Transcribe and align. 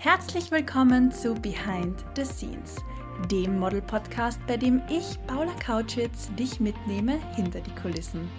Herzlich 0.00 0.52
willkommen 0.52 1.10
zu 1.10 1.34
Behind 1.34 2.04
the 2.14 2.24
Scenes, 2.24 2.76
dem 3.32 3.58
Model-Podcast, 3.58 4.38
bei 4.46 4.56
dem 4.56 4.80
ich, 4.88 5.18
Paula 5.26 5.52
Kautschitz, 5.54 6.30
dich 6.36 6.60
mitnehme 6.60 7.18
hinter 7.34 7.60
die 7.60 7.74
Kulissen. 7.74 8.30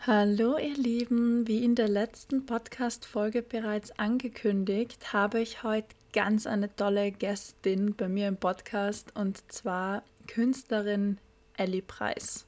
Hallo 0.00 0.58
ihr 0.58 0.74
Lieben, 0.74 1.46
wie 1.46 1.64
in 1.64 1.76
der 1.76 1.86
letzten 1.86 2.46
Podcast-Folge 2.46 3.42
bereits 3.42 3.96
angekündigt, 3.96 5.12
habe 5.12 5.40
ich 5.40 5.62
heute 5.62 5.99
ganz 6.12 6.46
eine 6.46 6.74
tolle 6.74 7.12
Gästin 7.12 7.94
bei 7.94 8.08
mir 8.08 8.28
im 8.28 8.36
Podcast 8.36 9.14
und 9.14 9.40
zwar 9.52 10.02
Künstlerin 10.26 11.18
Ellie 11.56 11.82
Preis. 11.82 12.46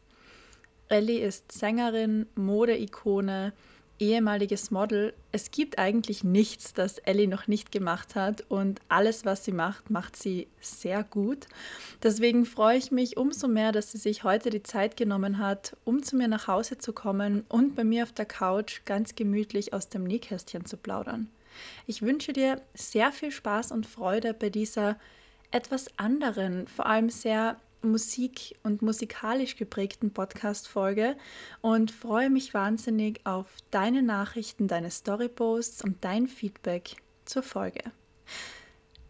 Ellie 0.88 1.20
ist 1.20 1.52
Sängerin, 1.52 2.26
Modeikone, 2.34 3.52
ehemaliges 3.98 4.70
Model. 4.70 5.14
Es 5.30 5.50
gibt 5.50 5.78
eigentlich 5.78 6.24
nichts, 6.24 6.74
das 6.74 6.98
Ellie 6.98 7.28
noch 7.28 7.46
nicht 7.46 7.70
gemacht 7.70 8.14
hat 8.14 8.44
und 8.48 8.80
alles, 8.88 9.24
was 9.24 9.44
sie 9.44 9.52
macht, 9.52 9.90
macht 9.90 10.16
sie 10.16 10.48
sehr 10.60 11.04
gut. 11.04 11.46
Deswegen 12.02 12.44
freue 12.44 12.78
ich 12.78 12.90
mich 12.90 13.16
umso 13.16 13.46
mehr, 13.48 13.70
dass 13.70 13.92
sie 13.92 13.98
sich 13.98 14.24
heute 14.24 14.50
die 14.50 14.62
Zeit 14.62 14.96
genommen 14.96 15.38
hat, 15.38 15.76
um 15.84 16.02
zu 16.02 16.16
mir 16.16 16.28
nach 16.28 16.48
Hause 16.48 16.78
zu 16.78 16.92
kommen 16.92 17.44
und 17.48 17.76
bei 17.76 17.84
mir 17.84 18.02
auf 18.02 18.12
der 18.12 18.26
Couch 18.26 18.80
ganz 18.84 19.14
gemütlich 19.14 19.72
aus 19.72 19.88
dem 19.88 20.04
Nähkästchen 20.04 20.66
zu 20.66 20.76
plaudern. 20.76 21.28
Ich 21.86 22.02
wünsche 22.02 22.32
dir 22.32 22.60
sehr 22.74 23.12
viel 23.12 23.30
Spaß 23.30 23.72
und 23.72 23.86
Freude 23.86 24.34
bei 24.34 24.50
dieser 24.50 24.98
etwas 25.50 25.86
anderen, 25.98 26.66
vor 26.66 26.86
allem 26.86 27.10
sehr 27.10 27.56
Musik- 27.82 28.56
und 28.62 28.80
musikalisch 28.80 29.56
geprägten 29.56 30.12
Podcast-Folge 30.12 31.16
und 31.60 31.90
freue 31.90 32.30
mich 32.30 32.54
wahnsinnig 32.54 33.20
auf 33.24 33.46
deine 33.70 34.02
Nachrichten, 34.02 34.68
deine 34.68 34.90
Storyposts 34.90 35.82
und 35.82 36.04
dein 36.04 36.28
Feedback 36.28 36.96
zur 37.24 37.42
Folge. 37.42 37.82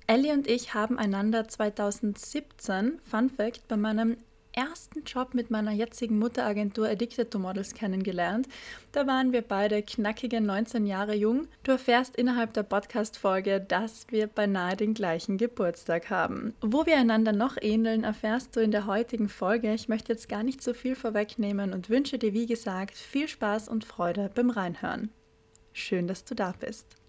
Ellie 0.07 0.33
und 0.33 0.47
ich 0.47 0.75
haben 0.75 0.99
einander 0.99 1.49
2017, 1.49 2.99
Fun 3.09 3.31
Fact, 3.31 3.69
bei 3.69 3.77
meinem 3.77 4.17
ersten 4.53 5.05
Job 5.05 5.35
mit 5.35 5.51
meiner 5.51 5.73
jetzigen 5.73 6.19
Mutteragentur 6.19 6.89
Addicted 6.89 7.31
to 7.31 7.39
Models 7.39 7.75
kennengelernt. 7.75 8.49
Da 8.93 9.07
waren 9.07 9.33
wir 9.33 9.43
beide 9.43 9.83
knackige 9.83 10.41
19 10.41 10.87
Jahre 10.87 11.15
jung. 11.15 11.49
Du 11.63 11.73
erfährst 11.73 12.17
innerhalb 12.17 12.53
der 12.53 12.63
Podcast-Folge, 12.63 13.61
dass 13.61 14.07
wir 14.11 14.27
beinahe 14.27 14.77
den 14.77 14.95
gleichen 14.95 15.39
Geburtstag 15.39 16.11
haben. 16.11 16.55
Wo 16.61 16.87
wir 16.87 16.97
einander 16.97 17.33
noch 17.33 17.57
ähneln, 17.61 18.05
erfährst 18.05 18.55
du 18.57 18.61
in 18.61 18.71
der 18.71 18.87
heutigen 18.87 19.29
Folge. 19.29 19.73
Ich 19.75 19.89
möchte 19.89 20.13
jetzt 20.13 20.29
gar 20.29 20.43
nicht 20.43 20.63
so 20.63 20.75
viel 20.75 20.95
vorwegnehmen 20.95 21.73
und 21.73 21.89
wünsche 21.89 22.19
dir, 22.19 22.33
wie 22.33 22.47
gesagt, 22.47 22.97
viel 22.97 23.29
Spaß 23.29 23.69
und 23.69 23.85
Freude 23.85 24.31
beim 24.35 24.51
Reinhören. 24.51 25.11
Schön, 25.73 26.07
dass 26.07 26.25
du 26.25 26.35
da 26.35 26.53
bist. 26.59 27.02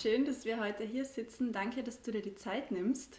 Schön, 0.00 0.24
dass 0.24 0.46
wir 0.46 0.58
heute 0.58 0.82
hier 0.82 1.04
sitzen. 1.04 1.52
Danke, 1.52 1.82
dass 1.82 2.00
du 2.00 2.10
dir 2.10 2.22
die 2.22 2.34
Zeit 2.34 2.70
nimmst. 2.70 3.18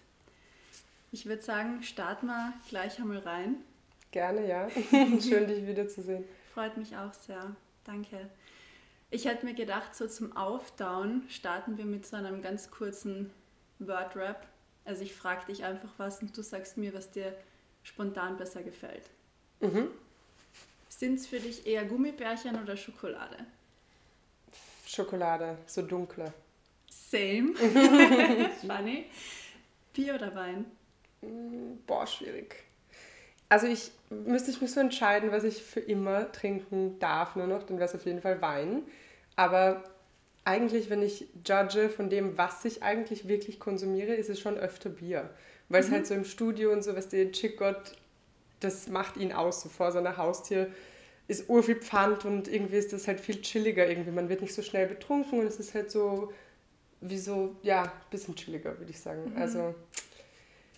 Ich 1.12 1.28
würde 1.28 1.44
sagen, 1.44 1.84
starten 1.84 2.26
wir 2.26 2.54
gleich 2.70 3.00
einmal 3.00 3.20
rein. 3.20 3.58
Gerne, 4.10 4.48
ja. 4.48 4.68
Schön, 4.90 5.48
dich 5.48 5.68
wiederzusehen. 5.68 6.26
Freut 6.52 6.78
mich 6.78 6.98
auch 6.98 7.14
sehr. 7.14 7.56
Danke. 7.84 8.28
Ich 9.12 9.26
hätte 9.26 9.46
mir 9.46 9.54
gedacht, 9.54 9.96
so 9.96 10.08
zum 10.08 10.36
Aufdown 10.36 11.22
starten 11.30 11.78
wir 11.78 11.86
mit 11.86 12.08
so 12.08 12.16
einem 12.16 12.42
ganz 12.42 12.72
kurzen 12.72 13.30
Word-Rap. 13.78 14.48
Also 14.84 15.04
ich 15.04 15.14
frage 15.14 15.46
dich 15.46 15.64
einfach 15.64 15.92
was 15.98 16.24
und 16.24 16.36
du 16.36 16.42
sagst 16.42 16.78
mir, 16.78 16.96
was 16.96 17.12
dir 17.12 17.36
spontan 17.84 18.38
besser 18.38 18.64
gefällt. 18.64 19.04
Mhm. 19.60 19.90
Sind 20.90 21.20
es 21.20 21.28
für 21.28 21.40
dich 21.40 21.68
eher 21.68 21.86
Gummibärchen 21.86 22.60
oder 22.60 22.76
Schokolade? 22.76 23.38
Schokolade, 24.88 25.60
so 25.68 25.84
dunkle. 25.84 26.34
Same. 27.12 27.54
Funny. 28.66 29.06
Bier 29.94 30.16
oder 30.16 30.34
Wein? 30.34 30.66
Mm, 31.22 31.78
boah, 31.86 32.08
schwierig. 32.08 32.64
Also 33.50 33.68
ich 33.68 33.92
müsste 34.10 34.50
ich 34.52 34.62
mich 34.62 34.72
so 34.72 34.80
entscheiden, 34.80 35.32
was 35.32 35.44
ich 35.44 35.62
für 35.62 35.82
immer 35.82 36.32
trinken 36.32 36.98
darf 37.00 37.36
nur 37.36 37.48
noch, 37.48 37.64
dann 37.64 37.78
wäre 37.78 37.90
es 37.90 37.96
auf 37.96 38.06
jeden 38.06 38.22
Fall 38.22 38.42
Wein. 38.42 38.84
Aber 39.36 39.84
eigentlich, 40.46 40.90
wenn 40.90 41.02
ich 41.02 41.28
judge 41.46 41.90
von 41.90 42.10
dem, 42.10 42.38
was 42.38 42.64
ich 42.64 42.82
eigentlich 42.82 43.28
wirklich 43.28 43.60
konsumiere, 43.60 44.14
ist 44.14 44.30
es 44.30 44.40
schon 44.40 44.58
öfter 44.58 44.90
Bier. 44.90 45.30
Weil 45.68 45.82
mhm. 45.82 45.88
es 45.88 45.92
halt 45.92 46.08
so 46.08 46.14
im 46.14 46.24
Studio 46.24 46.72
und 46.72 46.84
so, 46.84 46.96
was 46.96 47.10
der 47.10 47.32
Chickgott, 47.32 47.98
das 48.62 48.88
macht 48.88 49.18
ihn 49.18 49.34
aus, 49.34 49.62
so 49.62 49.70
vor 49.70 49.92
seiner 49.92 50.16
Haustür 50.18 50.68
ist 51.28 51.50
urviel 51.50 51.76
Pfand 51.76 52.26
und 52.26 52.48
irgendwie 52.50 52.76
ist 52.76 52.92
das 52.92 53.08
halt 53.08 53.20
viel 53.20 53.42
chilliger 53.42 53.88
irgendwie. 53.88 54.12
Man 54.12 54.28
wird 54.28 54.42
nicht 54.42 54.54
so 54.54 54.62
schnell 54.62 54.88
betrunken 54.88 55.40
und 55.40 55.46
es 55.46 55.60
ist 55.60 55.74
halt 55.74 55.90
so, 55.90 56.34
wie 57.02 57.18
so, 57.18 57.56
ja, 57.64 57.84
ein 57.84 57.92
bisschen 58.10 58.36
chilliger, 58.36 58.78
würde 58.78 58.92
ich 58.92 59.00
sagen. 59.00 59.32
Mhm. 59.34 59.42
Also 59.42 59.76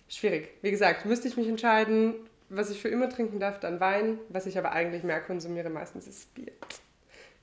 schwierig. 0.08 0.48
Wie 0.62 0.70
gesagt, 0.70 1.06
müsste 1.06 1.28
ich 1.28 1.36
mich 1.36 1.48
entscheiden, 1.48 2.14
was 2.48 2.70
ich 2.70 2.80
für 2.80 2.88
immer 2.88 3.08
trinken 3.08 3.40
darf, 3.40 3.60
dann 3.60 3.80
Wein. 3.80 4.18
Was 4.28 4.46
ich 4.46 4.58
aber 4.58 4.72
eigentlich 4.72 5.02
mehr 5.02 5.20
konsumiere, 5.20 5.70
meistens 5.70 6.06
ist 6.06 6.34
Bier. 6.34 6.52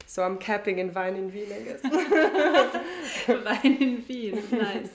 So 0.06 0.24
am 0.24 0.40
Capping 0.40 0.78
in 0.78 0.94
Wein 0.94 1.16
in 1.16 1.34
Wien, 1.34 1.50
I 1.50 1.64
guess. 1.64 1.84
Wein 3.46 3.78
in 3.78 4.08
Wien, 4.08 4.40
nice. 4.52 4.90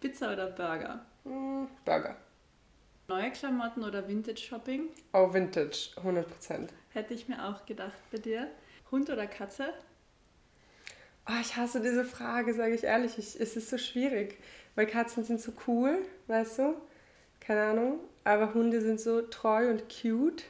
Pizza 0.00 0.32
oder 0.32 0.48
Burger? 0.48 1.04
Mm, 1.24 1.64
Burger. 1.84 2.16
Neue 3.08 3.30
Klamotten 3.30 3.84
oder 3.84 4.06
Vintage-Shopping? 4.06 4.88
Oh, 5.12 5.32
Vintage, 5.32 5.90
100 5.96 6.28
Prozent. 6.28 6.72
Hätte 6.90 7.14
ich 7.14 7.28
mir 7.28 7.44
auch 7.46 7.64
gedacht 7.66 7.98
bei 8.10 8.18
dir. 8.18 8.48
Hund 8.90 9.10
oder 9.10 9.26
Katze? 9.26 9.72
Oh, 11.28 11.40
ich 11.40 11.56
hasse 11.56 11.80
diese 11.80 12.04
Frage, 12.04 12.52
sage 12.54 12.74
ich 12.74 12.84
ehrlich. 12.84 13.16
Ich, 13.18 13.40
es 13.40 13.56
ist 13.56 13.70
so 13.70 13.78
schwierig, 13.78 14.38
weil 14.74 14.86
Katzen 14.86 15.24
sind 15.24 15.40
so 15.40 15.52
cool, 15.66 15.98
weißt 16.26 16.58
du? 16.58 16.74
Keine 17.40 17.62
Ahnung. 17.62 18.00
Aber 18.24 18.54
Hunde 18.54 18.80
sind 18.80 19.00
so 19.00 19.22
treu 19.22 19.70
und 19.70 19.84
cute. 19.88 20.44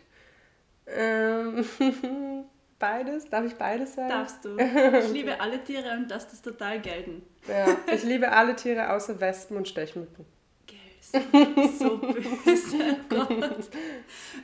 Ähm, 0.87 1.65
beides? 2.79 3.29
Darf 3.29 3.45
ich 3.47 3.55
beides 3.55 3.95
sagen? 3.95 4.09
Darfst 4.09 4.45
du. 4.45 4.57
Ich 4.99 5.13
liebe 5.13 5.41
alle 5.41 5.63
Tiere 5.63 5.93
und 5.97 6.09
lass 6.09 6.29
das 6.29 6.43
total 6.43 6.81
gelten. 6.81 7.23
Ja, 7.49 7.77
ich 7.93 8.03
liebe 8.03 8.31
alle 8.31 8.57
Tiere 8.57 8.91
außer 8.93 9.21
Wespen 9.21 9.57
und 9.57 9.69
Stechmücken. 9.69 10.27
Gell, 10.67 11.69
so 11.79 11.99
böse. 11.99 12.97
Gott. 13.09 13.71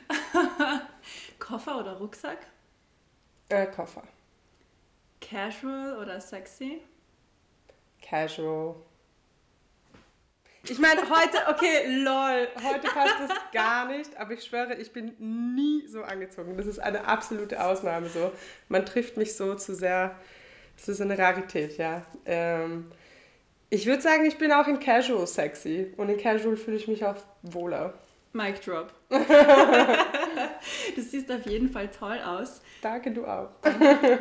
Koffer 1.39 1.79
oder 1.79 1.97
Rucksack? 1.97 2.39
Äh, 3.49 3.67
Koffer. 3.67 4.03
Casual 5.21 5.97
oder 6.01 6.19
sexy? 6.19 6.81
Casual. 8.01 8.75
Ich 10.63 10.77
meine, 10.77 11.01
heute, 11.01 11.37
okay, 11.47 11.87
lol, 11.87 12.47
heute 12.63 12.87
passt 12.87 13.15
das 13.19 13.37
gar 13.53 13.87
nicht, 13.87 14.15
aber 14.17 14.33
ich 14.33 14.43
schwöre, 14.43 14.75
ich 14.75 14.91
bin 14.91 15.15
nie 15.55 15.87
so 15.87 16.03
angezogen. 16.03 16.57
Das 16.57 16.67
ist 16.67 16.79
eine 16.79 17.05
absolute 17.05 17.63
Ausnahme 17.63 18.09
so. 18.09 18.31
Man 18.67 18.85
trifft 18.85 19.17
mich 19.17 19.35
so 19.35 19.55
zu 19.55 19.73
sehr, 19.73 20.15
das 20.75 20.89
ist 20.89 21.01
eine 21.01 21.17
Rarität, 21.17 21.77
ja. 21.77 22.05
Ähm, 22.25 22.91
ich 23.69 23.85
würde 23.85 24.01
sagen, 24.01 24.25
ich 24.25 24.37
bin 24.37 24.51
auch 24.51 24.67
in 24.67 24.79
Casual 24.79 25.25
sexy 25.27 25.93
und 25.97 26.09
in 26.09 26.17
Casual 26.17 26.57
fühle 26.57 26.77
ich 26.77 26.87
mich 26.87 27.05
auch 27.05 27.15
wohler. 27.41 27.93
Mic 28.33 28.59
drop. 28.61 28.93
du 30.95 31.01
siehst 31.01 31.31
auf 31.31 31.45
jeden 31.45 31.69
Fall 31.69 31.89
toll 31.89 32.19
aus. 32.25 32.61
Danke, 32.81 33.11
du 33.11 33.25
auch. 33.25 33.49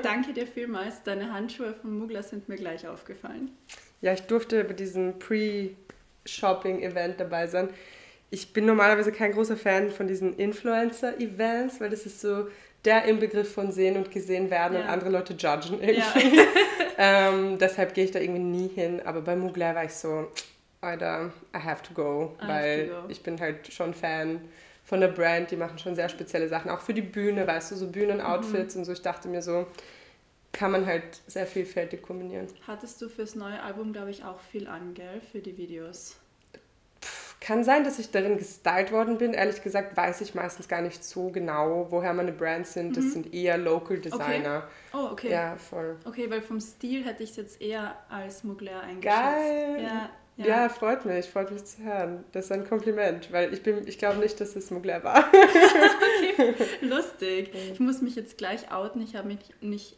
Danke 0.02 0.32
dir 0.34 0.46
vielmals. 0.46 1.02
Deine 1.02 1.32
Handschuhe 1.32 1.74
von 1.74 1.98
Mugler 1.98 2.22
sind 2.22 2.48
mir 2.48 2.56
gleich 2.56 2.86
aufgefallen. 2.86 3.50
Ja, 4.00 4.12
ich 4.12 4.22
durfte 4.22 4.62
bei 4.64 4.74
diesem 4.74 5.18
Pre-Shopping-Event 5.18 7.20
dabei 7.20 7.46
sein. 7.46 7.70
Ich 8.30 8.52
bin 8.52 8.66
normalerweise 8.66 9.10
kein 9.10 9.32
großer 9.32 9.56
Fan 9.56 9.90
von 9.90 10.06
diesen 10.06 10.36
Influencer-Events, 10.36 11.80
weil 11.80 11.90
das 11.90 12.06
ist 12.06 12.20
so 12.20 12.48
der 12.84 13.04
Inbegriff 13.04 13.52
von 13.52 13.72
sehen 13.72 13.96
und 13.96 14.10
gesehen 14.10 14.50
werden 14.50 14.74
ja. 14.74 14.82
und 14.82 14.88
andere 14.88 15.10
Leute 15.10 15.34
judgen 15.34 15.82
irgendwie. 15.82 16.36
Ja. 16.36 16.44
ähm, 17.30 17.58
deshalb 17.58 17.94
gehe 17.94 18.04
ich 18.04 18.10
da 18.10 18.20
irgendwie 18.20 18.42
nie 18.42 18.68
hin. 18.68 19.00
Aber 19.04 19.22
bei 19.22 19.34
Mugler 19.34 19.74
war 19.74 19.84
ich 19.84 19.94
so, 19.94 20.30
Alter, 20.80 21.32
I 21.54 21.58
have 21.58 21.82
to 21.82 21.94
go, 21.94 22.36
I 22.42 22.48
weil 22.48 22.88
to 22.88 22.94
go. 22.94 23.08
ich 23.08 23.22
bin 23.22 23.40
halt 23.40 23.72
schon 23.72 23.94
Fan 23.94 24.40
von 24.88 25.02
der 25.02 25.08
Brand, 25.08 25.50
die 25.50 25.56
machen 25.56 25.78
schon 25.78 25.94
sehr 25.94 26.08
spezielle 26.08 26.48
Sachen, 26.48 26.70
auch 26.70 26.80
für 26.80 26.94
die 26.94 27.02
Bühne, 27.02 27.46
weißt 27.46 27.72
du, 27.72 27.76
so 27.76 27.88
Bühnenoutfits 27.88 28.74
mhm. 28.74 28.80
und 28.80 28.84
so. 28.86 28.92
Ich 28.92 29.02
dachte 29.02 29.28
mir 29.28 29.42
so, 29.42 29.66
kann 30.52 30.70
man 30.70 30.86
halt 30.86 31.20
sehr 31.26 31.46
vielfältig 31.46 32.00
kombinieren. 32.00 32.46
Hattest 32.66 33.02
du 33.02 33.10
fürs 33.10 33.34
neue 33.34 33.62
Album, 33.62 33.92
glaube 33.92 34.10
ich, 34.10 34.24
auch 34.24 34.40
viel 34.40 34.66
an, 34.66 34.94
gell, 34.94 35.20
für 35.30 35.40
die 35.40 35.58
Videos? 35.58 36.16
Kann 37.38 37.64
sein, 37.64 37.84
dass 37.84 37.98
ich 37.98 38.10
darin 38.10 38.38
gestylt 38.38 38.90
worden 38.90 39.18
bin. 39.18 39.34
Ehrlich 39.34 39.62
gesagt 39.62 39.94
weiß 39.94 40.22
ich 40.22 40.34
meistens 40.34 40.68
gar 40.68 40.80
nicht 40.80 41.04
so 41.04 41.28
genau, 41.28 41.86
woher 41.90 42.14
meine 42.14 42.32
Brands 42.32 42.72
sind. 42.72 42.96
Das 42.96 43.04
mhm. 43.04 43.10
sind 43.10 43.34
eher 43.34 43.58
Local 43.58 43.98
Designer. 43.98 44.68
Okay. 44.90 45.04
Oh, 45.04 45.12
okay. 45.12 45.30
Ja, 45.30 45.56
voll. 45.56 45.96
Okay, 46.06 46.30
weil 46.30 46.40
vom 46.40 46.60
Stil 46.60 47.04
hätte 47.04 47.22
ich 47.22 47.30
es 47.30 47.36
jetzt 47.36 47.60
eher 47.60 47.94
als 48.08 48.42
Mugler 48.42 48.80
eingeschätzt. 48.80 49.18
Geil! 49.18 49.82
Ja, 49.82 50.10
ja. 50.38 50.46
ja, 50.46 50.68
freut 50.68 51.04
mich, 51.04 51.26
freut 51.26 51.50
mich 51.50 51.64
zu 51.64 51.82
hören. 51.82 52.24
Das 52.32 52.46
ist 52.46 52.52
ein 52.52 52.66
Kompliment, 52.66 53.30
weil 53.32 53.52
ich 53.52 53.62
bin, 53.62 53.86
ich 53.86 53.98
glaube 53.98 54.18
nicht, 54.18 54.40
dass 54.40 54.56
es 54.56 54.70
Mugler 54.70 55.04
war. 55.04 55.28
okay, 55.32 56.54
lustig. 56.80 57.50
Ich 57.72 57.80
muss 57.80 58.00
mich 58.00 58.16
jetzt 58.16 58.38
gleich 58.38 58.72
outen. 58.72 59.02
Ich 59.02 59.16
habe 59.16 59.28
mich 59.28 59.38
nicht 59.60 59.96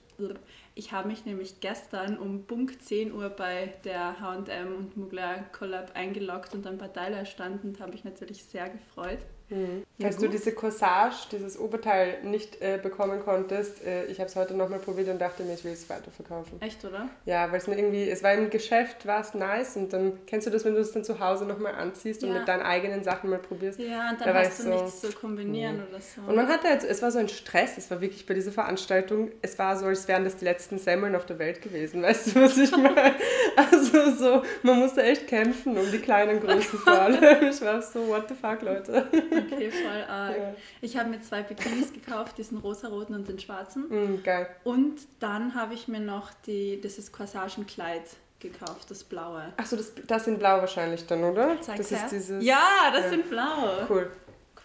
ich 0.75 0.93
habe 0.93 1.09
mich 1.09 1.25
nämlich 1.25 1.61
gestern 1.61 2.19
um 2.19 2.45
Punkt 2.45 2.83
10 2.83 3.13
Uhr 3.13 3.31
bei 3.31 3.73
der 3.85 4.21
H&M 4.21 4.77
und 4.77 4.97
Mugler 4.97 5.45
Collab 5.53 5.93
eingeloggt 5.95 6.55
und 6.55 6.67
ein 6.67 6.79
paar 6.79 6.93
Teile 6.93 7.17
erstanden 7.17 7.69
und 7.69 7.81
habe 7.81 7.93
mich 7.93 8.05
natürlich 8.05 8.45
sehr 8.45 8.69
gefreut. 8.69 9.21
Mhm. 9.51 9.85
Ja, 9.99 10.09
gut. 10.09 10.23
du 10.23 10.29
diese 10.29 10.53
Corsage, 10.53 11.29
dieses 11.33 11.59
Oberteil 11.59 12.23
nicht 12.23 12.63
äh, 12.63 12.79
bekommen 12.83 13.21
konntest, 13.23 13.85
äh, 13.85 14.07
ich 14.07 14.19
habe 14.19 14.31
es 14.31 14.37
heute 14.37 14.55
nochmal 14.55 14.79
probiert 14.79 15.09
und 15.09 15.19
dachte 15.19 15.43
mir, 15.43 15.55
ich 15.55 15.65
will 15.65 15.73
es 15.73 15.91
weiterverkaufen. 15.91 16.61
Echt, 16.63 16.83
oder? 16.85 17.09
Ja, 17.27 17.51
weil 17.51 17.59
es 17.59 17.67
mir 17.67 17.77
irgendwie, 17.77 18.09
es 18.09 18.23
war 18.23 18.33
im 18.33 18.49
Geschäft, 18.49 19.07
war 19.07 19.21
es 19.21 19.35
nice 19.35 19.77
und 19.77 19.93
dann 19.93 20.13
kennst 20.27 20.47
du 20.47 20.51
das, 20.51 20.65
wenn 20.65 20.75
du 20.75 20.81
es 20.81 20.93
dann 20.93 21.05
zu 21.05 21.21
Hause 21.21 21.45
nochmal 21.45 21.75
anziehst 21.75 22.23
ja. 22.23 22.29
und 22.29 22.35
mit 22.35 22.49
deinen 22.49 22.63
eigenen 22.63 23.05
Sachen 23.05 23.29
mal 23.29 23.39
probierst. 23.39 23.79
Ja, 23.79 24.11
und 24.11 24.21
dann 24.21 24.29
da 24.29 24.35
hast 24.35 24.61
du 24.61 24.63
so, 24.65 24.71
nichts 24.71 25.01
zu 25.01 25.13
kombinieren 25.13 25.77
nee. 25.77 25.83
oder 25.91 26.01
so. 26.01 26.23
Und 26.27 26.37
man 26.37 26.49
hatte 26.49 26.69
halt, 26.69 26.85
es 26.85 27.03
war 27.03 27.11
so 27.11 27.19
ein 27.19 27.29
Stress, 27.29 27.77
es 27.77 27.91
war 27.91 28.01
wirklich 28.01 28.25
bei 28.25 28.35
dieser 28.35 28.53
Veranstaltung, 28.53 29.31
es 29.43 29.59
war 29.59 29.77
so, 29.77 29.87
als 29.87 30.09
wären 30.09 30.25
das 30.25 30.37
die 30.37 30.45
letzten 30.45 30.79
Semmeln 30.79 31.15
auf 31.15 31.27
der 31.27 31.39
Welt 31.39 31.61
gewesen, 31.61 32.03
weißt 32.03 32.35
du, 32.35 32.41
was 32.41 32.57
ich 32.57 32.71
meine? 32.71 33.15
Also 33.57 34.13
so, 34.13 34.43
man 34.63 34.79
musste 34.79 35.03
echt 35.03 35.27
kämpfen 35.27 35.77
um 35.77 35.91
die 35.91 35.99
kleinen 35.99 36.41
Größen 36.41 36.79
vor 36.85 37.01
allem. 37.01 37.49
Ich 37.51 37.61
war 37.61 37.83
so, 37.83 38.07
what 38.09 38.29
the 38.29 38.35
fuck, 38.35 38.63
Leute. 38.63 39.07
Okay, 39.47 39.71
voll 39.71 40.05
arg. 40.09 40.37
Ja. 40.37 40.55
Ich 40.81 40.97
habe 40.97 41.11
mir 41.11 41.21
zwei 41.21 41.43
Bikinis 41.43 41.93
gekauft, 41.93 42.39
diesen 42.39 42.59
rosaroten 42.59 43.15
und 43.15 43.29
den 43.29 43.39
schwarzen. 43.39 43.89
Mm, 43.89 44.23
geil. 44.23 44.49
Und 44.65 45.01
dann 45.19 45.55
habe 45.55 45.75
ich 45.75 45.89
mir 45.89 46.01
noch 46.01 46.31
die, 46.47 46.81
dieses 46.81 47.13
Corsagenkleid 47.13 48.03
gekauft, 48.41 48.91
das 48.91 49.05
blaue. 49.05 49.53
Achso, 49.57 49.77
das, 49.77 49.93
das 50.07 50.25
sind 50.25 50.39
blau 50.39 50.59
wahrscheinlich 50.59 51.07
dann, 51.07 51.25
oder? 51.25 51.61
Zeig's 51.61 51.89
das 51.89 51.99
her. 51.99 52.05
ist 52.07 52.13
dieses. 52.13 52.45
Ja, 52.45 52.91
das 52.93 53.05
ja. 53.05 53.11
sind 53.11 53.31
blau. 53.31 53.87
Cool. 53.89 54.11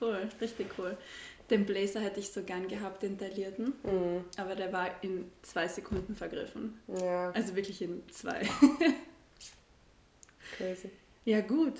Cool, 0.02 0.30
richtig 0.42 0.68
cool. 0.78 0.98
Den 1.50 1.66
Blazer 1.66 2.00
hätte 2.00 2.20
ich 2.20 2.32
so 2.32 2.42
gern 2.42 2.68
gehabt, 2.68 3.04
den 3.04 3.20
taillierten. 3.20 3.68
Mm. 3.84 4.26
Aber 4.38 4.56
der 4.56 4.74
war 4.74 4.90
in 5.02 5.32
zwei 5.44 5.68
Sekunden 5.68 6.16
vergriffen. 6.16 6.82
Ja. 6.88 7.30
Also 7.32 7.56
wirklich 7.56 7.82
in 7.82 8.02
zwei. 8.10 8.42
Crazy. 10.58 10.90
Ja, 11.26 11.42
gut. 11.42 11.74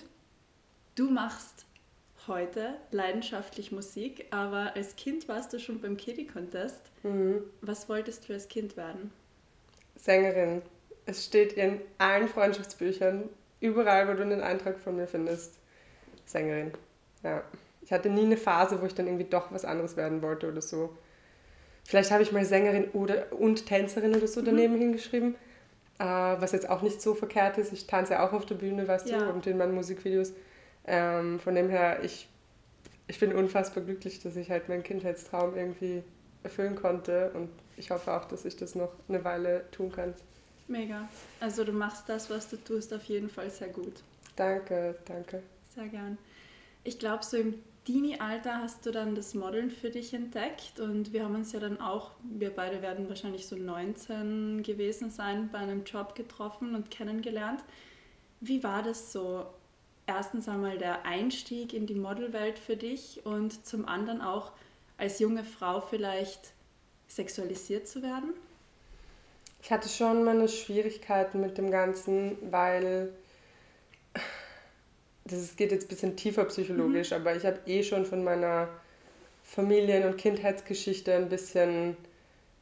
Du 0.96 1.10
machst 1.10 1.65
heute 2.28 2.76
leidenschaftlich 2.92 3.72
Musik, 3.72 4.26
aber 4.32 4.74
als 4.76 4.96
Kind 4.96 5.28
warst 5.28 5.54
du 5.54 5.60
schon 5.60 5.82
beim 5.82 5.98
Kitty 5.98 6.26
Contest. 6.26 6.82
Mhm. 7.04 7.44
Was 7.62 7.90
wolltest 7.90 8.28
du 8.28 8.34
als 8.34 8.48
Kind 8.48 8.78
werden? 8.78 9.12
Sängerin. 9.96 10.62
Es 11.06 11.26
steht 11.26 11.54
in 11.54 11.82
allen 11.98 12.28
Freundschaftsbüchern, 12.28 13.30
überall, 13.60 14.08
wo 14.08 14.14
du 14.14 14.24
einen 14.24 14.42
Eintrag 14.42 14.80
von 14.80 14.96
mir 14.96 15.08
findest. 15.08 15.60
Sängerin. 16.26 16.72
Ja. 17.24 17.44
Ich 17.84 17.92
hatte 17.92 18.10
nie 18.10 18.24
eine 18.24 18.38
Phase, 18.38 18.82
wo 18.82 18.86
ich 18.88 18.96
dann 18.96 19.06
irgendwie 19.06 19.30
doch 19.30 19.52
was 19.52 19.64
anderes 19.64 19.96
werden 19.96 20.22
wollte 20.24 20.52
oder 20.52 20.62
so. 20.62 20.98
Vielleicht 21.84 22.10
habe 22.10 22.24
ich 22.24 22.32
mal 22.32 22.44
Sängerin 22.44 22.90
oder, 22.94 23.32
und 23.32 23.68
Tänzerin 23.68 24.16
oder 24.16 24.28
so 24.28 24.42
mhm. 24.42 24.46
daneben 24.46 24.76
hingeschrieben, 24.76 25.36
äh, 26.00 26.04
was 26.04 26.52
jetzt 26.52 26.68
auch 26.68 26.82
nicht 26.82 27.00
so 27.00 27.14
verkehrt 27.14 27.60
ist. 27.60 27.72
Ich 27.72 27.86
tanze 27.86 28.14
ja 28.14 28.28
auch 28.28 28.34
auf 28.34 28.48
der 28.48 28.56
Bühne, 28.56 28.88
weißt 28.88 29.10
ja. 29.10 29.20
du, 29.20 29.30
und 29.30 29.46
in 29.46 29.58
meinen 29.58 29.76
Musikvideos. 29.76 30.34
Ähm, 30.88 31.40
von 31.40 31.56
dem 31.56 31.70
her, 31.70 32.04
ich, 32.04 32.28
ich 33.08 33.20
bin 33.20 33.34
unfassbar 33.34 33.84
glücklich, 33.84 34.22
dass 34.22 34.36
ich 34.36 34.50
halt 34.50 34.70
meinen 34.70 34.84
Kindheitstraum 34.84 35.56
irgendwie 35.56 36.04
erfüllen 36.44 36.76
konnte 36.76 37.32
und 37.34 37.50
ich 37.78 37.92
hoffe 37.92 38.14
auch, 38.14 38.26
dass 38.26 38.46
ich 38.46 38.56
das 38.56 38.76
noch 38.76 38.92
eine 39.10 39.24
Weile 39.24 39.70
tun 39.72 39.92
kann. 39.92 40.14
Mega. 40.68 41.08
Also 41.40 41.64
du 41.64 41.72
machst 41.72 42.08
das, 42.08 42.30
was 42.30 42.50
du 42.50 42.58
tust, 42.58 42.94
auf 42.94 43.04
jeden 43.06 43.30
Fall 43.30 43.50
sehr 43.50 43.70
gut. 43.70 44.02
Danke, 44.36 44.96
danke. 45.06 45.44
Sehr 45.74 45.88
gern. 45.88 46.18
Ich 46.84 47.00
glaube, 47.00 47.24
so 47.24 47.38
im 47.38 47.56
Teenie-Alter 47.86 48.62
hast 48.62 48.86
du 48.86 48.92
dann 48.92 49.14
das 49.14 49.36
Modeln 49.36 49.70
für 49.70 49.92
dich 49.92 50.14
entdeckt 50.14 50.80
und 50.80 51.14
wir 51.14 51.24
haben 51.24 51.36
uns 51.36 51.52
ja 51.52 51.60
dann 51.60 51.80
auch, 51.80 52.12
wir 52.24 52.50
beide 52.50 52.82
werden 52.82 53.08
wahrscheinlich 53.10 53.46
so 53.48 53.56
19 53.56 54.64
gewesen 54.64 55.12
sein, 55.12 55.50
bei 55.52 55.60
einem 55.60 55.84
Job 55.84 56.16
getroffen 56.16 56.74
und 56.74 56.90
kennengelernt. 56.90 57.64
Wie 58.42 58.64
war 58.64 58.82
das 58.82 59.12
so? 59.12 59.46
Erstens 60.08 60.48
einmal 60.48 60.78
der 60.78 61.06
Einstieg 61.06 61.74
in 61.74 61.88
die 61.88 61.96
Modelwelt 61.96 62.60
für 62.60 62.78
dich 62.78 63.26
und 63.26 63.66
zum 63.66 63.88
anderen 63.88 64.22
auch 64.22 64.52
als 64.98 65.20
junge 65.20 65.44
Frau 65.44 65.82
vielleicht 65.82 66.54
sexualisiert 67.08 67.88
zu 67.88 68.02
werden? 68.02 68.34
Ich 69.62 69.72
hatte 69.72 69.90
schon 69.90 70.24
meine 70.24 70.48
Schwierigkeiten 70.48 71.42
mit 71.42 71.58
dem 71.58 71.72
Ganzen, 71.72 72.38
weil 72.52 73.12
das 75.26 75.56
geht 75.56 75.72
jetzt 75.72 75.86
ein 75.86 75.90
bisschen 75.90 76.16
tiefer 76.16 76.46
psychologisch, 76.46 77.12
mhm. 77.12 77.18
aber 77.18 77.36
ich 77.36 77.46
habe 77.46 77.60
eh 77.66 77.84
schon 77.84 78.06
von 78.06 78.24
meiner 78.24 78.70
Familien- 79.44 80.06
und 80.06 80.18
Kindheitsgeschichte 80.18 81.14
ein 81.16 81.30
bisschen, 81.30 81.98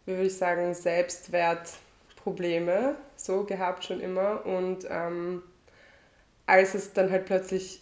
wie 0.05 0.13
würde 0.13 0.27
ich 0.27 0.37
sagen, 0.37 0.73
Selbstwertprobleme 0.73 2.95
so 3.17 3.43
gehabt 3.43 3.83
schon 3.85 3.99
immer 3.99 4.45
und 4.45 4.87
ähm, 4.89 5.43
als 6.45 6.73
es 6.73 6.93
dann 6.93 7.11
halt 7.11 7.25
plötzlich 7.25 7.81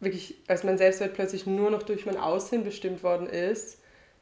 wirklich, 0.00 0.36
als 0.46 0.64
mein 0.64 0.78
Selbstwert 0.78 1.14
plötzlich 1.14 1.46
nur 1.46 1.70
noch 1.70 1.82
durch 1.82 2.06
mein 2.06 2.16
Aussehen 2.16 2.64
bestimmt 2.64 3.02
worden 3.02 3.26
ist, 3.26 3.78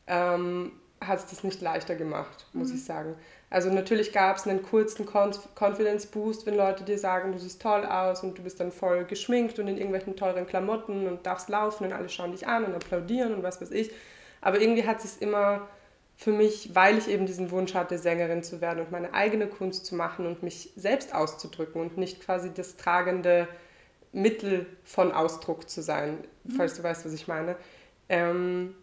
ähm, 0.06 0.72
hat 1.00 1.18
es 1.18 1.26
das 1.26 1.44
nicht 1.44 1.60
leichter 1.60 1.94
gemacht, 1.94 2.46
muss 2.52 2.70
mhm. 2.70 2.76
ich 2.76 2.84
sagen. 2.84 3.14
Also 3.50 3.70
natürlich 3.70 4.12
gab 4.12 4.36
es 4.36 4.46
einen 4.46 4.62
kurzen 4.62 5.06
Confidence 5.06 6.06
Boost, 6.06 6.46
wenn 6.46 6.56
Leute 6.56 6.84
dir 6.84 6.98
sagen, 6.98 7.32
du 7.32 7.38
siehst 7.38 7.62
toll 7.62 7.84
aus 7.84 8.22
und 8.22 8.38
du 8.38 8.42
bist 8.42 8.58
dann 8.58 8.72
voll 8.72 9.04
geschminkt 9.04 9.58
und 9.58 9.68
in 9.68 9.76
irgendwelchen 9.76 10.16
teuren 10.16 10.46
Klamotten 10.46 11.06
und 11.06 11.26
darfst 11.26 11.48
laufen 11.48 11.84
und 11.84 11.92
alle 11.92 12.08
schauen 12.08 12.32
dich 12.32 12.46
an 12.46 12.64
und 12.64 12.74
applaudieren 12.74 13.34
und 13.34 13.42
was 13.42 13.60
weiß 13.60 13.70
ich. 13.70 13.92
Aber 14.40 14.60
irgendwie 14.60 14.86
hat 14.86 15.00
sich 15.00 15.20
immer 15.22 15.68
für 16.16 16.32
mich, 16.32 16.74
weil 16.74 16.96
ich 16.96 17.08
eben 17.08 17.26
diesen 17.26 17.50
Wunsch 17.50 17.74
hatte, 17.74 17.98
Sängerin 17.98 18.42
zu 18.42 18.60
werden 18.60 18.80
und 18.80 18.90
meine 18.90 19.12
eigene 19.12 19.46
Kunst 19.46 19.84
zu 19.84 19.94
machen 19.94 20.26
und 20.26 20.42
mich 20.42 20.70
selbst 20.74 21.14
auszudrücken 21.14 21.80
und 21.80 21.98
nicht 21.98 22.20
quasi 22.20 22.50
das 22.52 22.76
tragende 22.76 23.46
Mittel 24.12 24.66
von 24.82 25.12
Ausdruck 25.12 25.68
zu 25.68 25.82
sein, 25.82 26.18
mhm. 26.44 26.52
falls 26.52 26.74
du 26.74 26.82
weißt, 26.82 27.04
was 27.04 27.12
ich 27.12 27.28
meine, 27.28 27.54
ähm, 28.08 28.74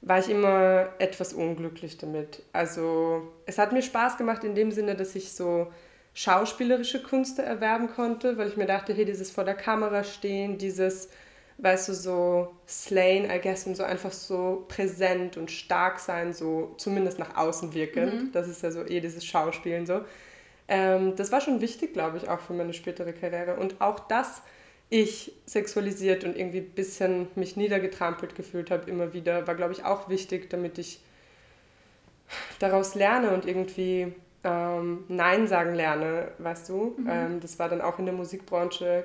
war 0.00 0.20
ich 0.20 0.30
immer 0.30 0.90
etwas 0.98 1.32
unglücklich 1.32 1.98
damit. 1.98 2.42
Also 2.52 3.32
es 3.46 3.58
hat 3.58 3.72
mir 3.72 3.82
Spaß 3.82 4.16
gemacht 4.16 4.44
in 4.44 4.54
dem 4.54 4.70
Sinne, 4.70 4.94
dass 4.94 5.16
ich 5.16 5.32
so 5.32 5.72
schauspielerische 6.14 7.02
Künste 7.02 7.42
erwerben 7.42 7.88
konnte, 7.88 8.38
weil 8.38 8.48
ich 8.48 8.56
mir 8.56 8.66
dachte, 8.66 8.94
hey, 8.94 9.04
dieses 9.04 9.32
vor 9.32 9.44
der 9.44 9.56
Kamera 9.56 10.04
stehen, 10.04 10.56
dieses 10.56 11.08
weißt 11.58 11.88
du, 11.88 11.94
so 11.94 12.54
slain, 12.68 13.30
I 13.30 13.40
guess, 13.40 13.66
und 13.66 13.76
so 13.76 13.82
einfach 13.82 14.12
so 14.12 14.64
präsent 14.68 15.36
und 15.36 15.50
stark 15.50 15.98
sein, 15.98 16.32
so 16.32 16.74
zumindest 16.76 17.18
nach 17.18 17.36
außen 17.36 17.72
wirkend. 17.72 18.14
Mhm. 18.14 18.32
Das 18.32 18.48
ist 18.48 18.62
ja 18.62 18.70
so 18.70 18.84
eh 18.84 19.00
dieses 19.00 19.24
Schauspielen 19.24 19.86
so. 19.86 20.02
Ähm, 20.68 21.16
das 21.16 21.32
war 21.32 21.40
schon 21.40 21.60
wichtig, 21.60 21.92
glaube 21.92 22.18
ich, 22.18 22.28
auch 22.28 22.40
für 22.40 22.52
meine 22.52 22.74
spätere 22.74 23.12
Karriere. 23.12 23.56
Und 23.56 23.80
auch, 23.80 24.00
dass 24.00 24.42
ich 24.90 25.32
sexualisiert 25.46 26.24
und 26.24 26.36
irgendwie 26.36 26.58
ein 26.58 26.70
bisschen 26.70 27.28
mich 27.34 27.56
niedergetrampelt 27.56 28.34
gefühlt 28.34 28.70
habe, 28.70 28.88
immer 28.90 29.12
wieder, 29.12 29.46
war, 29.46 29.54
glaube 29.54 29.72
ich, 29.72 29.84
auch 29.84 30.08
wichtig, 30.08 30.50
damit 30.50 30.78
ich 30.78 31.00
daraus 32.58 32.94
lerne 32.94 33.30
und 33.30 33.46
irgendwie 33.46 34.12
ähm, 34.44 35.04
Nein 35.08 35.48
sagen 35.48 35.74
lerne, 35.74 36.32
weißt 36.38 36.68
du. 36.68 36.94
Mhm. 36.98 37.08
Ähm, 37.10 37.40
das 37.40 37.58
war 37.58 37.68
dann 37.68 37.80
auch 37.80 37.98
in 37.98 38.06
der 38.06 38.14
Musikbranche 38.14 39.04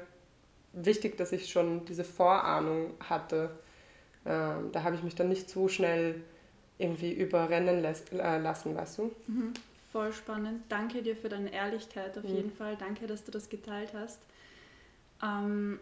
wichtig, 0.74 1.18
dass 1.18 1.32
ich 1.32 1.52
schon 1.52 1.86
diese 1.86 2.04
Vorahnung 2.04 2.94
hatte. 3.00 3.50
Ähm, 4.26 4.72
da 4.72 4.84
habe 4.84 4.96
ich 4.96 5.04
mich 5.04 5.16
dann 5.16 5.30
nicht 5.30 5.50
so 5.50 5.68
schnell 5.68 6.22
irgendwie 6.78 7.12
überrennen 7.14 7.82
lässt, 7.82 8.12
äh, 8.14 8.38
lassen, 8.38 8.76
weißt 8.76 9.00
du? 9.00 9.12
Mhm. 9.28 9.54
Voll 9.92 10.14
spannend. 10.14 10.64
Danke 10.70 11.02
dir 11.02 11.16
für 11.16 11.30
deine 11.30 11.52
Ehrlichkeit 11.52 12.18
auf 12.18 12.24
mhm. 12.24 12.36
jeden 12.36 12.52
Fall. 12.52 12.78
Danke, 12.78 13.08
dass 13.08 13.24
du 13.24 13.32
das 13.32 13.50
geteilt 13.50 13.92
hast. 13.94 14.20
Ähm, 15.22 15.80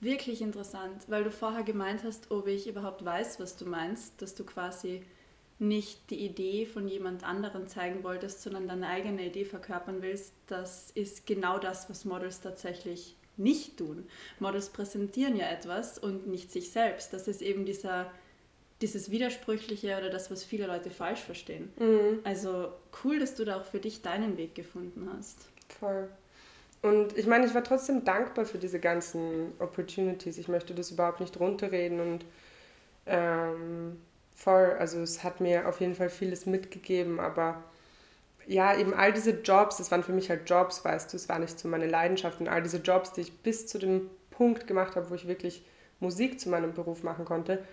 wirklich 0.00 0.42
interessant, 0.42 1.02
weil 1.08 1.24
du 1.24 1.30
vorher 1.30 1.62
gemeint 1.62 2.04
hast, 2.04 2.30
ob 2.30 2.46
ich 2.46 2.68
überhaupt 2.68 3.04
weiß, 3.04 3.40
was 3.40 3.56
du 3.56 3.64
meinst, 3.64 4.20
dass 4.20 4.34
du 4.34 4.44
quasi 4.44 5.02
nicht 5.58 6.10
die 6.10 6.24
Idee 6.24 6.66
von 6.66 6.88
jemand 6.88 7.24
anderen 7.24 7.68
zeigen 7.68 8.02
wolltest, 8.02 8.42
sondern 8.42 8.68
deine 8.68 8.88
eigene 8.88 9.26
Idee 9.26 9.44
verkörpern 9.44 10.02
willst. 10.02 10.34
Das 10.48 10.90
ist 10.90 11.26
genau 11.26 11.58
das, 11.58 11.88
was 11.88 12.04
Models 12.04 12.40
tatsächlich 12.40 13.16
nicht 13.36 13.78
tun. 13.78 14.06
Models 14.38 14.70
präsentieren 14.70 15.36
ja 15.36 15.50
etwas 15.50 15.98
und 15.98 16.26
nicht 16.26 16.52
sich 16.52 16.70
selbst. 16.70 17.12
Das 17.12 17.28
ist 17.28 17.42
eben 17.42 17.64
dieser, 17.64 18.10
dieses 18.80 19.10
Widersprüchliche 19.10 19.96
oder 19.96 20.10
das, 20.10 20.30
was 20.30 20.44
viele 20.44 20.66
Leute 20.66 20.90
falsch 20.90 21.20
verstehen. 21.20 21.72
Mhm. 21.78 22.20
Also 22.24 22.72
cool, 23.04 23.18
dass 23.18 23.34
du 23.34 23.44
da 23.44 23.60
auch 23.60 23.64
für 23.64 23.80
dich 23.80 24.02
deinen 24.02 24.36
Weg 24.36 24.54
gefunden 24.54 25.08
hast. 25.16 25.48
Voll. 25.80 26.08
Und 26.82 27.16
ich 27.16 27.26
meine, 27.26 27.46
ich 27.46 27.54
war 27.54 27.62
trotzdem 27.62 28.04
dankbar 28.04 28.44
für 28.44 28.58
diese 28.58 28.80
ganzen 28.80 29.52
Opportunities. 29.60 30.36
Ich 30.36 30.48
möchte 30.48 30.74
das 30.74 30.90
überhaupt 30.90 31.20
nicht 31.20 31.38
runterreden 31.38 32.00
und 32.00 32.24
ähm, 33.06 34.00
voll, 34.34 34.76
also 34.78 35.00
es 35.00 35.22
hat 35.22 35.40
mir 35.40 35.68
auf 35.68 35.80
jeden 35.80 35.94
Fall 35.94 36.10
vieles 36.10 36.46
mitgegeben, 36.46 37.20
aber 37.20 37.62
ja, 38.46 38.76
eben 38.76 38.94
all 38.94 39.12
diese 39.12 39.30
Jobs, 39.42 39.76
das 39.78 39.90
waren 39.90 40.02
für 40.02 40.12
mich 40.12 40.30
halt 40.30 40.48
Jobs, 40.48 40.84
weißt 40.84 41.12
du, 41.12 41.16
es 41.16 41.28
war 41.28 41.38
nicht 41.38 41.58
so 41.58 41.68
meine 41.68 41.86
Leidenschaft 41.86 42.40
und 42.40 42.48
all 42.48 42.62
diese 42.62 42.78
Jobs, 42.78 43.12
die 43.12 43.22
ich 43.22 43.38
bis 43.38 43.66
zu 43.66 43.78
dem 43.78 44.10
Punkt 44.30 44.66
gemacht 44.66 44.96
habe, 44.96 45.10
wo 45.10 45.14
ich 45.14 45.28
wirklich 45.28 45.64
Musik 46.00 46.40
zu 46.40 46.48
meinem 46.48 46.74
Beruf 46.74 47.02
machen 47.02 47.24
konnte, 47.24 47.64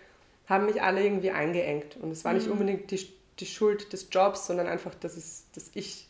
haben 0.47 0.65
mich 0.65 0.81
alle 0.81 1.03
irgendwie 1.03 1.31
eingeengt. 1.31 1.97
Und 1.97 2.11
es 2.11 2.25
war 2.25 2.33
nicht 2.33 2.47
mhm. 2.47 2.53
unbedingt 2.53 2.91
die, 2.91 3.11
die 3.39 3.45
Schuld 3.45 3.93
des 3.93 4.07
Jobs, 4.11 4.47
sondern 4.47 4.67
einfach, 4.67 4.93
dass, 4.95 5.17
es, 5.17 5.45
dass 5.53 5.71
ich 5.73 6.07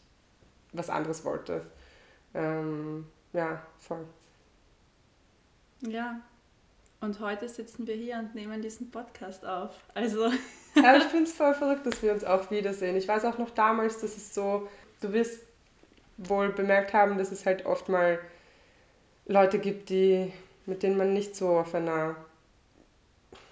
was 0.73 0.89
anderes 0.89 1.25
wollte. 1.25 1.65
Ähm, 2.33 3.07
ja, 3.33 3.61
voll. 3.79 4.05
Ja, 5.81 6.19
und 7.01 7.19
heute 7.19 7.47
sitzen 7.47 7.87
wir 7.87 7.95
hier 7.95 8.17
und 8.17 8.35
nehmen 8.35 8.61
diesen 8.61 8.91
Podcast 8.91 9.45
auf. 9.45 9.71
Also. 9.93 10.31
ja, 10.75 10.97
ich 10.97 11.03
finde 11.11 11.25
es 11.25 11.33
voll 11.33 11.53
verrückt, 11.53 11.85
dass 11.85 12.03
wir 12.03 12.11
uns 12.11 12.23
auch 12.23 12.51
wiedersehen. 12.51 12.95
Ich 12.95 13.07
weiß 13.07 13.25
auch 13.25 13.37
noch 13.37 13.51
damals, 13.51 13.99
dass 13.99 14.17
es 14.17 14.33
so, 14.33 14.67
du 15.01 15.13
wirst 15.13 15.41
wohl 16.17 16.49
bemerkt 16.49 16.93
haben, 16.93 17.17
dass 17.17 17.31
es 17.31 17.45
halt 17.45 17.65
oft 17.65 17.89
mal 17.89 18.19
Leute 19.25 19.59
gibt, 19.59 19.89
die, 19.89 20.33
mit 20.65 20.83
denen 20.83 20.97
man 20.97 21.13
nicht 21.13 21.35
so 21.35 21.59
auf 21.59 21.73
einer 21.73 22.15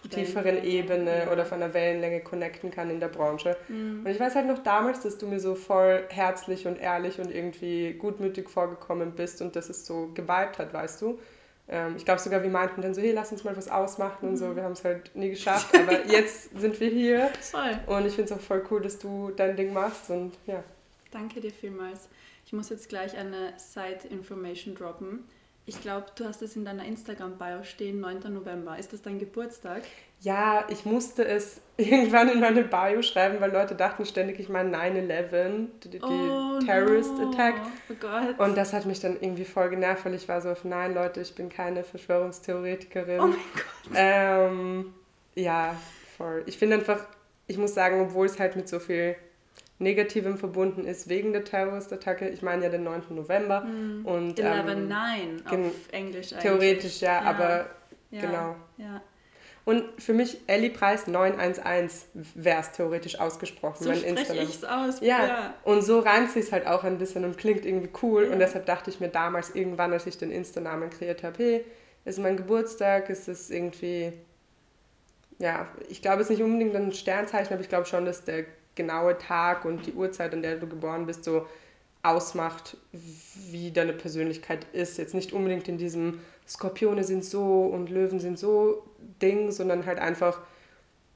tieferen 0.09 0.63
Ebene 0.63 1.25
ja. 1.25 1.31
oder 1.31 1.45
von 1.45 1.61
einer 1.61 1.73
Wellenlänge 1.73 2.21
connecten 2.21 2.71
kann 2.71 2.89
in 2.89 2.99
der 2.99 3.09
Branche. 3.09 3.57
Mhm. 3.67 4.01
Und 4.05 4.11
ich 4.11 4.19
weiß 4.19 4.35
halt 4.35 4.47
noch 4.47 4.63
damals, 4.63 5.01
dass 5.01 5.17
du 5.17 5.27
mir 5.27 5.39
so 5.39 5.55
voll 5.55 6.05
herzlich 6.09 6.67
und 6.67 6.79
ehrlich 6.79 7.19
und 7.19 7.33
irgendwie 7.33 7.93
gutmütig 7.93 8.49
vorgekommen 8.49 9.11
bist 9.11 9.41
und 9.41 9.55
dass 9.55 9.69
es 9.69 9.85
so 9.85 10.11
geweibt 10.13 10.59
hat, 10.59 10.73
weißt 10.73 11.01
du. 11.01 11.19
Ähm, 11.69 11.95
ich 11.97 12.05
glaube 12.05 12.21
sogar, 12.21 12.43
wir 12.43 12.49
meinten 12.49 12.81
dann 12.81 12.93
so, 12.93 13.01
hey, 13.01 13.11
lass 13.11 13.31
uns 13.31 13.43
mal 13.43 13.55
was 13.57 13.67
ausmachen 13.67 14.29
und 14.29 14.37
so. 14.37 14.47
Mhm. 14.47 14.55
Wir 14.55 14.63
haben 14.63 14.71
es 14.71 14.83
halt 14.83 15.15
nie 15.15 15.29
geschafft, 15.29 15.75
aber 15.75 16.05
jetzt 16.07 16.57
sind 16.57 16.79
wir 16.79 16.89
hier. 16.89 17.29
Voll. 17.41 17.77
Und 17.87 18.05
ich 18.05 18.13
finde 18.13 18.33
es 18.33 18.39
auch 18.39 18.41
voll 18.41 18.63
cool, 18.71 18.81
dass 18.81 18.99
du 18.99 19.31
dein 19.35 19.55
Ding 19.55 19.73
machst 19.73 20.09
und 20.09 20.33
ja. 20.45 20.63
Danke 21.11 21.41
dir 21.41 21.51
vielmals. 21.51 22.09
Ich 22.45 22.53
muss 22.53 22.69
jetzt 22.69 22.87
gleich 22.87 23.17
eine 23.17 23.53
Side-Information 23.57 24.75
droppen. 24.75 25.25
Ich 25.69 25.81
glaube, 25.81 26.05
du 26.15 26.23
hast 26.23 26.41
es 26.41 26.55
in 26.55 26.63
deiner 26.63 26.85
Instagram-Bio 26.85 27.63
stehen, 27.63 27.99
9. 27.99 28.33
November. 28.33 28.79
Ist 28.79 28.93
das 28.93 29.01
dein 29.01 29.19
Geburtstag? 29.19 29.81
Ja, 30.21 30.63
ich 30.69 30.85
musste 30.85 31.27
es 31.27 31.59
irgendwann 31.77 32.29
in 32.29 32.39
meine 32.39 32.63
Bio 32.63 33.01
schreiben, 33.01 33.41
weil 33.41 33.51
Leute 33.51 33.75
dachten 33.75 34.05
ständig, 34.05 34.39
ich 34.39 34.47
meine 34.47 34.75
9-11, 34.75 35.67
die, 35.83 35.89
die 35.89 36.01
oh, 36.01 36.59
Terrorist 36.65 37.17
no. 37.17 37.29
Attack. 37.29 37.55
Oh 37.89 37.95
Gott. 37.99 38.39
Und 38.39 38.55
das 38.55 38.71
hat 38.71 38.85
mich 38.85 39.01
dann 39.01 39.17
irgendwie 39.19 39.43
voll 39.43 39.69
genervt, 39.69 40.05
weil 40.05 40.13
ich 40.13 40.29
war 40.29 40.39
so 40.39 40.51
auf, 40.51 40.63
nein 40.63 40.93
Leute, 40.93 41.19
ich 41.19 41.35
bin 41.35 41.49
keine 41.49 41.83
Verschwörungstheoretikerin. 41.83 43.19
Oh 43.19 43.27
mein 43.27 43.37
Gott. 43.53 43.91
Ähm, 43.93 44.93
ja, 45.35 45.75
voll. 46.17 46.43
Ich 46.45 46.57
finde 46.57 46.77
einfach, 46.77 47.05
ich 47.47 47.57
muss 47.57 47.73
sagen, 47.73 47.99
obwohl 47.99 48.27
es 48.27 48.39
halt 48.39 48.55
mit 48.55 48.69
so 48.69 48.79
viel 48.79 49.17
Negativem 49.79 50.37
verbunden 50.37 50.85
ist 50.85 51.07
wegen 51.07 51.33
der 51.33 51.43
Terroristattacke. 51.43 52.27
Ich 52.29 52.41
meine 52.41 52.63
ja 52.63 52.69
den 52.69 52.83
9. 52.83 53.03
November. 53.09 53.61
Mm. 53.61 54.05
Und, 54.05 54.39
11 54.39 54.67
ähm, 54.67 54.87
9 54.87 55.43
auf 55.45 55.53
Englisch 55.91 56.33
eigentlich. 56.33 56.41
Theoretisch, 56.41 57.01
ja, 57.01 57.21
ja. 57.21 57.29
aber 57.29 57.65
ja. 58.09 58.21
genau. 58.21 58.55
Ja. 58.77 59.01
Und 59.67 59.83
für 60.01 60.13
mich 60.13 60.39
Ellie 60.47 60.69
Preis 60.69 61.07
911 61.07 62.05
wäre 62.35 62.61
es 62.61 62.71
theoretisch 62.71 63.19
ausgesprochen. 63.19 63.83
So 63.83 63.93
spreche 63.93 64.35
ich 64.35 64.55
es 64.55 64.63
aus. 64.63 65.01
Ja. 65.01 65.27
ja. 65.27 65.53
Und 65.65 65.81
so 65.81 65.99
reimt 65.99 66.31
sich 66.31 66.53
halt 66.53 66.65
auch 66.65 66.85
ein 66.85 66.97
bisschen 66.97 67.25
und 67.25 67.37
klingt 67.37 67.65
irgendwie 67.65 67.89
cool. 68.01 68.27
Ja. 68.27 68.31
Und 68.31 68.39
deshalb 68.39 68.65
dachte 68.65 68.89
ich 68.89 69.01
mir 69.01 69.09
damals 69.09 69.53
irgendwann, 69.53 69.91
als 69.91 70.05
ich 70.07 70.17
den 70.17 70.31
Insta-Namen 70.31 70.89
kreiert 70.89 71.21
habe, 71.21 71.43
hey, 71.43 71.65
ist 72.05 72.17
mein 72.17 72.37
Geburtstag, 72.37 73.09
ist 73.09 73.27
es 73.27 73.49
irgendwie, 73.49 74.13
ja, 75.37 75.67
ich 75.89 76.01
glaube, 76.01 76.21
es 76.21 76.29
ist 76.29 76.37
nicht 76.37 76.43
unbedingt 76.43 76.73
ein 76.73 76.93
Sternzeichen, 76.93 77.51
aber 77.51 77.61
ich 77.61 77.67
glaube 77.67 77.87
schon, 77.87 78.05
dass 78.05 78.23
der 78.23 78.45
genaue 78.77 79.17
Tag 79.17 79.65
und 79.65 79.85
die 79.85 79.93
Uhrzeit, 79.93 80.33
an 80.33 80.41
der 80.41 80.55
du 80.55 80.67
geboren 80.67 81.05
bist, 81.05 81.25
so 81.25 81.45
ausmacht, 82.03 82.77
wie 83.51 83.71
deine 83.71 83.93
Persönlichkeit 83.93 84.65
ist. 84.71 84.97
Jetzt 84.97 85.13
nicht 85.13 85.33
unbedingt 85.33 85.67
in 85.67 85.77
diesem 85.77 86.19
Skorpione 86.47 87.03
sind 87.03 87.25
so 87.25 87.63
und 87.65 87.89
Löwen 87.89 88.19
sind 88.19 88.39
so 88.39 88.83
Ding, 89.21 89.51
sondern 89.51 89.85
halt 89.85 89.99
einfach, 89.99 90.39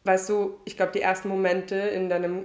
weißt 0.04 0.30
du, 0.30 0.60
ich 0.66 0.76
glaube, 0.76 0.92
die 0.92 1.02
ersten 1.02 1.30
Momente 1.30 1.76
in 1.76 2.10
deinem 2.10 2.44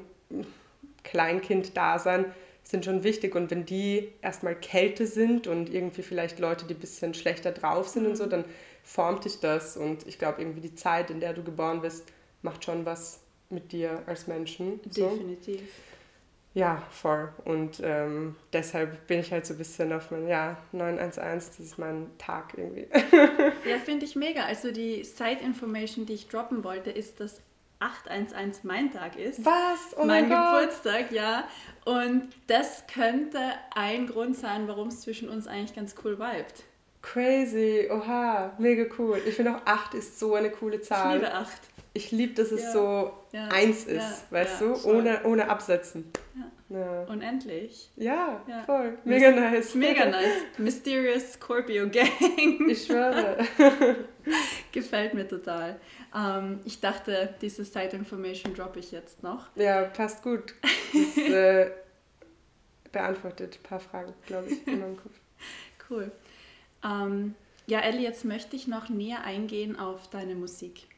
Kleinkind-Dasein 1.02 2.26
sind 2.62 2.84
schon 2.84 3.04
wichtig 3.04 3.34
und 3.34 3.50
wenn 3.50 3.64
die 3.64 4.12
erstmal 4.22 4.54
Kälte 4.54 5.06
sind 5.06 5.46
und 5.46 5.72
irgendwie 5.72 6.02
vielleicht 6.02 6.38
Leute, 6.38 6.66
die 6.66 6.74
ein 6.74 6.80
bisschen 6.80 7.14
schlechter 7.14 7.52
drauf 7.52 7.88
sind 7.88 8.06
und 8.06 8.16
so, 8.16 8.26
mhm. 8.26 8.30
dann 8.30 8.44
formt 8.82 9.24
dich 9.24 9.40
das 9.40 9.76
und 9.76 10.06
ich 10.06 10.18
glaube 10.18 10.42
irgendwie 10.42 10.60
die 10.60 10.74
Zeit, 10.74 11.10
in 11.10 11.20
der 11.20 11.32
du 11.32 11.42
geboren 11.42 11.80
bist, 11.80 12.04
macht 12.42 12.64
schon 12.64 12.84
was 12.84 13.20
mit 13.50 13.72
dir 13.72 14.02
als 14.06 14.26
Menschen. 14.26 14.80
Definitiv. 14.82 15.60
So. 15.60 15.66
Ja, 16.56 16.82
voll. 16.90 17.28
Und 17.44 17.80
ähm, 17.84 18.34
deshalb 18.50 19.06
bin 19.06 19.20
ich 19.20 19.30
halt 19.30 19.44
so 19.44 19.52
ein 19.52 19.58
bisschen 19.58 19.92
auf 19.92 20.10
mein, 20.10 20.26
ja, 20.26 20.56
911, 20.72 21.48
das 21.48 21.60
ist 21.60 21.78
mein 21.78 22.06
Tag 22.16 22.54
irgendwie. 22.56 22.88
ja, 23.68 23.76
finde 23.84 24.06
ich 24.06 24.16
mega. 24.16 24.44
Also 24.44 24.72
die 24.72 25.04
Side-Information, 25.04 26.06
die 26.06 26.14
ich 26.14 26.28
droppen 26.28 26.64
wollte, 26.64 26.90
ist, 26.90 27.20
dass 27.20 27.42
811 27.80 28.64
mein 28.64 28.90
Tag 28.90 29.18
ist. 29.18 29.44
Was? 29.44 29.94
Oh 29.96 30.06
mein, 30.06 30.30
mein 30.30 30.30
Geburtstag, 30.30 31.12
ja. 31.12 31.46
Und 31.84 32.30
das 32.46 32.84
könnte 32.86 33.38
ein 33.74 34.06
Grund 34.06 34.34
sein, 34.34 34.66
warum 34.66 34.88
es 34.88 35.02
zwischen 35.02 35.28
uns 35.28 35.46
eigentlich 35.46 35.76
ganz 35.76 35.94
cool 36.02 36.18
vibet. 36.18 36.64
Crazy, 37.02 37.88
oha, 37.90 38.54
mega 38.56 38.90
cool. 38.98 39.20
Ich 39.26 39.34
finde 39.34 39.56
auch 39.56 39.66
8 39.66 39.92
ist 39.92 40.18
so 40.18 40.34
eine 40.34 40.50
coole 40.50 40.80
Zahl. 40.80 41.16
Ich 41.16 41.22
liebe 41.22 41.34
8 41.34 41.52
ich 41.96 42.12
liebe, 42.12 42.34
dass 42.34 42.52
es 42.52 42.62
ja. 42.62 42.72
so 42.72 43.12
ja. 43.32 43.48
eins 43.48 43.84
ist, 43.84 43.96
ja. 43.96 44.16
weißt 44.30 44.60
du, 44.60 44.74
ohne, 44.84 45.24
ohne 45.24 45.48
Absetzen. 45.48 46.10
Unendlich. 46.68 47.90
Ja, 47.94 48.44
voll. 48.66 48.98
Mega 49.04 49.30
nice. 49.30 49.74
Mega 49.76 50.04
nice. 50.04 50.42
Mysterious 50.58 51.34
Scorpio 51.34 51.88
Gang. 51.88 52.10
Ich 52.68 52.86
schwöre. 52.86 53.38
Gefällt 54.72 55.14
mir 55.14 55.28
total. 55.28 55.78
Ähm, 56.14 56.60
ich 56.64 56.80
dachte, 56.80 57.34
diese 57.40 57.64
Side 57.64 57.90
Information 57.96 58.52
droppe 58.52 58.80
ich 58.80 58.90
jetzt 58.90 59.22
noch. 59.22 59.46
Ja, 59.54 59.84
passt 59.84 60.24
gut. 60.24 60.54
Das 60.92 61.16
äh, 61.24 61.70
beantwortet 62.90 63.58
ein 63.60 63.62
paar 63.62 63.80
Fragen, 63.80 64.12
glaube 64.26 64.48
ich, 64.48 64.66
in 64.66 64.80
meinem 64.80 64.96
Kopf. 64.96 65.14
Cool. 65.88 66.10
Ähm, 66.84 67.36
ja, 67.68 67.78
Ellie, 67.78 68.02
jetzt 68.02 68.24
möchte 68.24 68.56
ich 68.56 68.66
noch 68.66 68.88
näher 68.88 69.22
eingehen 69.22 69.78
auf 69.78 70.10
deine 70.10 70.34
Musik. 70.34 70.88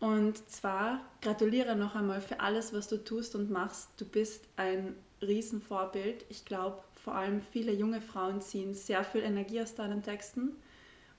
Und 0.00 0.48
zwar 0.48 1.04
gratuliere 1.20 1.76
noch 1.76 1.94
einmal 1.94 2.22
für 2.22 2.40
alles, 2.40 2.72
was 2.72 2.88
du 2.88 2.96
tust 2.96 3.34
und 3.34 3.50
machst. 3.50 3.90
Du 3.98 4.06
bist 4.06 4.44
ein 4.56 4.96
Riesenvorbild. 5.20 6.24
Ich 6.30 6.46
glaube, 6.46 6.82
vor 7.04 7.14
allem 7.14 7.42
viele 7.42 7.72
junge 7.72 8.00
Frauen 8.00 8.40
ziehen 8.40 8.74
sehr 8.74 9.04
viel 9.04 9.22
Energie 9.22 9.60
aus 9.60 9.74
deinen 9.74 10.02
Texten. 10.02 10.56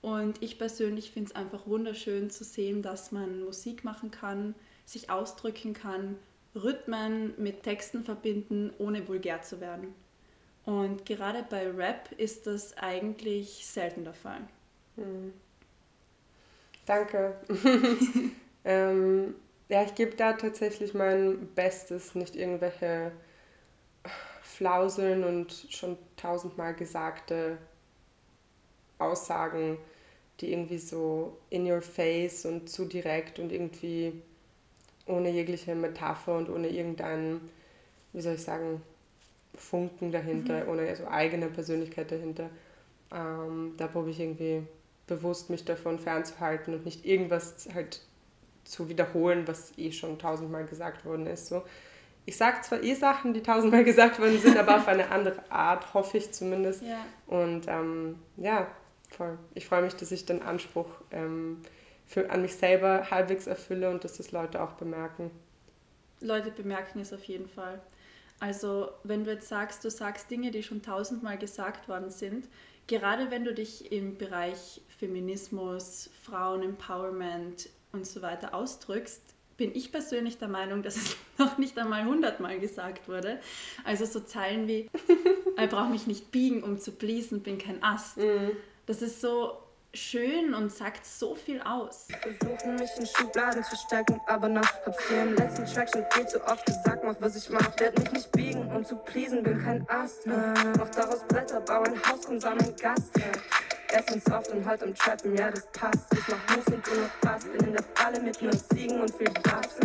Und 0.00 0.42
ich 0.42 0.58
persönlich 0.58 1.12
finde 1.12 1.30
es 1.30 1.36
einfach 1.36 1.66
wunderschön 1.68 2.28
zu 2.28 2.42
sehen, 2.42 2.82
dass 2.82 3.12
man 3.12 3.44
Musik 3.44 3.84
machen 3.84 4.10
kann, 4.10 4.56
sich 4.84 5.10
ausdrücken 5.10 5.74
kann, 5.74 6.16
Rhythmen 6.56 7.34
mit 7.38 7.62
Texten 7.62 8.02
verbinden, 8.02 8.72
ohne 8.78 9.06
vulgär 9.06 9.42
zu 9.42 9.60
werden. 9.60 9.94
Und 10.64 11.06
gerade 11.06 11.44
bei 11.48 11.70
Rap 11.70 12.10
ist 12.16 12.48
das 12.48 12.76
eigentlich 12.76 13.64
selten 13.64 14.02
der 14.02 14.14
Fall. 14.14 14.40
Hm. 14.96 15.32
Danke. 16.84 17.36
Ähm, 18.64 19.34
ja, 19.68 19.82
ich 19.82 19.94
gebe 19.94 20.16
da 20.16 20.34
tatsächlich 20.34 20.94
mein 20.94 21.48
Bestes, 21.54 22.14
nicht 22.14 22.36
irgendwelche 22.36 23.12
Flauseln 24.42 25.24
und 25.24 25.66
schon 25.70 25.96
tausendmal 26.16 26.74
gesagte 26.74 27.58
Aussagen, 28.98 29.78
die 30.40 30.52
irgendwie 30.52 30.78
so 30.78 31.38
in 31.50 31.70
your 31.70 31.82
face 31.82 32.44
und 32.44 32.68
zu 32.68 32.84
direkt 32.84 33.38
und 33.38 33.50
irgendwie 33.52 34.12
ohne 35.06 35.30
jegliche 35.30 35.74
Metapher 35.74 36.36
und 36.36 36.48
ohne 36.48 36.68
irgendeinen, 36.68 37.50
wie 38.12 38.20
soll 38.20 38.34
ich 38.34 38.42
sagen, 38.42 38.82
Funken 39.54 40.12
dahinter, 40.12 40.64
mhm. 40.64 40.70
ohne 40.70 40.96
so 40.96 41.06
eigene 41.06 41.48
Persönlichkeit 41.48 42.10
dahinter. 42.10 42.50
Ähm, 43.12 43.74
da 43.76 43.86
probiere 43.86 44.10
ich 44.10 44.20
irgendwie 44.20 44.62
bewusst 45.06 45.50
mich 45.50 45.64
davon 45.64 45.98
fernzuhalten 45.98 46.74
und 46.74 46.84
nicht 46.84 47.04
irgendwas 47.04 47.68
halt 47.74 48.00
zu 48.64 48.88
wiederholen, 48.88 49.46
was 49.46 49.76
eh 49.76 49.92
schon 49.92 50.18
tausendmal 50.18 50.64
gesagt 50.64 51.04
worden 51.04 51.26
ist. 51.26 51.46
So. 51.46 51.62
Ich 52.24 52.36
sage 52.36 52.60
zwar 52.62 52.82
eh 52.82 52.94
Sachen, 52.94 53.34
die 53.34 53.42
tausendmal 53.42 53.84
gesagt 53.92 54.18
worden 54.18 54.38
sind, 54.38 54.56
aber 54.56 54.76
auf 54.76 54.88
eine 54.88 55.10
andere 55.10 55.42
Art, 55.50 55.94
hoffe 55.94 56.18
ich 56.18 56.32
zumindest. 56.32 56.82
Ja. 56.82 57.04
Und 57.26 57.66
ähm, 57.68 58.18
ja, 58.36 58.68
voll. 59.10 59.38
Ich 59.54 59.66
freue 59.66 59.82
mich, 59.82 59.94
dass 59.94 60.12
ich 60.12 60.24
den 60.24 60.42
Anspruch 60.42 60.88
ähm, 61.10 61.62
für, 62.06 62.30
an 62.30 62.42
mich 62.42 62.54
selber 62.56 63.10
halbwegs 63.10 63.46
erfülle 63.46 63.90
und 63.90 64.04
dass 64.04 64.16
das 64.16 64.32
Leute 64.32 64.62
auch 64.62 64.72
bemerken. 64.72 65.30
Leute 66.20 66.50
bemerken 66.50 67.00
es 67.00 67.12
auf 67.12 67.24
jeden 67.24 67.48
Fall. 67.48 67.80
Also 68.38 68.90
wenn 69.04 69.24
du 69.24 69.32
jetzt 69.32 69.48
sagst, 69.48 69.84
du 69.84 69.90
sagst 69.90 70.30
Dinge, 70.30 70.50
die 70.50 70.62
schon 70.62 70.82
tausendmal 70.82 71.38
gesagt 71.38 71.88
worden 71.88 72.10
sind, 72.10 72.48
gerade 72.86 73.30
wenn 73.30 73.44
du 73.44 73.54
dich 73.54 73.92
im 73.92 74.18
Bereich 74.18 74.80
Feminismus, 74.98 76.10
Frauen-Empowerment 76.24 77.68
und 77.92 78.06
so 78.06 78.22
weiter 78.22 78.54
ausdrückst, 78.54 79.22
bin 79.56 79.74
ich 79.74 79.92
persönlich 79.92 80.38
der 80.38 80.48
Meinung, 80.48 80.82
dass 80.82 80.96
es 80.96 81.16
noch 81.38 81.58
nicht 81.58 81.78
einmal 81.78 82.04
hundertmal 82.04 82.58
gesagt 82.58 83.08
wurde. 83.08 83.40
Also 83.84 84.06
so 84.06 84.20
Zeilen 84.20 84.66
wie, 84.66 84.90
ich 85.58 85.68
brauche 85.68 85.90
mich 85.90 86.06
nicht 86.06 86.30
biegen, 86.30 86.62
um 86.62 86.78
zu 86.78 86.92
pleasen, 86.92 87.42
bin 87.42 87.58
kein 87.58 87.82
Ast. 87.82 88.16
Mhm. 88.16 88.52
Das 88.86 89.02
ist 89.02 89.20
so, 89.20 89.62
schön 89.94 90.54
und 90.54 90.72
sagt 90.72 91.04
so 91.04 91.34
viel 91.34 91.60
aus. 91.60 92.08
Versuchen 92.20 92.76
mich 92.76 92.90
in 92.98 93.06
Schubladen 93.06 93.62
zu 93.62 93.76
stecken, 93.76 94.20
aber 94.26 94.48
nach 94.48 94.72
hab's 94.86 95.08
dir 95.08 95.22
im 95.22 95.34
letzten 95.34 95.66
Track 95.66 95.90
schon 95.92 96.04
viel 96.10 96.26
zu 96.26 96.42
oft 96.44 96.64
gesagt, 96.64 97.04
mach 97.04 97.16
was 97.20 97.36
ich 97.36 97.50
mach. 97.50 97.78
Werd 97.78 97.98
mich 97.98 98.12
nicht 98.12 98.32
biegen, 98.32 98.70
um 98.74 98.84
zu 98.84 98.96
pleasen, 98.96 99.42
bin 99.42 99.62
kein 99.62 99.88
Ast. 99.88 100.26
Mach 100.26 100.88
daraus 100.90 101.24
Blätter, 101.28 101.60
bau 101.60 101.82
ein 101.82 102.00
Haus, 102.06 102.20
komm 102.26 102.40
sammeln 102.40 102.74
Gast. 102.80 103.12
Essen 103.92 104.20
soft 104.20 104.50
und 104.50 104.64
halt 104.64 104.82
am 104.82 104.94
Trappen, 104.94 105.36
ja 105.36 105.50
das 105.50 105.66
passt. 105.72 106.12
Ich 106.12 106.28
mach 106.28 106.56
Moves 106.56 106.66
und 106.66 106.86
du 106.86 107.00
noch 107.00 107.10
fast, 107.20 107.52
bin 107.52 107.66
in 107.68 107.72
der 107.72 107.84
Falle 107.94 108.20
mit 108.20 108.40
nur 108.42 108.52
Siegen 108.52 109.00
und 109.00 109.14
viel 109.14 109.30
Bass. 109.30 109.78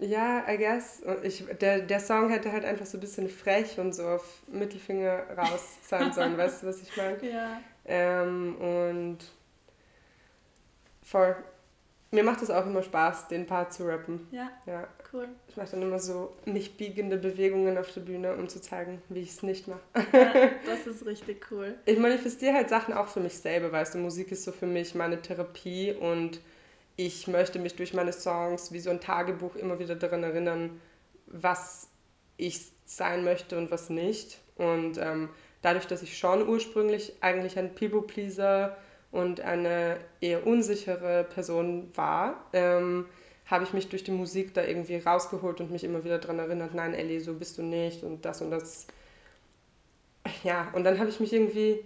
Ja, 0.00 0.48
I 0.48 0.56
guess. 0.56 1.02
Ich, 1.22 1.44
der, 1.60 1.80
der 1.80 2.00
Song 2.00 2.30
hätte 2.30 2.50
halt 2.52 2.64
einfach 2.64 2.86
so 2.86 2.96
ein 2.96 3.00
bisschen 3.00 3.28
frech 3.28 3.78
und 3.78 3.94
so 3.94 4.06
auf 4.08 4.42
Mittelfinger 4.46 5.24
raus 5.36 5.76
sein 5.82 6.12
sollen, 6.14 6.38
weißt 6.38 6.62
du, 6.62 6.68
was 6.68 6.80
ich 6.80 6.96
meine? 6.96 7.18
Ja. 7.26 7.60
Ähm, 7.84 8.56
und 8.56 9.18
voll. 11.02 11.36
Mir 12.12 12.24
macht 12.24 12.42
es 12.42 12.50
auch 12.50 12.66
immer 12.66 12.82
Spaß, 12.82 13.28
den 13.28 13.46
Part 13.46 13.74
zu 13.74 13.86
rappen. 13.86 14.26
Ja. 14.30 14.50
ja. 14.66 14.88
Cool. 15.12 15.28
Ich 15.48 15.56
mache 15.56 15.72
dann 15.72 15.82
immer 15.82 15.98
so 15.98 16.36
nicht 16.44 16.76
biegende 16.76 17.16
Bewegungen 17.16 17.76
auf 17.78 17.92
der 17.92 18.02
Bühne, 18.02 18.36
um 18.36 18.48
zu 18.48 18.60
zeigen, 18.60 19.02
wie 19.08 19.20
ich 19.20 19.30
es 19.30 19.42
nicht 19.42 19.66
mache. 19.66 19.80
Ja, 20.12 20.50
das 20.66 20.86
ist 20.86 21.04
richtig 21.04 21.50
cool. 21.50 21.74
Ich 21.84 21.98
manifestiere 21.98 22.54
halt 22.54 22.68
Sachen 22.68 22.94
auch 22.94 23.08
für 23.08 23.20
mich 23.20 23.36
selber, 23.38 23.72
weißt 23.72 23.94
du, 23.94 23.98
Musik 23.98 24.30
ist 24.30 24.44
so 24.44 24.52
für 24.52 24.66
mich 24.66 24.94
meine 24.94 25.20
Therapie 25.20 25.92
und 25.92 26.40
ich 26.96 27.26
möchte 27.26 27.58
mich 27.58 27.74
durch 27.74 27.92
meine 27.92 28.12
Songs 28.12 28.72
wie 28.72 28.78
so 28.78 28.90
ein 28.90 29.00
Tagebuch 29.00 29.56
immer 29.56 29.78
wieder 29.78 29.96
daran 29.96 30.22
erinnern, 30.22 30.80
was 31.26 31.88
ich 32.36 32.60
sein 32.84 33.24
möchte 33.24 33.58
und 33.58 33.70
was 33.70 33.90
nicht. 33.90 34.38
Und 34.56 34.98
ähm, 34.98 35.30
dadurch, 35.62 35.86
dass 35.86 36.02
ich 36.02 36.18
schon 36.18 36.46
ursprünglich 36.46 37.14
eigentlich 37.20 37.58
ein 37.58 37.74
People-Pleaser 37.74 38.76
und 39.10 39.40
eine 39.40 39.96
eher 40.20 40.46
unsichere 40.46 41.24
Person 41.24 41.90
war, 41.94 42.44
ähm, 42.52 43.06
habe 43.50 43.64
ich 43.64 43.72
mich 43.72 43.88
durch 43.88 44.04
die 44.04 44.12
Musik 44.12 44.54
da 44.54 44.64
irgendwie 44.64 44.96
rausgeholt 44.96 45.60
und 45.60 45.72
mich 45.72 45.82
immer 45.82 46.04
wieder 46.04 46.18
daran 46.18 46.38
erinnert, 46.38 46.74
nein, 46.74 46.94
Ellie, 46.94 47.20
so 47.20 47.34
bist 47.34 47.58
du 47.58 47.62
nicht 47.62 48.04
und 48.04 48.24
das 48.24 48.40
und 48.40 48.50
das. 48.50 48.86
Ja, 50.44 50.70
und 50.72 50.84
dann 50.84 50.98
habe 50.98 51.10
ich 51.10 51.18
mich 51.18 51.32
irgendwie, 51.32 51.84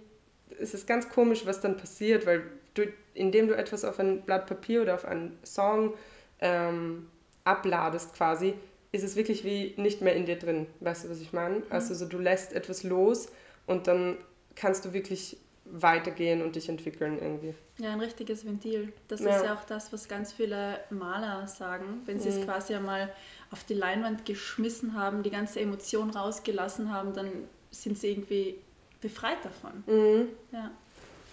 es 0.59 0.73
ist 0.73 0.87
ganz 0.87 1.09
komisch, 1.09 1.45
was 1.45 1.61
dann 1.61 1.77
passiert, 1.77 2.25
weil 2.25 2.43
du, 2.75 2.83
indem 3.15 3.47
du 3.47 3.55
etwas 3.55 3.83
auf 3.83 3.99
ein 3.99 4.21
Blatt 4.21 4.45
Papier 4.45 4.83
oder 4.83 4.93
auf 4.93 5.05
einen 5.05 5.37
Song 5.43 5.93
ähm, 6.39 7.07
abladest 7.43 8.13
quasi, 8.13 8.53
ist 8.91 9.03
es 9.03 9.15
wirklich 9.15 9.43
wie 9.43 9.73
nicht 9.77 10.01
mehr 10.01 10.15
in 10.15 10.25
dir 10.25 10.37
drin. 10.37 10.67
Weißt 10.81 11.05
du, 11.05 11.09
was 11.09 11.19
ich 11.19 11.33
meine? 11.33 11.57
Mhm. 11.57 11.63
Also 11.69 11.95
so, 11.95 12.05
du 12.05 12.19
lässt 12.19 12.53
etwas 12.53 12.83
los 12.83 13.29
und 13.65 13.87
dann 13.87 14.17
kannst 14.55 14.85
du 14.85 14.93
wirklich 14.93 15.37
weitergehen 15.65 16.43
und 16.43 16.55
dich 16.55 16.69
entwickeln 16.69 17.17
irgendwie. 17.19 17.55
Ja, 17.77 17.91
ein 17.91 17.99
richtiges 17.99 18.45
Ventil. 18.45 18.93
Das 19.07 19.19
ja. 19.21 19.35
ist 19.35 19.43
ja 19.43 19.53
auch 19.53 19.65
das, 19.65 19.91
was 19.91 20.07
ganz 20.07 20.31
viele 20.31 20.79
Maler 20.89 21.47
sagen, 21.47 22.01
wenn 22.05 22.19
sie 22.19 22.29
mhm. 22.29 22.39
es 22.39 22.45
quasi 22.45 22.73
einmal 22.73 23.13
auf 23.51 23.63
die 23.65 23.73
Leinwand 23.73 24.25
geschmissen 24.25 24.93
haben, 24.93 25.23
die 25.23 25.29
ganze 25.29 25.59
Emotion 25.59 26.09
rausgelassen 26.09 26.91
haben, 26.91 27.13
dann 27.13 27.29
sind 27.71 27.97
sie 27.97 28.11
irgendwie 28.11 28.55
befreit 29.01 29.43
davon. 29.43 29.83
Mhm. 29.87 30.29
Ja. 30.51 30.71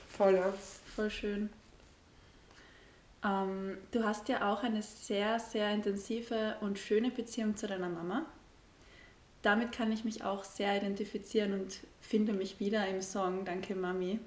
Voll, 0.08 0.34
ja. 0.34 0.52
Voll 0.96 1.10
schön. 1.10 1.50
Ähm, 3.24 3.78
du 3.92 4.02
hast 4.04 4.28
ja 4.28 4.52
auch 4.52 4.64
eine 4.64 4.82
sehr, 4.82 5.38
sehr 5.38 5.70
intensive 5.70 6.56
und 6.60 6.78
schöne 6.78 7.10
Beziehung 7.10 7.56
zu 7.56 7.68
deiner 7.68 7.88
Mama 7.88 8.26
damit 9.42 9.72
kann 9.72 9.92
ich 9.92 10.04
mich 10.04 10.24
auch 10.24 10.44
sehr 10.44 10.76
identifizieren 10.76 11.52
und 11.52 11.80
finde 12.00 12.32
mich 12.32 12.60
wieder 12.60 12.86
im 12.86 13.02
Song 13.02 13.44
Danke 13.44 13.74
Mami. 13.74 14.20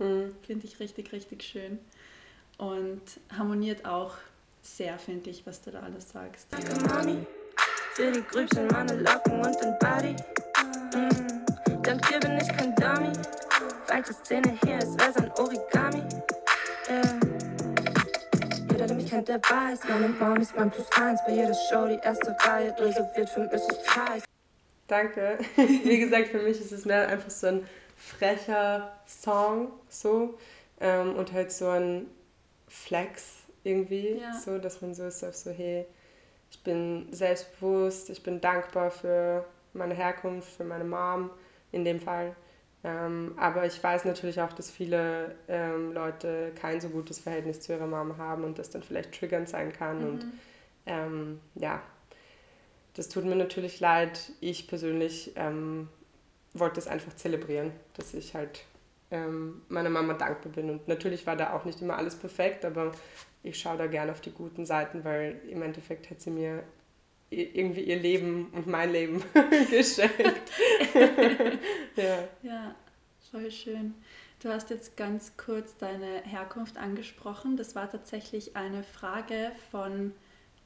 Mhm. 0.00 0.34
Finde 0.42 0.66
ich 0.66 0.80
richtig, 0.80 1.12
richtig 1.12 1.42
schön. 1.44 1.78
Und 2.58 3.02
harmoniert 3.36 3.84
auch 3.84 4.14
sehr, 4.62 4.98
finde 4.98 5.30
ich, 5.30 5.46
was 5.46 5.62
du 5.62 5.70
da 5.70 5.80
alles 5.80 6.10
sagst. 6.10 6.48
Danke 6.50 6.74
Mami 6.86 7.26
für 7.94 8.10
die 8.12 8.22
Grübchen, 8.22 8.66
meine 8.68 8.94
Locken 8.94 9.40
und 9.40 9.56
den 9.60 9.78
Body. 9.78 10.16
Mhm. 10.94 11.82
Dank 11.82 12.08
dir 12.08 12.20
bin 12.20 12.38
ich 12.38 12.48
kein 12.48 12.74
Dummy. 12.76 13.12
Falsche 13.86 14.12
Szene 14.12 14.58
hier, 14.64 14.78
es 14.78 14.96
wäre 14.98 15.16
ein 15.16 15.30
Origami. 15.38 16.02
Yeah. 16.88 17.20
Jeder, 18.70 18.86
der 18.86 18.96
mich 18.96 19.10
kennt, 19.10 19.28
der 19.28 19.40
weiß, 19.42 19.80
meine 19.88 20.08
Mom 20.08 20.36
ist 20.36 20.56
mein 20.56 20.70
Plus 20.70 20.86
1 20.92 21.20
bei 21.26 21.34
jeder 21.34 21.54
Show, 21.54 21.86
die 21.88 21.98
erste 22.02 22.34
Reihe 22.40 22.74
reserviert 22.78 23.28
für 23.28 23.40
Mrs. 23.40 23.82
Price. 23.84 24.24
Danke. 24.86 25.38
Wie 25.56 25.98
gesagt, 25.98 26.28
für 26.28 26.42
mich 26.42 26.60
ist 26.60 26.72
es 26.72 26.84
mehr 26.84 27.08
einfach 27.08 27.30
so 27.30 27.48
ein 27.48 27.66
frecher 28.00 28.92
Song, 29.06 29.70
so. 29.88 30.38
Ähm, 30.80 31.14
und 31.14 31.32
halt 31.32 31.52
so 31.52 31.68
ein 31.68 32.06
Flex 32.66 33.34
irgendwie, 33.62 34.18
ja. 34.20 34.32
so, 34.38 34.58
dass 34.58 34.80
man 34.80 34.94
so 34.94 35.04
ist, 35.04 35.22
auf 35.22 35.36
so, 35.36 35.50
hey, 35.50 35.86
ich 36.50 36.62
bin 36.62 37.06
selbstbewusst, 37.12 38.10
ich 38.10 38.22
bin 38.22 38.40
dankbar 38.40 38.90
für 38.90 39.44
meine 39.74 39.94
Herkunft, 39.94 40.50
für 40.56 40.64
meine 40.64 40.84
Mom 40.84 41.30
in 41.72 41.84
dem 41.84 42.00
Fall. 42.00 42.34
Ähm, 42.82 43.34
aber 43.36 43.66
ich 43.66 43.82
weiß 43.82 44.06
natürlich 44.06 44.40
auch, 44.40 44.54
dass 44.54 44.70
viele 44.70 45.34
ähm, 45.48 45.92
Leute 45.92 46.52
kein 46.58 46.80
so 46.80 46.88
gutes 46.88 47.18
Verhältnis 47.18 47.60
zu 47.60 47.74
ihrer 47.74 47.86
Mom 47.86 48.16
haben 48.16 48.42
und 48.42 48.58
das 48.58 48.70
dann 48.70 48.82
vielleicht 48.82 49.18
triggernd 49.18 49.48
sein 49.48 49.72
kann. 49.72 50.00
Mhm. 50.00 50.08
Und 50.08 50.26
ähm, 50.86 51.40
ja, 51.56 51.82
das 52.94 53.10
tut 53.10 53.26
mir 53.26 53.36
natürlich 53.36 53.80
leid. 53.80 54.32
Ich 54.40 54.66
persönlich 54.66 55.32
ähm, 55.36 55.88
wollte 56.54 56.80
es 56.80 56.88
einfach 56.88 57.14
zelebrieren, 57.14 57.72
dass 57.94 58.14
ich 58.14 58.34
halt 58.34 58.64
ähm, 59.10 59.62
meiner 59.68 59.90
Mama 59.90 60.14
dankbar 60.14 60.52
bin. 60.52 60.70
Und 60.70 60.88
natürlich 60.88 61.26
war 61.26 61.36
da 61.36 61.52
auch 61.52 61.64
nicht 61.64 61.80
immer 61.80 61.96
alles 61.96 62.16
perfekt, 62.16 62.64
aber 62.64 62.92
ich 63.42 63.58
schaue 63.58 63.78
da 63.78 63.86
gerne 63.86 64.12
auf 64.12 64.20
die 64.20 64.32
guten 64.32 64.66
Seiten, 64.66 65.04
weil 65.04 65.40
im 65.48 65.62
Endeffekt 65.62 66.10
hat 66.10 66.20
sie 66.20 66.30
mir 66.30 66.64
irgendwie 67.30 67.82
ihr 67.82 67.98
Leben 67.98 68.50
und 68.52 68.66
mein 68.66 68.90
Leben 68.90 69.22
geschenkt. 69.70 70.50
ja. 71.96 72.28
ja, 72.42 72.74
voll 73.30 73.50
schön. 73.50 73.94
Du 74.42 74.48
hast 74.48 74.70
jetzt 74.70 74.96
ganz 74.96 75.36
kurz 75.36 75.76
deine 75.76 76.22
Herkunft 76.24 76.76
angesprochen. 76.76 77.56
Das 77.56 77.74
war 77.76 77.90
tatsächlich 77.90 78.56
eine 78.56 78.82
Frage 78.82 79.52
von 79.70 80.12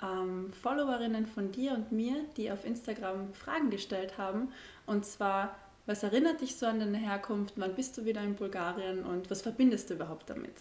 ähm, 0.03 0.53
Followerinnen 0.53 1.27
von 1.27 1.53
dir 1.53 1.73
und 1.73 1.93
mir, 1.93 2.25
die 2.37 2.51
auf 2.51 2.65
Instagram 2.65 3.35
Fragen 3.35 3.71
gestellt 3.71 4.17
haben. 4.17 4.53
Und 4.87 5.05
zwar, 5.05 5.57
was 5.87 6.03
erinnert 6.03 6.41
dich 6.41 6.57
so 6.57 6.67
an 6.67 6.81
deine 6.81 6.99
Herkunft? 6.99 7.55
Wann 7.57 7.75
bist 7.75 7.97
du 7.99 8.05
wieder 8.05 8.23
in 8.23 8.35
Bulgarien 8.35 9.05
und 9.05 9.31
was 9.31 9.43
verbindest 9.43 9.91
du 9.91 9.95
überhaupt 9.95 10.31
damit? 10.31 10.55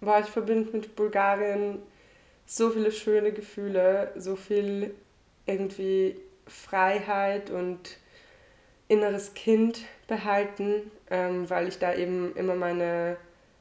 Boah, 0.00 0.20
ich 0.20 0.26
verbinde 0.26 0.70
mit 0.72 0.94
Bulgarien 0.96 1.80
so 2.44 2.70
viele 2.70 2.92
schöne 2.92 3.32
Gefühle, 3.32 4.12
so 4.16 4.36
viel 4.36 4.94
irgendwie 5.46 6.16
Freiheit 6.46 7.50
und 7.50 7.98
inneres 8.88 9.34
Kind 9.34 9.80
behalten, 10.06 10.90
ähm, 11.10 11.48
weil 11.50 11.68
ich 11.68 11.78
da 11.78 11.94
eben 11.94 12.34
immer 12.36 12.54
meine 12.54 13.16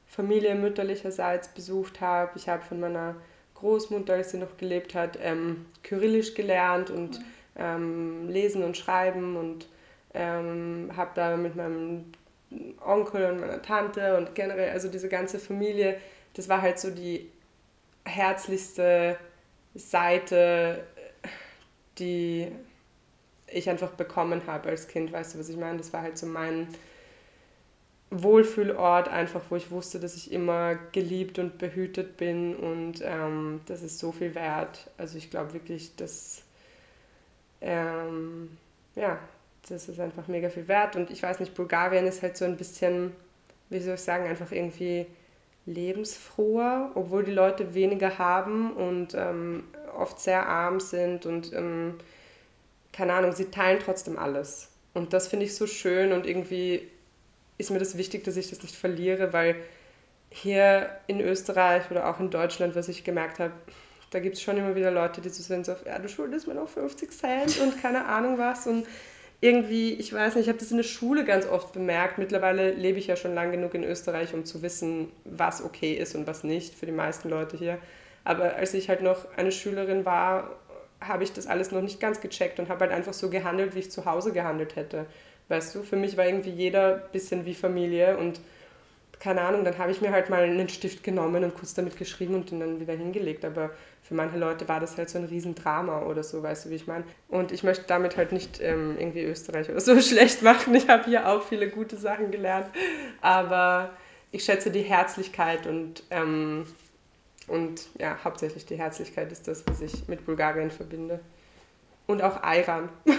Familie 0.08 0.56
mütterlicherseits 0.56 1.48
besucht 1.50 2.00
habe. 2.00 2.32
Ich 2.36 2.48
habe 2.48 2.64
von 2.64 2.80
meiner 2.80 3.16
Großmutter, 3.56 4.14
als 4.14 4.32
sie 4.32 4.38
noch 4.38 4.58
gelebt 4.58 4.94
hat, 4.94 5.18
ähm, 5.22 5.66
Kyrillisch 5.84 6.36
gelernt 6.36 6.92
und 6.92 7.20
mhm. 7.20 7.26
ähm, 7.56 8.30
lesen 8.30 8.64
und 8.64 8.78
schreiben 8.78 9.36
und 9.36 9.68
ähm, 10.16 10.92
habe 10.96 11.12
da 11.14 11.38
mit 11.38 11.56
meinem 11.56 12.06
Onkel 12.84 13.32
und 13.32 13.40
meiner 13.40 13.62
Tante 13.62 14.18
und 14.18 14.34
generell, 14.34 14.72
also 14.72 14.88
diese 14.88 15.10
ganze 15.10 15.40
Familie, 15.40 15.98
das 16.34 16.48
war 16.50 16.62
halt 16.62 16.80
so 16.80 16.90
die 16.90 17.30
herzlichste 18.06 19.18
Seite, 19.74 20.84
die 22.00 22.52
ich 23.48 23.70
einfach 23.70 23.92
bekommen 23.92 24.42
habe 24.48 24.70
als 24.70 24.88
Kind, 24.88 25.12
weißt 25.12 25.36
du, 25.36 25.40
was 25.40 25.50
ich 25.50 25.58
meine? 25.58 25.78
Das 25.78 25.94
war 25.94 26.02
halt 26.02 26.18
so 26.18 26.26
mein 26.26 26.68
Wohlfühlort, 28.12 29.10
einfach 29.10 29.42
wo 29.50 29.56
ich 29.56 29.72
wusste, 29.72 30.00
dass 30.00 30.16
ich 30.16 30.32
immer 30.32 30.76
geliebt 30.92 31.40
und 31.40 31.58
behütet 31.58 32.18
bin 32.18 32.56
und 32.56 33.02
ähm, 33.04 33.62
das 33.66 33.82
ist 33.82 34.00
so 34.00 34.12
viel 34.12 34.36
wert. 34.36 34.90
Also 34.98 35.18
ich 35.18 35.30
glaube 35.30 35.54
wirklich, 35.54 35.96
dass 35.96 36.44
ähm, 37.62 38.58
ja, 38.96 39.20
das 39.68 39.90
ist 39.90 40.00
einfach 40.00 40.28
mega 40.28 40.50
viel 40.50 40.68
wert. 40.68 40.96
Und 40.96 41.10
ich 41.12 41.24
weiß 41.24 41.40
nicht, 41.40 41.54
Bulgarien 41.56 42.08
ist 42.08 42.22
halt 42.22 42.38
so 42.38 42.46
ein 42.46 42.58
bisschen, 42.58 43.12
wie 43.70 43.80
soll 43.80 43.96
ich 43.96 44.02
sagen, 44.02 44.28
einfach 44.28 44.52
irgendwie 44.52 45.06
lebensfroher, 45.66 46.92
obwohl 46.96 47.24
die 47.24 47.32
Leute 47.32 47.74
weniger 47.74 48.18
haben 48.20 48.74
und 48.74 49.16
ähm, 49.16 49.64
oft 49.98 50.20
sehr 50.20 50.48
arm 50.48 50.80
sind 50.80 51.26
und 51.26 51.54
ähm, 51.54 51.96
keine 52.94 53.14
Ahnung, 53.14 53.32
sie 53.32 53.46
teilen 53.46 53.80
trotzdem 53.84 54.18
alles. 54.18 54.70
Und 54.94 55.14
das 55.14 55.28
finde 55.28 55.46
ich 55.46 55.56
so 55.56 55.66
schön 55.68 56.14
und 56.14 56.26
irgendwie 56.26 56.88
ist 57.58 57.72
mir 57.72 57.80
das 57.80 57.98
wichtig, 57.98 58.24
dass 58.24 58.38
ich 58.38 58.50
das 58.50 58.62
nicht 58.62 58.76
verliere, 58.76 59.34
weil 59.34 59.56
hier 60.30 60.90
in 61.08 61.20
Österreich 61.20 61.90
oder 61.90 62.10
auch 62.10 62.20
in 62.20 62.30
Deutschland, 62.30 62.76
was 62.76 62.88
ich 62.88 63.04
gemerkt 63.04 63.40
habe, 63.40 63.54
da 64.12 64.20
gibt 64.20 64.36
es 64.36 64.42
schon 64.42 64.58
immer 64.58 64.76
wieder 64.76 64.92
Leute, 64.92 65.20
die 65.20 65.30
so 65.30 65.42
sind, 65.42 65.66
so, 65.66 65.76
ja, 65.86 65.98
du 66.00 66.08
schuldest 66.08 66.48
mir 66.48 66.54
noch 66.54 66.70
50 66.70 67.12
Cent 67.12 67.60
und 67.60 67.82
keine 67.82 68.06
Ahnung 68.06 68.38
was. 68.38 68.68
Und 68.68 68.86
irgendwie, 69.42 69.94
ich 69.94 70.14
weiß 70.14 70.36
nicht, 70.36 70.44
ich 70.46 70.50
habe 70.50 70.60
das 70.60 70.72
in 70.72 70.78
der 70.78 70.84
Schule 70.84 71.26
ganz 71.26 71.46
oft 71.46 71.74
bemerkt. 71.74 72.18
Mittlerweile 72.18 72.72
lebe 72.72 72.98
ich 72.98 73.08
ja 73.08 73.16
schon 73.16 73.36
lang 73.36 73.52
genug 73.52 73.74
in 73.74 73.84
Österreich, 73.84 74.34
um 74.34 74.46
zu 74.46 74.62
wissen, 74.62 75.12
was 75.24 75.64
okay 75.64 75.94
ist 75.94 76.16
und 76.16 76.26
was 76.26 76.44
nicht 76.44 76.74
für 76.74 76.86
die 76.86 76.92
meisten 76.92 77.30
Leute 77.30 77.58
hier. 77.58 77.78
Aber 78.24 78.56
als 78.56 78.74
ich 78.74 78.90
halt 78.90 79.02
noch 79.02 79.28
eine 79.38 79.52
Schülerin 79.52 80.06
war, 80.06 80.52
habe 81.00 81.24
ich 81.24 81.34
das 81.34 81.48
alles 81.48 81.72
noch 81.72 81.82
nicht 81.82 82.00
ganz 82.00 82.22
gecheckt 82.22 82.60
und 82.60 82.70
habe 82.70 82.82
halt 82.82 82.92
einfach 82.92 83.14
so 83.14 83.30
gehandelt, 83.30 83.76
wie 83.76 83.80
ich 83.80 83.92
zu 83.92 84.06
Hause 84.06 84.32
gehandelt 84.32 84.76
hätte. 84.76 85.06
Weißt 85.48 85.76
du, 85.76 85.84
für 85.84 85.96
mich 85.96 86.18
war 86.18 86.26
irgendwie 86.26 86.50
jeder 86.50 86.96
ein 86.96 87.12
bisschen 87.12 87.46
wie 87.46 87.54
Familie 87.54 88.18
und 88.18 88.40
keine 89.20 89.42
Ahnung, 89.42 89.64
dann 89.64 89.78
habe 89.78 89.92
ich 89.92 90.02
mir 90.02 90.12
halt 90.12 90.30
mal 90.30 90.44
einen 90.44 90.70
Stift 90.70 91.04
genommen 91.04 91.44
und 91.44 91.56
kurz 91.56 91.74
damit 91.74 91.98
geschrieben 91.98 92.36
und 92.36 92.52
den 92.52 92.60
dann 92.60 92.80
wieder 92.80 92.94
hingelegt. 92.94 93.46
Aber 93.46 93.72
für 94.08 94.14
manche 94.14 94.38
Leute 94.38 94.68
war 94.68 94.80
das 94.80 94.98
halt 94.98 95.10
so 95.10 95.18
ein 95.18 95.26
Riesendrama 95.26 96.04
oder 96.04 96.24
so, 96.24 96.44
weißt 96.44 96.66
du, 96.66 96.70
wie 96.70 96.76
ich 96.76 96.86
meine. 96.86 97.04
Und 97.28 97.52
ich 97.52 97.64
möchte 97.64 97.86
damit 97.88 98.18
halt 98.18 98.32
nicht 98.32 98.62
ähm, 98.62 98.98
irgendwie 99.00 99.24
Österreich 99.24 99.68
oder 99.68 99.80
so 99.80 100.00
schlecht 100.02 100.44
machen. 100.44 100.76
Ich 100.76 100.88
habe 100.88 101.06
hier 101.06 101.28
auch 101.28 101.42
viele 101.42 101.70
gute 101.70 101.98
Sachen 101.98 102.30
gelernt. 102.30 102.68
Aber 103.22 103.90
ich 104.32 104.44
schätze 104.44 104.70
die 104.70 104.84
Herzlichkeit 104.84 105.66
und, 105.66 106.04
ähm, 106.12 106.68
und 107.48 107.88
ja, 107.98 108.16
hauptsächlich 108.24 108.68
die 108.68 108.78
Herzlichkeit 108.78 109.32
ist 109.32 109.48
das, 109.48 109.64
was 109.66 109.82
ich 109.82 110.08
mit 110.08 110.24
Bulgarien 110.24 110.70
verbinde. 110.70 111.20
Und 112.06 112.22
auch 112.22 112.44
Ayran. 112.44 112.90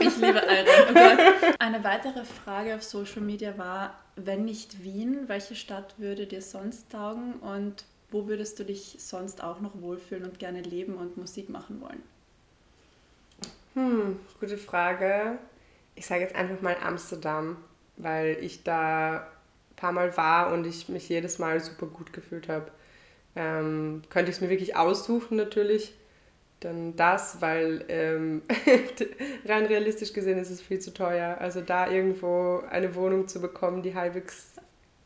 Ich 0.00 0.16
liebe 0.16 0.42
Ayran. 0.42 1.18
Oh. 1.42 1.46
Eine 1.58 1.84
weitere 1.84 2.24
Frage 2.24 2.74
auf 2.74 2.82
Social 2.82 3.20
Media 3.20 3.58
war, 3.58 4.00
wenn 4.16 4.46
nicht 4.46 4.82
Wien, 4.82 5.24
welche 5.26 5.54
Stadt 5.54 5.98
würde 5.98 6.26
dir 6.26 6.40
sonst 6.40 6.90
taugen 6.90 7.34
und 7.34 7.84
wo 8.10 8.26
würdest 8.26 8.58
du 8.58 8.64
dich 8.64 8.96
sonst 8.98 9.42
auch 9.42 9.60
noch 9.60 9.80
wohlfühlen 9.80 10.24
und 10.24 10.38
gerne 10.38 10.62
leben 10.62 10.94
und 10.94 11.16
Musik 11.16 11.48
machen 11.48 11.80
wollen? 11.80 12.02
Hm, 13.74 14.18
gute 14.40 14.58
Frage. 14.58 15.38
Ich 15.94 16.06
sage 16.06 16.22
jetzt 16.22 16.34
einfach 16.34 16.60
mal 16.60 16.76
Amsterdam, 16.82 17.56
weil 17.96 18.38
ich 18.40 18.62
da 18.64 19.18
ein 19.18 19.76
paar 19.76 19.92
Mal 19.92 20.16
war 20.16 20.52
und 20.52 20.66
ich 20.66 20.88
mich 20.88 21.08
jedes 21.08 21.38
Mal 21.38 21.60
super 21.60 21.86
gut 21.86 22.12
gefühlt 22.12 22.48
habe. 22.48 22.70
Ähm, 23.36 24.02
könnte 24.10 24.30
ich 24.30 24.36
es 24.36 24.40
mir 24.40 24.50
wirklich 24.50 24.76
aussuchen 24.76 25.36
natürlich, 25.36 25.94
dann 26.58 26.96
das, 26.96 27.40
weil 27.40 27.84
ähm, 27.88 28.42
rein 29.46 29.66
realistisch 29.66 30.12
gesehen 30.12 30.38
ist 30.38 30.50
es 30.50 30.60
viel 30.60 30.80
zu 30.80 30.92
teuer. 30.92 31.38
Also 31.38 31.60
da 31.60 31.90
irgendwo 31.90 32.62
eine 32.68 32.94
Wohnung 32.94 33.28
zu 33.28 33.40
bekommen, 33.40 33.82
die 33.82 33.94
halbwegs 33.94 34.48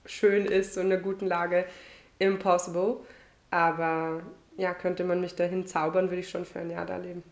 schön 0.06 0.46
ist 0.46 0.76
und 0.76 0.86
in 0.86 0.92
einer 0.92 1.02
guten 1.02 1.26
Lage, 1.26 1.66
impossible. 2.18 2.98
Aber 3.50 4.22
ja, 4.57 4.74
könnte 4.74 5.05
man 5.05 5.20
mich 5.20 5.35
dahin 5.35 5.66
zaubern, 5.66 6.11
würde 6.11 6.20
ich 6.20 6.29
schon 6.29 6.44
für 6.44 6.61
ein 6.61 6.70
Jahr 6.70 6.87
da 6.87 6.96
leben. 6.96 7.22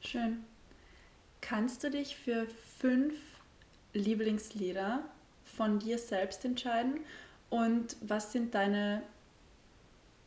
Schön. 0.00 0.44
Kannst 1.40 1.84
du 1.84 1.90
dich 1.90 2.16
für 2.16 2.46
fünf 2.78 3.14
Lieblingslieder 3.92 5.00
von 5.56 5.78
dir 5.78 5.98
selbst 5.98 6.44
entscheiden? 6.44 7.00
Und 7.50 7.96
was 8.00 8.32
sind 8.32 8.54
deine 8.54 9.02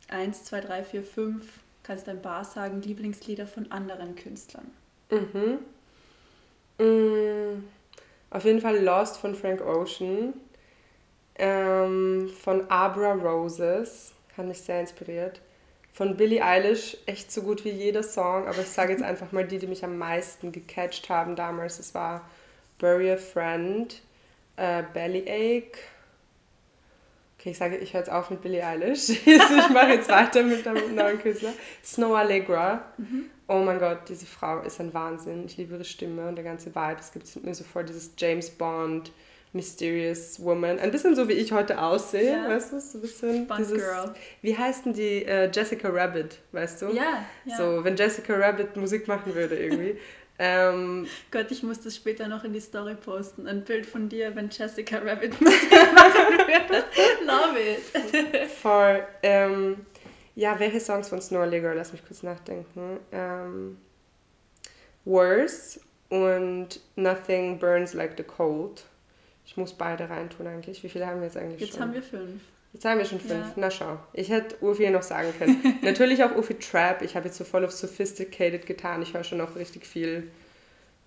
1, 0.08 0.44
2, 0.44 0.60
3, 0.60 0.84
4, 0.84 1.02
5, 1.02 1.44
kannst 1.82 2.06
du 2.06 2.10
ein 2.10 2.22
paar 2.22 2.44
sagen, 2.44 2.82
Lieblingslieder 2.82 3.46
von 3.46 3.70
anderen 3.70 4.16
Künstlern? 4.16 4.70
Mhm. 5.10 5.58
Mm, 6.78 7.64
auf 8.30 8.44
jeden 8.44 8.60
Fall 8.60 8.82
Lost 8.82 9.18
von 9.18 9.34
Frank 9.34 9.60
Ocean. 9.60 10.34
Ähm, 11.36 12.30
von 12.42 12.70
Abra 12.70 13.12
Roses, 13.12 14.12
kann 14.34 14.48
mich 14.48 14.60
sehr 14.60 14.80
inspiriert. 14.80 15.40
Von 15.94 16.16
Billie 16.16 16.42
Eilish, 16.42 16.96
echt 17.06 17.30
so 17.30 17.42
gut 17.42 17.64
wie 17.64 17.70
jeder 17.70 18.02
Song, 18.02 18.46
aber 18.46 18.58
ich 18.60 18.68
sage 18.68 18.92
jetzt 18.92 19.02
einfach 19.02 19.30
mal 19.32 19.46
die, 19.46 19.58
die 19.58 19.66
mich 19.66 19.84
am 19.84 19.98
meisten 19.98 20.50
gecatcht 20.50 21.10
haben 21.10 21.36
damals. 21.36 21.78
Es 21.78 21.94
war 21.94 22.22
Bury 22.78 23.12
a 23.12 23.16
Friend, 23.16 24.00
äh, 24.56 24.82
Bellyache. 24.94 25.78
Okay, 27.38 27.50
ich 27.50 27.58
sage, 27.58 27.76
ich 27.76 27.92
höre 27.92 28.00
jetzt 28.00 28.10
auf 28.10 28.30
mit 28.30 28.40
Billie 28.40 28.64
Eilish. 28.64 29.08
ich 29.26 29.68
mache 29.70 29.94
jetzt 29.94 30.08
weiter 30.08 30.42
mit 30.42 30.66
einem 30.66 30.94
neuen 30.94 31.18
Künstler. 31.18 31.52
Snow 31.84 32.14
Allegra. 32.14 32.84
Mhm. 32.96 33.26
Oh 33.48 33.58
mein 33.58 33.78
Gott, 33.78 34.08
diese 34.08 34.26
Frau 34.26 34.60
ist 34.60 34.80
ein 34.80 34.94
Wahnsinn. 34.94 35.44
Ich 35.44 35.56
liebe 35.56 35.74
ihre 35.74 35.84
Stimme 35.84 36.28
und 36.28 36.36
der 36.36 36.44
ganze 36.44 36.74
Vibe. 36.74 36.96
Es 37.00 37.12
gibt 37.12 37.44
mir 37.44 37.54
sofort 37.54 37.88
dieses 37.88 38.12
James 38.16 38.48
Bond, 38.48 39.12
Mysterious 39.52 40.42
Woman. 40.42 40.78
Ein 40.78 40.90
bisschen 40.90 41.14
so, 41.14 41.28
wie 41.28 41.34
ich 41.34 41.52
heute 41.52 41.80
aussehe, 41.80 42.32
ja. 42.32 42.48
weißt 42.48 42.72
du? 42.72 42.80
So 42.80 42.98
ein 42.98 43.00
bisschen 43.02 43.48
dieses, 43.58 43.78
Girl. 43.78 44.14
Wie 44.40 44.56
heißt 44.56 44.86
denn 44.86 44.94
die 44.94 45.24
äh, 45.24 45.50
Jessica 45.52 45.88
Rabbit, 45.88 46.38
weißt 46.52 46.82
du? 46.82 46.86
Ja, 46.86 47.24
ja. 47.44 47.56
So, 47.56 47.84
wenn 47.84 47.96
Jessica 47.96 48.34
Rabbit 48.34 48.76
Musik 48.76 49.06
machen 49.08 49.34
würde 49.34 49.56
irgendwie. 49.56 49.98
ähm, 50.38 51.06
Gott, 51.30 51.50
ich 51.50 51.62
muss 51.62 51.80
das 51.80 51.94
später 51.94 52.28
noch 52.28 52.44
in 52.44 52.54
die 52.54 52.60
Story 52.60 52.94
posten. 52.94 53.46
Ein 53.46 53.62
Bild 53.62 53.84
von 53.84 54.08
dir, 54.08 54.34
wenn 54.34 54.48
Jessica 54.48 54.98
Rabbit 54.98 55.38
Musik 55.40 55.70
machen 55.94 56.38
würde. 56.38 56.84
Love 57.26 57.58
it. 57.60 58.50
Voll. 58.50 59.06
Ähm, 59.22 59.84
ja, 60.34 60.58
welche 60.58 60.80
Songs 60.80 61.10
von 61.10 61.20
Snow 61.20 61.40
Allegro? 61.40 61.72
Lass 61.74 61.92
mich 61.92 62.04
kurz 62.06 62.22
nachdenken. 62.22 63.00
Ähm, 63.12 63.76
Worse 65.04 65.80
und 66.08 66.80
Nothing 66.96 67.58
Burns 67.58 67.92
Like 67.92 68.14
the 68.16 68.22
Cold. 68.22 68.84
Ich 69.52 69.58
muss 69.58 69.74
beide 69.74 70.08
reintun 70.08 70.46
eigentlich. 70.46 70.82
Wie 70.82 70.88
viele 70.88 71.06
haben 71.06 71.18
wir 71.18 71.26
jetzt 71.26 71.36
eigentlich 71.36 71.60
jetzt 71.60 71.76
schon? 71.76 71.80
Jetzt 71.80 71.80
haben 71.82 71.92
wir 71.92 72.02
fünf. 72.02 72.40
Jetzt 72.72 72.84
haben 72.86 72.98
wir 72.98 73.04
schon 73.04 73.20
fünf. 73.20 73.48
Ja. 73.48 73.52
Na 73.56 73.70
schau. 73.70 73.98
Ich 74.14 74.30
hätte 74.30 74.56
Ufi 74.64 74.88
noch 74.88 75.02
sagen 75.02 75.28
können. 75.38 75.78
Natürlich 75.82 76.24
auch 76.24 76.34
Ufi 76.34 76.54
Trap. 76.54 77.02
Ich 77.02 77.16
habe 77.16 77.26
jetzt 77.26 77.36
so 77.36 77.44
voll 77.44 77.62
auf 77.66 77.70
Sophisticated 77.70 78.64
getan. 78.64 79.02
Ich 79.02 79.12
höre 79.12 79.24
schon 79.24 79.36
noch 79.36 79.54
richtig 79.54 79.86
viel 79.86 80.30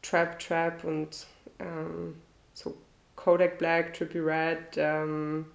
Trap, 0.04 0.38
Trap 0.38 0.84
und 0.84 1.26
ähm, 1.58 2.22
so 2.54 2.78
Kodak 3.16 3.58
Black, 3.58 3.96
Trippy 3.96 4.20
Red, 4.20 4.76
ähm, 4.76 5.48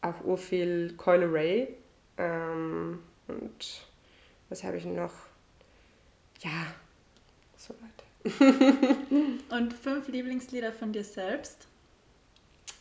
auch 0.00 0.22
urviel 0.22 0.94
Coil 0.96 1.24
Ray. 1.24 1.74
Ähm, 2.18 3.00
und 3.26 3.82
was 4.48 4.62
habe 4.62 4.76
ich 4.76 4.84
noch? 4.84 5.12
Ja, 6.38 6.72
so 7.56 7.74
weiter. 7.74 8.62
und 9.56 9.72
fünf 9.72 10.06
Lieblingslieder 10.06 10.72
von 10.72 10.92
dir 10.92 11.02
selbst? 11.02 11.66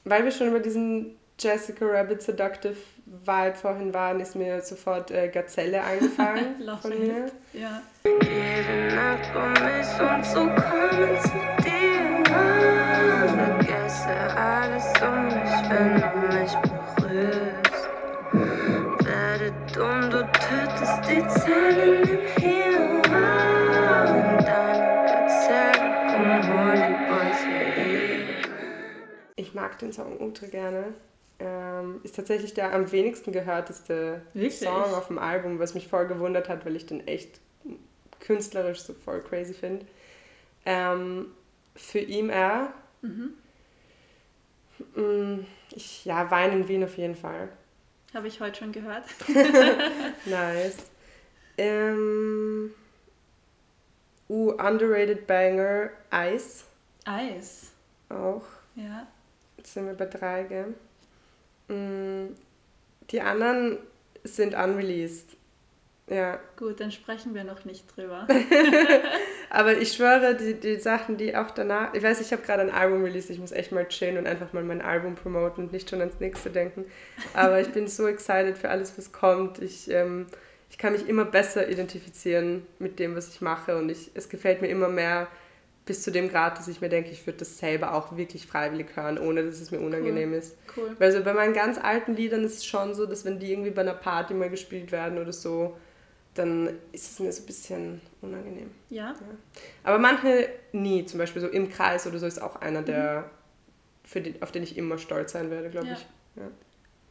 Weil 0.03 0.23
wir 0.23 0.31
schon 0.31 0.47
über 0.47 0.59
diesen 0.59 1.17
Jessica 1.39 1.85
Rabbit 1.85 2.21
Seductive 2.21 2.75
Vibe 3.05 3.55
vorhin 3.55 3.93
waren, 3.93 4.19
ist 4.19 4.35
mir 4.35 4.61
sofort 4.61 5.11
äh, 5.11 5.27
Gazelle 5.29 5.83
eingefallen 5.83 6.55
von 6.81 6.97
mir. 6.97 7.31
Ja. 7.53 7.81
Jede 8.03 8.95
Nacht 8.95 9.35
um 9.35 9.51
mich 9.53 9.87
um 9.99 10.23
zu 10.23 10.39
kommen 10.39 11.19
zu 11.21 11.63
dir. 11.63 11.91
Vergesse 13.27 14.37
alles 14.37 14.93
um 15.01 15.25
mich, 15.25 15.69
wenn 15.69 16.01
du 16.01 16.37
mich 16.37 16.53
berührst. 16.53 16.80
Mag 29.71 29.79
den 29.79 29.93
Song 29.93 30.17
ultra 30.19 30.47
gerne. 30.47 30.93
Ähm, 31.39 32.01
ist 32.03 32.15
tatsächlich 32.15 32.53
der 32.53 32.73
am 32.73 32.91
wenigsten 32.91 33.31
gehörteste 33.31 34.21
Wirklich? 34.33 34.59
Song 34.59 34.93
auf 34.93 35.07
dem 35.07 35.17
Album, 35.17 35.59
was 35.59 35.73
mich 35.73 35.87
voll 35.87 36.07
gewundert 36.07 36.49
hat, 36.49 36.65
weil 36.65 36.75
ich 36.75 36.85
den 36.85 37.07
echt 37.07 37.39
künstlerisch 38.19 38.81
so 38.81 38.93
voll 38.93 39.21
crazy 39.21 39.53
finde. 39.53 39.85
Ähm, 40.65 41.27
für 41.75 41.99
ihn 41.99 42.29
er. 42.29 42.73
Mhm. 43.01 43.33
Mm, 44.95 45.45
ich, 45.71 46.05
ja, 46.05 46.29
Wein 46.29 46.51
in 46.51 46.67
Wien 46.67 46.83
auf 46.83 46.97
jeden 46.97 47.15
Fall. 47.15 47.49
Habe 48.13 48.27
ich 48.27 48.41
heute 48.41 48.59
schon 48.59 48.73
gehört. 48.73 49.05
nice. 50.25 50.77
Ähm, 51.57 52.71
uh, 54.29 54.51
underrated 54.51 55.25
Banger, 55.25 55.89
Eis. 56.09 56.65
Eis. 57.05 57.71
Auch. 58.09 58.43
Ja. 58.75 59.07
Jetzt 59.61 59.75
sind 59.75 59.85
wir 59.85 59.93
bei 59.93 60.07
drei, 60.07 60.43
gell? 60.43 60.73
Mm, 61.67 62.35
die 63.11 63.21
anderen 63.21 63.77
sind 64.23 64.55
unreleased. 64.55 65.37
Ja. 66.09 66.39
Gut, 66.57 66.79
dann 66.79 66.91
sprechen 66.91 67.35
wir 67.35 67.43
noch 67.43 67.63
nicht 67.63 67.85
drüber. 67.95 68.27
Aber 69.51 69.77
ich 69.77 69.93
schwöre, 69.93 70.35
die, 70.35 70.55
die 70.55 70.77
Sachen, 70.77 71.17
die 71.17 71.35
auch 71.35 71.51
danach. 71.51 71.93
Ich 71.93 72.01
weiß, 72.01 72.21
ich 72.21 72.31
habe 72.31 72.41
gerade 72.41 72.63
ein 72.63 72.71
Album 72.71 73.03
released, 73.03 73.29
ich 73.29 73.37
muss 73.37 73.51
echt 73.51 73.71
mal 73.71 73.87
chillen 73.87 74.17
und 74.17 74.25
einfach 74.25 74.51
mal 74.51 74.63
mein 74.63 74.81
Album 74.81 75.13
promoten 75.13 75.65
und 75.65 75.71
nicht 75.71 75.91
schon 75.91 75.99
ans 75.99 76.19
nächste 76.19 76.49
denken. 76.49 76.85
Aber 77.35 77.61
ich 77.61 77.69
bin 77.69 77.87
so 77.87 78.07
excited 78.07 78.57
für 78.57 78.71
alles, 78.71 78.97
was 78.97 79.11
kommt. 79.11 79.59
Ich, 79.59 79.91
ähm, 79.91 80.25
ich 80.71 80.79
kann 80.79 80.93
mich 80.93 81.07
immer 81.07 81.25
besser 81.25 81.69
identifizieren 81.69 82.65
mit 82.79 82.97
dem, 82.97 83.15
was 83.15 83.29
ich 83.29 83.41
mache 83.41 83.77
und 83.77 83.89
ich, 83.89 84.09
es 84.15 84.27
gefällt 84.27 84.63
mir 84.63 84.69
immer 84.69 84.89
mehr 84.89 85.27
bis 85.85 86.03
zu 86.03 86.11
dem 86.11 86.29
Grad, 86.29 86.57
dass 86.57 86.67
ich 86.67 86.79
mir 86.81 86.89
denke, 86.89 87.09
ich 87.09 87.25
würde 87.25 87.39
das 87.39 87.57
selber 87.57 87.93
auch 87.95 88.15
wirklich 88.15 88.45
freiwillig 88.45 88.95
hören, 88.95 89.17
ohne 89.17 89.43
dass 89.43 89.59
es 89.59 89.71
mir 89.71 89.79
unangenehm 89.79 90.31
cool. 90.31 90.37
ist. 90.37 90.57
Cool. 90.77 90.95
Weil 90.99 91.11
so 91.11 91.23
bei 91.23 91.33
meinen 91.33 91.53
ganz 91.53 91.77
alten 91.79 92.15
Liedern 92.15 92.43
ist 92.43 92.57
es 92.57 92.65
schon 92.65 92.93
so, 92.93 93.05
dass 93.05 93.25
wenn 93.25 93.39
die 93.39 93.51
irgendwie 93.51 93.71
bei 93.71 93.81
einer 93.81 93.95
Party 93.95 94.33
mal 94.33 94.49
gespielt 94.49 94.91
werden 94.91 95.17
oder 95.17 95.33
so, 95.33 95.75
dann 96.35 96.67
ist 96.91 97.11
es 97.11 97.19
mir 97.19 97.31
so 97.31 97.41
ein 97.43 97.45
bisschen 97.45 98.01
unangenehm. 98.21 98.71
Ja? 98.89 99.07
Ja. 99.09 99.15
Aber 99.83 99.97
manche 99.97 100.49
nie, 100.71 101.05
zum 101.05 101.17
Beispiel 101.17 101.41
so 101.41 101.47
im 101.47 101.69
Kreis 101.69 102.05
oder 102.07 102.19
so 102.19 102.25
ist 102.25 102.41
auch 102.41 102.57
einer, 102.57 102.83
der, 102.83 103.29
für 104.03 104.21
den, 104.21 104.41
auf 104.41 104.51
den 104.51 104.63
ich 104.63 104.77
immer 104.77 104.97
stolz 104.97 105.31
sein 105.33 105.49
werde, 105.49 105.69
glaube 105.69 105.87
Ja. 105.87 105.93
ich. 105.93 106.05
Ja. 106.35 106.47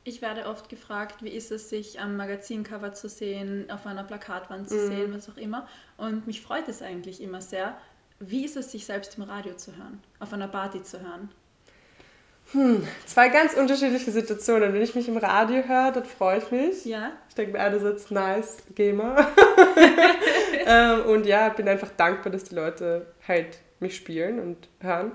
Ich 0.05 0.23
werde 0.23 0.47
oft 0.47 0.71
gefragt, 0.71 1.23
wie 1.23 1.29
ist 1.29 1.51
es, 1.51 1.69
sich 1.69 2.01
am 2.01 2.17
Magazincover 2.17 2.95
zu 2.95 3.11
sehen, 3.11 3.71
auf 3.71 3.85
einer 3.87 4.05
Plakatwand 4.05 4.71
zu 4.71 4.77
Mhm. 4.77 4.87
sehen, 4.87 5.13
was 5.15 5.29
auch 5.29 5.37
immer. 5.37 5.69
Und 5.99 6.27
mich 6.27 6.41
freut 6.41 6.69
es 6.69 6.81
eigentlich 6.81 7.21
immer 7.23 7.43
sehr. 7.43 7.77
Wie 8.21 8.45
ist 8.45 8.57
es, 8.57 8.71
sich 8.71 8.85
selbst 8.85 9.17
im 9.17 9.25
Radio 9.25 9.55
zu 9.55 9.75
hören, 9.77 10.01
auf 10.19 10.33
einer 10.33 10.49
Party 10.49 10.83
zu 10.83 11.01
hören? 11.01 11.31
Zwei 13.07 13.29
ganz 13.29 13.55
unterschiedliche 13.55 14.11
Situationen. 14.11 14.75
Wenn 14.75 14.83
ich 14.83 14.95
mich 14.95 15.09
im 15.09 15.17
Radio 15.17 15.63
höre, 15.67 15.93
dann 15.93 16.05
freue 16.05 16.39
ich 16.39 16.51
mich. 16.51 16.85
Ja? 16.85 17.13
Ich 17.29 17.35
denke 17.35 17.53
mir 17.53 17.61
einerseits, 17.61 18.11
nice, 18.11 18.59
mal. 18.95 19.27
ähm, 20.67 21.01
und 21.07 21.27
ja, 21.27 21.49
bin 21.51 21.69
einfach 21.69 21.91
dankbar, 21.97 22.31
dass 22.33 22.45
die 22.45 22.57
Leute 22.57 23.07
halt 23.27 23.59
mich 23.79 23.97
spielen 23.97 24.39
und 24.39 24.69
hören. 24.81 25.13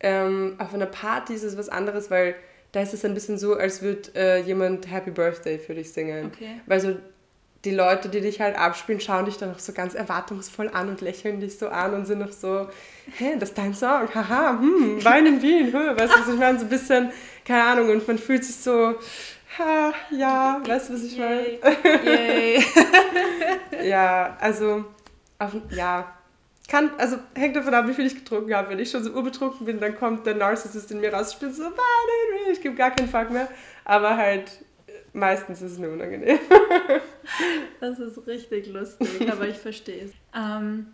Ähm, 0.00 0.54
auf 0.58 0.72
einer 0.72 0.86
Party 0.86 1.34
ist 1.34 1.42
es 1.42 1.58
was 1.58 1.68
anderes, 1.68 2.10
weil 2.10 2.36
da 2.72 2.80
ist 2.80 2.94
es 2.94 3.04
ein 3.04 3.14
bisschen 3.14 3.36
so, 3.36 3.54
als 3.54 3.82
würde 3.82 4.10
äh, 4.14 4.40
jemand 4.42 4.90
Happy 4.90 5.10
Birthday 5.10 5.58
für 5.58 5.74
dich 5.74 5.92
singen. 5.92 6.26
Okay. 6.34 6.60
Weil 6.66 6.80
so 6.80 6.96
die 7.66 7.74
Leute, 7.74 8.08
die 8.08 8.20
dich 8.20 8.40
halt 8.40 8.56
abspielen, 8.56 9.00
schauen 9.00 9.24
dich 9.24 9.36
dann 9.36 9.50
noch 9.50 9.58
so 9.58 9.72
ganz 9.72 9.94
erwartungsvoll 9.94 10.70
an 10.72 10.88
und 10.88 11.00
lächeln 11.00 11.40
dich 11.40 11.58
so 11.58 11.68
an 11.68 11.94
und 11.94 12.06
sind 12.06 12.20
noch 12.20 12.32
so, 12.32 12.68
hä, 13.18 13.36
das 13.38 13.50
ist 13.50 13.58
dein 13.58 13.74
Song, 13.74 14.08
haha, 14.14 14.58
hm, 14.60 15.04
Wein 15.04 15.26
in 15.26 15.42
Wien, 15.42 15.72
hm, 15.72 15.98
weißt 15.98 16.14
du, 16.14 16.20
was 16.20 16.28
ich 16.28 16.38
meine? 16.38 16.58
So 16.58 16.64
ein 16.64 16.70
bisschen, 16.70 17.10
keine 17.44 17.64
Ahnung, 17.64 17.90
und 17.90 18.06
man 18.06 18.18
fühlt 18.18 18.44
sich 18.44 18.56
so, 18.56 18.94
ha, 19.58 19.92
ja, 20.10 20.62
weißt 20.64 20.88
du, 20.88 20.94
was 20.94 21.02
ich 21.02 21.18
meine? 21.18 21.58
Yay. 22.04 22.56
Yay. 22.56 22.64
Ja, 23.82 24.36
also, 24.40 24.84
auf, 25.38 25.52
ja, 25.70 26.12
kann, 26.68 26.90
also 26.98 27.18
hängt 27.34 27.54
davon 27.54 27.74
ab, 27.74 27.86
wie 27.86 27.94
viel 27.94 28.06
ich 28.06 28.16
getrunken 28.16 28.52
habe. 28.54 28.70
Wenn 28.70 28.78
ich 28.80 28.90
schon 28.90 29.04
so 29.04 29.10
urbetrunken 29.10 29.64
bin, 29.66 29.78
dann 29.78 29.96
kommt 29.96 30.26
der 30.26 30.34
Narzissist 30.34 30.90
in 30.90 31.00
mir 31.00 31.12
raus, 31.12 31.32
ich 31.32 31.38
bin 31.38 31.52
so, 31.52 31.64
Wein 31.64 31.70
in 31.72 32.46
Wien, 32.46 32.52
ich 32.52 32.60
gebe 32.60 32.74
gar 32.74 32.90
keinen 32.90 33.08
Fuck 33.08 33.30
mehr, 33.30 33.48
aber 33.84 34.16
halt, 34.16 34.50
meistens 35.16 35.62
ist 35.62 35.72
es 35.72 35.78
mir 35.78 35.90
unangenehm. 35.90 36.38
Das 37.80 37.98
ist 37.98 38.26
richtig 38.26 38.68
lustig, 38.68 39.30
aber 39.30 39.48
ich 39.48 39.56
verstehe 39.56 40.04
es. 40.04 40.12
Ähm, 40.34 40.86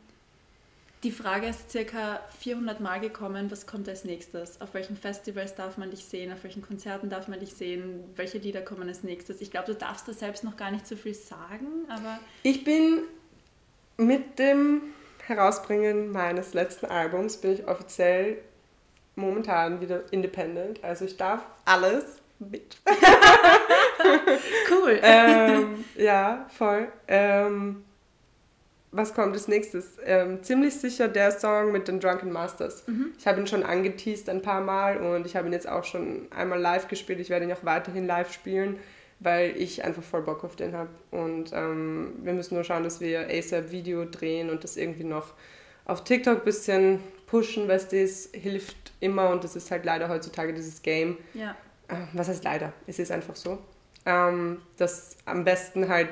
die 1.04 1.12
Frage 1.12 1.46
ist 1.46 1.70
circa 1.70 2.20
400 2.40 2.80
Mal 2.80 3.00
gekommen, 3.00 3.50
was 3.50 3.66
kommt 3.66 3.88
als 3.88 4.04
nächstes? 4.04 4.60
Auf 4.60 4.74
welchen 4.74 4.96
Festivals 4.96 5.54
darf 5.54 5.76
man 5.76 5.90
dich 5.90 6.04
sehen? 6.04 6.32
Auf 6.32 6.42
welchen 6.42 6.62
Konzerten 6.62 7.08
darf 7.08 7.28
man 7.28 7.38
dich 7.38 7.52
sehen? 7.54 8.02
Welche 8.16 8.38
Lieder 8.38 8.62
kommen 8.62 8.88
als 8.88 9.04
nächstes? 9.04 9.40
Ich 9.40 9.50
glaube, 9.50 9.66
du 9.66 9.74
darfst 9.74 10.08
da 10.08 10.12
selbst 10.12 10.42
noch 10.42 10.56
gar 10.56 10.70
nicht 10.72 10.86
so 10.86 10.96
viel 10.96 11.14
sagen, 11.14 11.66
aber 11.88 12.18
Ich 12.42 12.64
bin 12.64 13.02
mit 13.96 14.38
dem 14.38 14.80
Herausbringen 15.26 16.10
meines 16.10 16.54
letzten 16.54 16.86
Albums 16.86 17.36
bin 17.36 17.52
ich 17.52 17.68
offiziell 17.68 18.38
momentan 19.14 19.80
wieder 19.80 20.12
independent. 20.12 20.82
Also 20.82 21.04
ich 21.04 21.16
darf 21.16 21.42
alles 21.64 22.21
mit. 22.50 22.78
cool. 24.70 24.98
ähm, 25.02 25.84
ja, 25.96 26.46
voll. 26.56 26.88
Ähm, 27.08 27.84
was 28.92 29.14
kommt 29.14 29.32
als 29.32 29.48
nächstes? 29.48 29.96
Ähm, 30.04 30.42
ziemlich 30.42 30.74
sicher 30.74 31.08
der 31.08 31.32
Song 31.32 31.72
mit 31.72 31.88
den 31.88 31.98
Drunken 31.98 32.30
Masters. 32.30 32.84
Ich 33.18 33.26
habe 33.26 33.40
ihn 33.40 33.46
schon 33.46 33.62
angeteased 33.62 34.28
ein 34.28 34.42
paar 34.42 34.60
Mal 34.60 34.98
und 34.98 35.24
ich 35.24 35.34
habe 35.34 35.46
ihn 35.46 35.52
jetzt 35.52 35.68
auch 35.68 35.84
schon 35.84 36.26
einmal 36.30 36.60
live 36.60 36.88
gespielt. 36.88 37.18
Ich 37.18 37.30
werde 37.30 37.46
ihn 37.46 37.52
auch 37.52 37.64
weiterhin 37.64 38.06
live 38.06 38.32
spielen, 38.32 38.78
weil 39.18 39.56
ich 39.56 39.82
einfach 39.84 40.02
voll 40.02 40.22
Bock 40.22 40.44
auf 40.44 40.56
den 40.56 40.74
habe. 40.76 40.90
Und 41.10 41.52
ähm, 41.54 42.12
wir 42.22 42.34
müssen 42.34 42.54
nur 42.54 42.64
schauen, 42.64 42.84
dass 42.84 43.00
wir 43.00 43.28
ASAP 43.30 43.70
Video 43.70 44.04
drehen 44.04 44.50
und 44.50 44.62
das 44.62 44.76
irgendwie 44.76 45.04
noch 45.04 45.32
auf 45.86 46.04
TikTok 46.04 46.40
ein 46.40 46.44
bisschen 46.44 47.00
pushen, 47.26 47.68
weil 47.68 47.78
das 47.78 48.28
hilft 48.34 48.92
immer 49.00 49.30
und 49.30 49.42
das 49.42 49.56
ist 49.56 49.70
halt 49.70 49.86
leider 49.86 50.10
heutzutage 50.10 50.52
dieses 50.52 50.82
Game 50.82 51.16
ja. 51.32 51.56
Was 52.12 52.28
heißt 52.28 52.44
leider, 52.44 52.72
es 52.86 52.98
ist 52.98 53.10
einfach 53.10 53.36
so, 53.36 53.58
ähm, 54.06 54.62
dass 54.76 55.16
am 55.24 55.44
besten 55.44 55.88
halt 55.88 56.10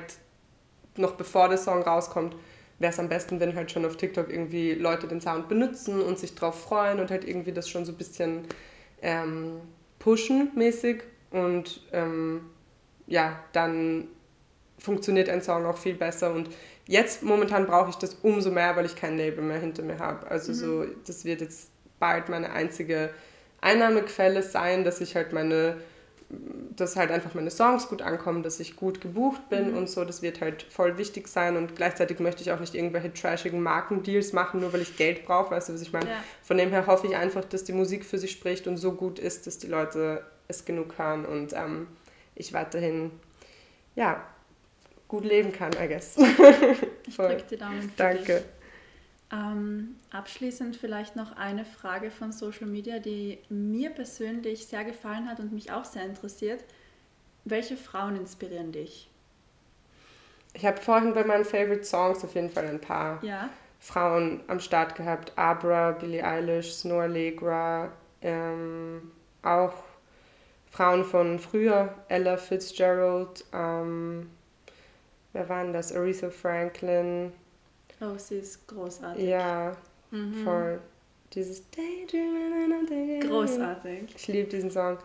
noch 0.97 1.13
bevor 1.13 1.49
der 1.49 1.57
Song 1.57 1.81
rauskommt, 1.81 2.35
wäre 2.79 2.91
es 2.91 2.99
am 2.99 3.09
besten, 3.09 3.39
wenn 3.39 3.55
halt 3.55 3.71
schon 3.71 3.85
auf 3.85 3.95
TikTok 3.97 4.29
irgendwie 4.29 4.73
Leute 4.73 5.07
den 5.07 5.21
Sound 5.21 5.47
benutzen 5.47 6.01
und 6.01 6.19
sich 6.19 6.35
drauf 6.35 6.61
freuen 6.61 6.99
und 6.99 7.11
halt 7.11 7.25
irgendwie 7.25 7.51
das 7.51 7.69
schon 7.69 7.85
so 7.85 7.91
ein 7.91 7.97
bisschen 7.97 8.47
ähm, 9.01 9.61
pushen 9.99 10.51
mäßig. 10.55 11.03
Und 11.29 11.81
ähm, 11.93 12.49
ja, 13.07 13.39
dann 13.53 14.07
funktioniert 14.79 15.29
ein 15.29 15.41
Song 15.41 15.65
auch 15.65 15.77
viel 15.77 15.93
besser. 15.93 16.33
Und 16.33 16.49
jetzt 16.87 17.23
momentan 17.23 17.67
brauche 17.67 17.91
ich 17.91 17.95
das 17.95 18.15
umso 18.15 18.51
mehr, 18.51 18.75
weil 18.75 18.85
ich 18.85 18.95
kein 18.95 19.15
Label 19.15 19.43
mehr 19.43 19.59
hinter 19.59 19.83
mir 19.83 19.99
habe. 19.99 20.29
Also 20.29 20.53
so, 20.53 20.85
das 21.05 21.23
wird 21.23 21.41
jetzt 21.41 21.69
bald 21.99 22.29
meine 22.29 22.51
einzige 22.51 23.11
Einnahmequelle 23.61 24.41
sein, 24.43 24.83
dass 24.83 25.01
ich 25.01 25.15
halt 25.15 25.33
meine, 25.33 25.77
dass 26.75 26.95
halt 26.95 27.11
einfach 27.11 27.33
meine 27.35 27.51
Songs 27.51 27.87
gut 27.87 28.01
ankommen, 28.01 28.41
dass 28.41 28.59
ich 28.59 28.75
gut 28.75 29.01
gebucht 29.01 29.49
bin 29.49 29.75
und 29.75 29.89
so, 29.89 30.03
das 30.03 30.21
wird 30.21 30.41
halt 30.41 30.63
voll 30.63 30.97
wichtig 30.97 31.27
sein 31.27 31.57
und 31.57 31.75
gleichzeitig 31.75 32.19
möchte 32.19 32.41
ich 32.41 32.51
auch 32.51 32.59
nicht 32.59 32.73
irgendwelche 32.73 33.13
trashigen 33.13 33.61
Markendeals 33.61 34.33
machen, 34.33 34.61
nur 34.61 34.73
weil 34.73 34.81
ich 34.81 34.97
Geld 34.97 35.25
brauche, 35.25 35.51
weißt 35.51 35.69
du, 35.69 35.73
was 35.73 35.81
ich 35.81 35.93
meine? 35.93 36.09
Ja. 36.09 36.23
Von 36.41 36.57
dem 36.57 36.69
her 36.69 36.87
hoffe 36.87 37.07
ich 37.07 37.15
einfach, 37.15 37.45
dass 37.45 37.63
die 37.63 37.73
Musik 37.73 38.03
für 38.05 38.17
sich 38.17 38.31
spricht 38.31 38.65
und 38.67 38.77
so 38.77 38.93
gut 38.93 39.19
ist, 39.19 39.45
dass 39.45 39.57
die 39.59 39.67
Leute 39.67 40.23
es 40.47 40.65
genug 40.65 40.97
hören 40.97 41.25
und 41.25 41.53
ähm, 41.53 41.87
ich 42.35 42.53
weiterhin, 42.53 43.11
ja, 43.95 44.23
gut 45.07 45.25
leben 45.25 45.51
kann, 45.51 45.71
I 45.73 45.87
guess. 45.87 46.15
Ich 47.07 47.17
drücke 47.17 47.43
die 47.49 47.57
Daumen 47.57 47.91
Danke. 47.97 48.23
dich. 48.23 48.60
Ähm, 49.31 49.95
abschließend 50.11 50.75
vielleicht 50.75 51.15
noch 51.15 51.37
eine 51.37 51.63
Frage 51.63 52.11
von 52.11 52.31
Social 52.33 52.67
Media, 52.67 52.99
die 52.99 53.39
mir 53.49 53.89
persönlich 53.91 54.67
sehr 54.67 54.83
gefallen 54.83 55.29
hat 55.29 55.39
und 55.39 55.53
mich 55.53 55.71
auch 55.71 55.85
sehr 55.85 56.03
interessiert. 56.03 56.63
Welche 57.45 57.77
Frauen 57.77 58.17
inspirieren 58.17 58.71
dich? 58.71 59.09
Ich 60.53 60.65
habe 60.65 60.81
vorhin 60.81 61.13
bei 61.13 61.23
meinen 61.23 61.45
Favorite 61.45 61.85
Songs 61.85 62.23
auf 62.25 62.35
jeden 62.35 62.49
Fall 62.49 62.67
ein 62.67 62.81
paar 62.81 63.23
Ja, 63.23 63.49
Frauen 63.79 64.41
am 64.47 64.59
Start 64.59 64.95
gehabt. 64.95 65.31
Abra, 65.37 65.91
Billie 65.91 66.23
Eilish, 66.23 66.73
Snow 66.73 66.99
Allegra, 66.99 67.89
ähm, 68.21 69.11
auch 69.43 69.73
Frauen 70.69 71.05
von 71.05 71.39
früher, 71.39 71.93
Ella 72.09 72.37
Fitzgerald, 72.37 73.45
ähm, 73.53 74.29
wer 75.33 75.49
waren 75.49 75.73
das? 75.73 75.93
Aretha 75.95 76.29
Franklin, 76.29 77.31
oh, 78.01 78.17
sie 78.17 78.35
ist 78.37 78.67
großartig. 78.67 79.23
ja, 79.25 79.75
Mhm. 80.11 80.43
voll. 80.43 80.79
Dieses 81.33 81.63
Großartig. 83.21 84.13
Ich 84.15 84.27
liebe 84.27 84.49
diesen 84.49 84.69
Song. 84.71 84.97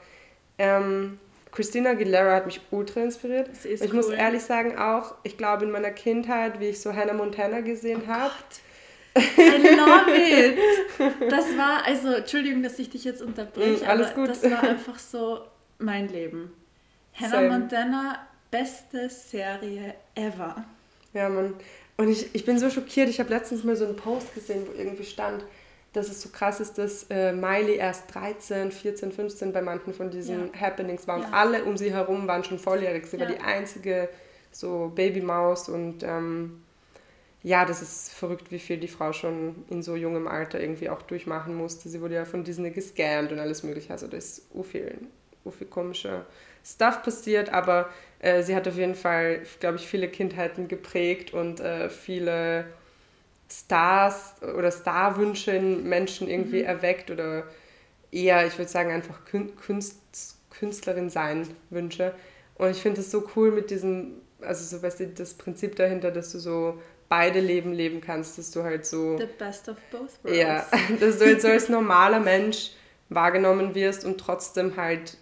Ähm, 0.58 1.18
Christina 1.52 1.90
Aguilera 1.90 2.34
hat 2.34 2.46
mich 2.46 2.60
ultra 2.70 3.00
inspiriert. 3.02 3.48
Ich 3.64 3.92
muss 3.92 4.08
cool. 4.08 4.14
ehrlich 4.14 4.42
sagen 4.42 4.76
auch, 4.76 5.14
ich 5.22 5.38
glaube 5.38 5.64
in 5.64 5.70
meiner 5.70 5.90
Kindheit, 5.92 6.58
wie 6.60 6.66
ich 6.66 6.80
so 6.80 6.92
Hannah 6.92 7.12
Montana 7.14 7.60
gesehen 7.60 8.02
Oh 8.04 8.08
habe, 8.08 8.32
I 9.16 9.68
love 9.76 10.10
it. 10.14 10.58
Das 11.30 11.46
war, 11.56 11.86
also, 11.86 12.12
Entschuldigung, 12.14 12.62
dass 12.62 12.78
ich 12.78 12.90
dich 12.90 13.04
jetzt 13.04 13.22
unterbreche, 13.22 13.84
Mm, 13.84 13.88
alles 13.88 14.06
aber 14.08 14.14
gut. 14.26 14.28
das 14.30 14.42
war 14.50 14.62
einfach 14.68 14.98
so 14.98 15.40
mein 15.78 16.08
Leben. 16.08 16.52
Hannah 17.14 17.30
Same. 17.30 17.50
Montana, 17.58 18.26
beste 18.50 19.08
Serie 19.08 19.94
ever. 20.14 20.64
Ja, 21.14 21.28
Mann. 21.30 21.54
Und 21.96 22.08
ich, 22.10 22.34
ich 22.34 22.44
bin 22.44 22.58
so 22.58 22.68
schockiert. 22.70 23.08
Ich 23.08 23.20
habe 23.20 23.30
letztens 23.30 23.64
mal 23.64 23.76
so 23.76 23.86
einen 23.86 23.96
Post 23.96 24.34
gesehen, 24.34 24.66
wo 24.66 24.78
irgendwie 24.78 25.04
stand, 25.04 25.44
dass 25.92 26.08
es 26.08 26.20
so 26.20 26.28
krass 26.28 26.60
ist, 26.60 26.76
dass 26.78 27.06
äh, 27.08 27.32
Miley 27.32 27.76
erst 27.76 28.14
13, 28.14 28.70
14, 28.70 29.12
15 29.12 29.52
bei 29.52 29.62
manchen 29.62 29.94
von 29.94 30.10
diesen 30.10 30.52
Ja. 30.52 30.60
Happenings 30.60 31.08
war. 31.08 31.16
Und 31.16 31.22
Ja. 31.22 31.30
alle 31.32 31.64
um 31.64 31.76
sie 31.76 31.92
herum 31.92 32.26
waren 32.28 32.44
schon 32.44 32.58
volljährig. 32.58 33.06
Sie 33.06 33.18
war 33.18 33.28
Ja. 33.28 33.34
die 33.34 33.40
einzige 33.40 34.08
so 34.52 34.92
Babymaus. 34.94 35.68
Und 35.70 36.02
ähm, 36.02 36.62
ja, 37.42 37.64
das 37.64 37.80
ist 37.80 38.12
verrückt, 38.12 38.50
wie 38.50 38.58
viel 38.58 38.76
die 38.76 38.88
Frau 38.88 39.12
schon 39.14 39.64
in 39.70 39.82
so 39.82 39.96
jungem 39.96 40.28
Alter 40.28 40.60
irgendwie 40.60 40.90
auch 40.90 41.00
durchmachen 41.02 41.54
musste. 41.54 41.88
Sie 41.88 42.00
wurde 42.02 42.16
ja 42.16 42.24
von 42.26 42.44
Disney 42.44 42.70
gescammt 42.72 43.32
und 43.32 43.38
alles 43.38 43.62
mögliche. 43.62 43.92
Also 43.92 44.06
da 44.06 44.16
ist 44.18 44.52
so 44.52 44.62
viel 44.62 44.98
viel 45.56 45.68
komischer 45.68 46.26
Stuff 46.64 47.02
passiert, 47.04 47.50
aber 47.50 47.88
äh, 48.20 48.42
sie 48.42 48.54
hat 48.56 48.66
auf 48.66 48.76
jeden 48.76 48.94
Fall, 48.94 49.40
glaube 49.60 49.76
ich, 49.76 49.86
viele 49.86 50.08
Kindheiten 50.08 50.68
geprägt 50.68 51.32
und 51.32 51.60
äh, 51.60 51.88
viele 51.90 52.66
Stars 53.50 54.34
oder 54.42 54.70
Starwünsche 54.70 55.52
in 55.52 55.88
Menschen 55.88 56.28
irgendwie 56.28 56.60
mhm. 56.60 56.68
erweckt 56.68 57.10
oder 57.10 57.44
eher, 58.10 58.46
ich 58.46 58.58
würde 58.58 58.70
sagen, 58.70 58.90
einfach 58.90 59.20
Künst, 59.24 59.98
Künstlerin 60.50 61.10
sein 61.10 61.46
Wünsche. 61.70 62.14
Und 62.54 62.70
ich 62.70 62.80
finde 62.80 63.02
es 63.02 63.10
so 63.10 63.28
cool 63.36 63.50
mit 63.50 63.70
diesem, 63.70 64.14
also 64.40 64.64
so 64.64 64.82
weißt 64.82 65.00
du, 65.00 65.06
das 65.08 65.34
Prinzip 65.34 65.76
dahinter, 65.76 66.10
dass 66.10 66.32
du 66.32 66.38
so 66.38 66.80
beide 67.08 67.40
Leben 67.40 67.72
leben 67.72 68.00
kannst, 68.00 68.38
dass 68.38 68.50
du 68.50 68.62
halt 68.62 68.86
so. 68.86 69.18
The 69.18 69.26
best 69.38 69.68
of 69.68 69.76
both 69.90 70.24
worlds. 70.24 70.38
Ja, 70.38 70.66
dass 71.00 71.18
du 71.18 71.26
halt 71.26 71.42
so 71.42 71.48
als 71.48 71.68
normaler 71.68 72.20
Mensch 72.20 72.72
wahrgenommen 73.08 73.74
wirst 73.74 74.04
und 74.04 74.18
trotzdem 74.18 74.76
halt 74.76 75.16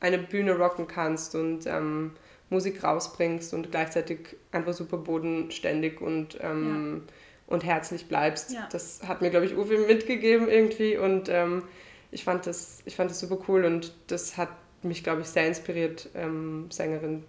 eine 0.00 0.18
Bühne 0.18 0.56
rocken 0.56 0.88
kannst 0.88 1.34
und 1.34 1.66
ähm, 1.66 2.12
Musik 2.48 2.82
rausbringst 2.82 3.54
und 3.54 3.70
gleichzeitig 3.70 4.36
einfach 4.50 4.72
super 4.72 4.96
bodenständig 4.96 6.00
und, 6.00 6.38
ähm, 6.40 7.02
ja. 7.06 7.54
und 7.54 7.64
herzlich 7.64 8.08
bleibst. 8.08 8.52
Ja. 8.52 8.68
Das 8.72 9.02
hat 9.06 9.20
mir, 9.22 9.30
glaube 9.30 9.46
ich, 9.46 9.56
Uwe 9.56 9.78
mitgegeben 9.78 10.48
irgendwie 10.48 10.96
und 10.96 11.28
ähm, 11.28 11.62
ich, 12.10 12.24
fand 12.24 12.46
das, 12.46 12.82
ich 12.86 12.96
fand 12.96 13.10
das 13.10 13.20
super 13.20 13.38
cool 13.48 13.64
und 13.64 13.94
das 14.08 14.36
hat 14.36 14.48
mich, 14.82 15.04
glaube 15.04 15.20
ich, 15.20 15.28
sehr 15.28 15.46
inspiriert, 15.46 16.08
ähm, 16.14 16.66
Sängerin 16.70 17.24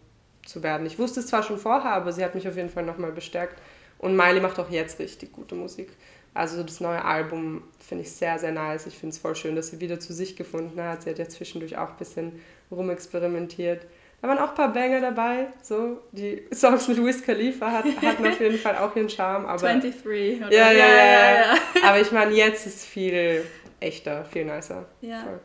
zu 0.46 0.64
werden. 0.64 0.88
Ich 0.88 0.98
wusste 0.98 1.20
es 1.20 1.28
zwar 1.28 1.44
schon 1.44 1.60
vorher, 1.60 1.92
aber 1.92 2.14
sie 2.14 2.24
hat 2.24 2.34
mich 2.34 2.48
auf 2.48 2.56
jeden 2.56 2.70
Fall 2.70 2.84
nochmal 2.84 3.12
bestärkt. 3.12 3.62
Und 4.00 4.16
Miley 4.16 4.40
macht 4.40 4.58
auch 4.58 4.72
jetzt 4.72 4.98
richtig 4.98 5.32
gute 5.32 5.54
Musik. 5.54 5.90
Also 6.34 6.64
das 6.64 6.80
neue 6.80 7.04
Album 7.04 7.64
finde 7.80 8.04
ich 8.04 8.12
sehr, 8.12 8.40
sehr 8.40 8.52
nice. 8.52 8.88
Ich 8.88 8.98
finde 8.98 9.14
es 9.14 9.18
voll 9.18 9.36
schön, 9.36 9.56
dass 9.56 9.68
sie 9.68 9.82
wieder 9.82 10.00
zu 10.00 10.14
sich 10.14 10.36
gefunden 10.36 10.82
hat. 10.82 11.04
Sie 11.04 11.10
hat 11.10 11.20
ja 11.20 11.28
zwischendurch 11.28 11.78
auch 11.78 11.90
ein 11.90 11.98
bisschen 11.98 12.42
rumexperimentiert. 12.72 13.86
Da 14.22 14.28
waren 14.28 14.38
auch 14.38 14.50
ein 14.50 14.56
paar 14.56 14.72
Banger 14.72 15.02
dabei. 15.02 15.48
So, 15.62 16.02
die 16.12 16.44
Songs 16.54 16.88
mit 16.88 17.04
Wiz 17.04 17.24
Khalifa 17.24 17.72
hat, 17.72 17.86
hatten 18.02 18.26
auf 18.26 18.40
jeden 18.40 18.58
Fall 18.58 18.78
auch 18.78 18.96
ihren 18.96 19.10
Charme. 19.10 19.46
Aber, 19.46 19.60
23, 19.60 20.38
oder? 20.38 20.54
Ja, 20.54 20.72
ja, 20.72 20.78
ja. 20.78 20.88
ja, 20.88 21.36
ja. 21.36 21.56
aber 21.84 22.00
ich 22.00 22.12
meine, 22.12 22.34
jetzt 22.34 22.66
ist 22.66 22.86
viel 22.86 23.44
echter, 23.80 24.24
viel 24.26 24.46
nicer. 24.46 24.86
Ja. 25.02 25.24
Voll. 25.24 25.40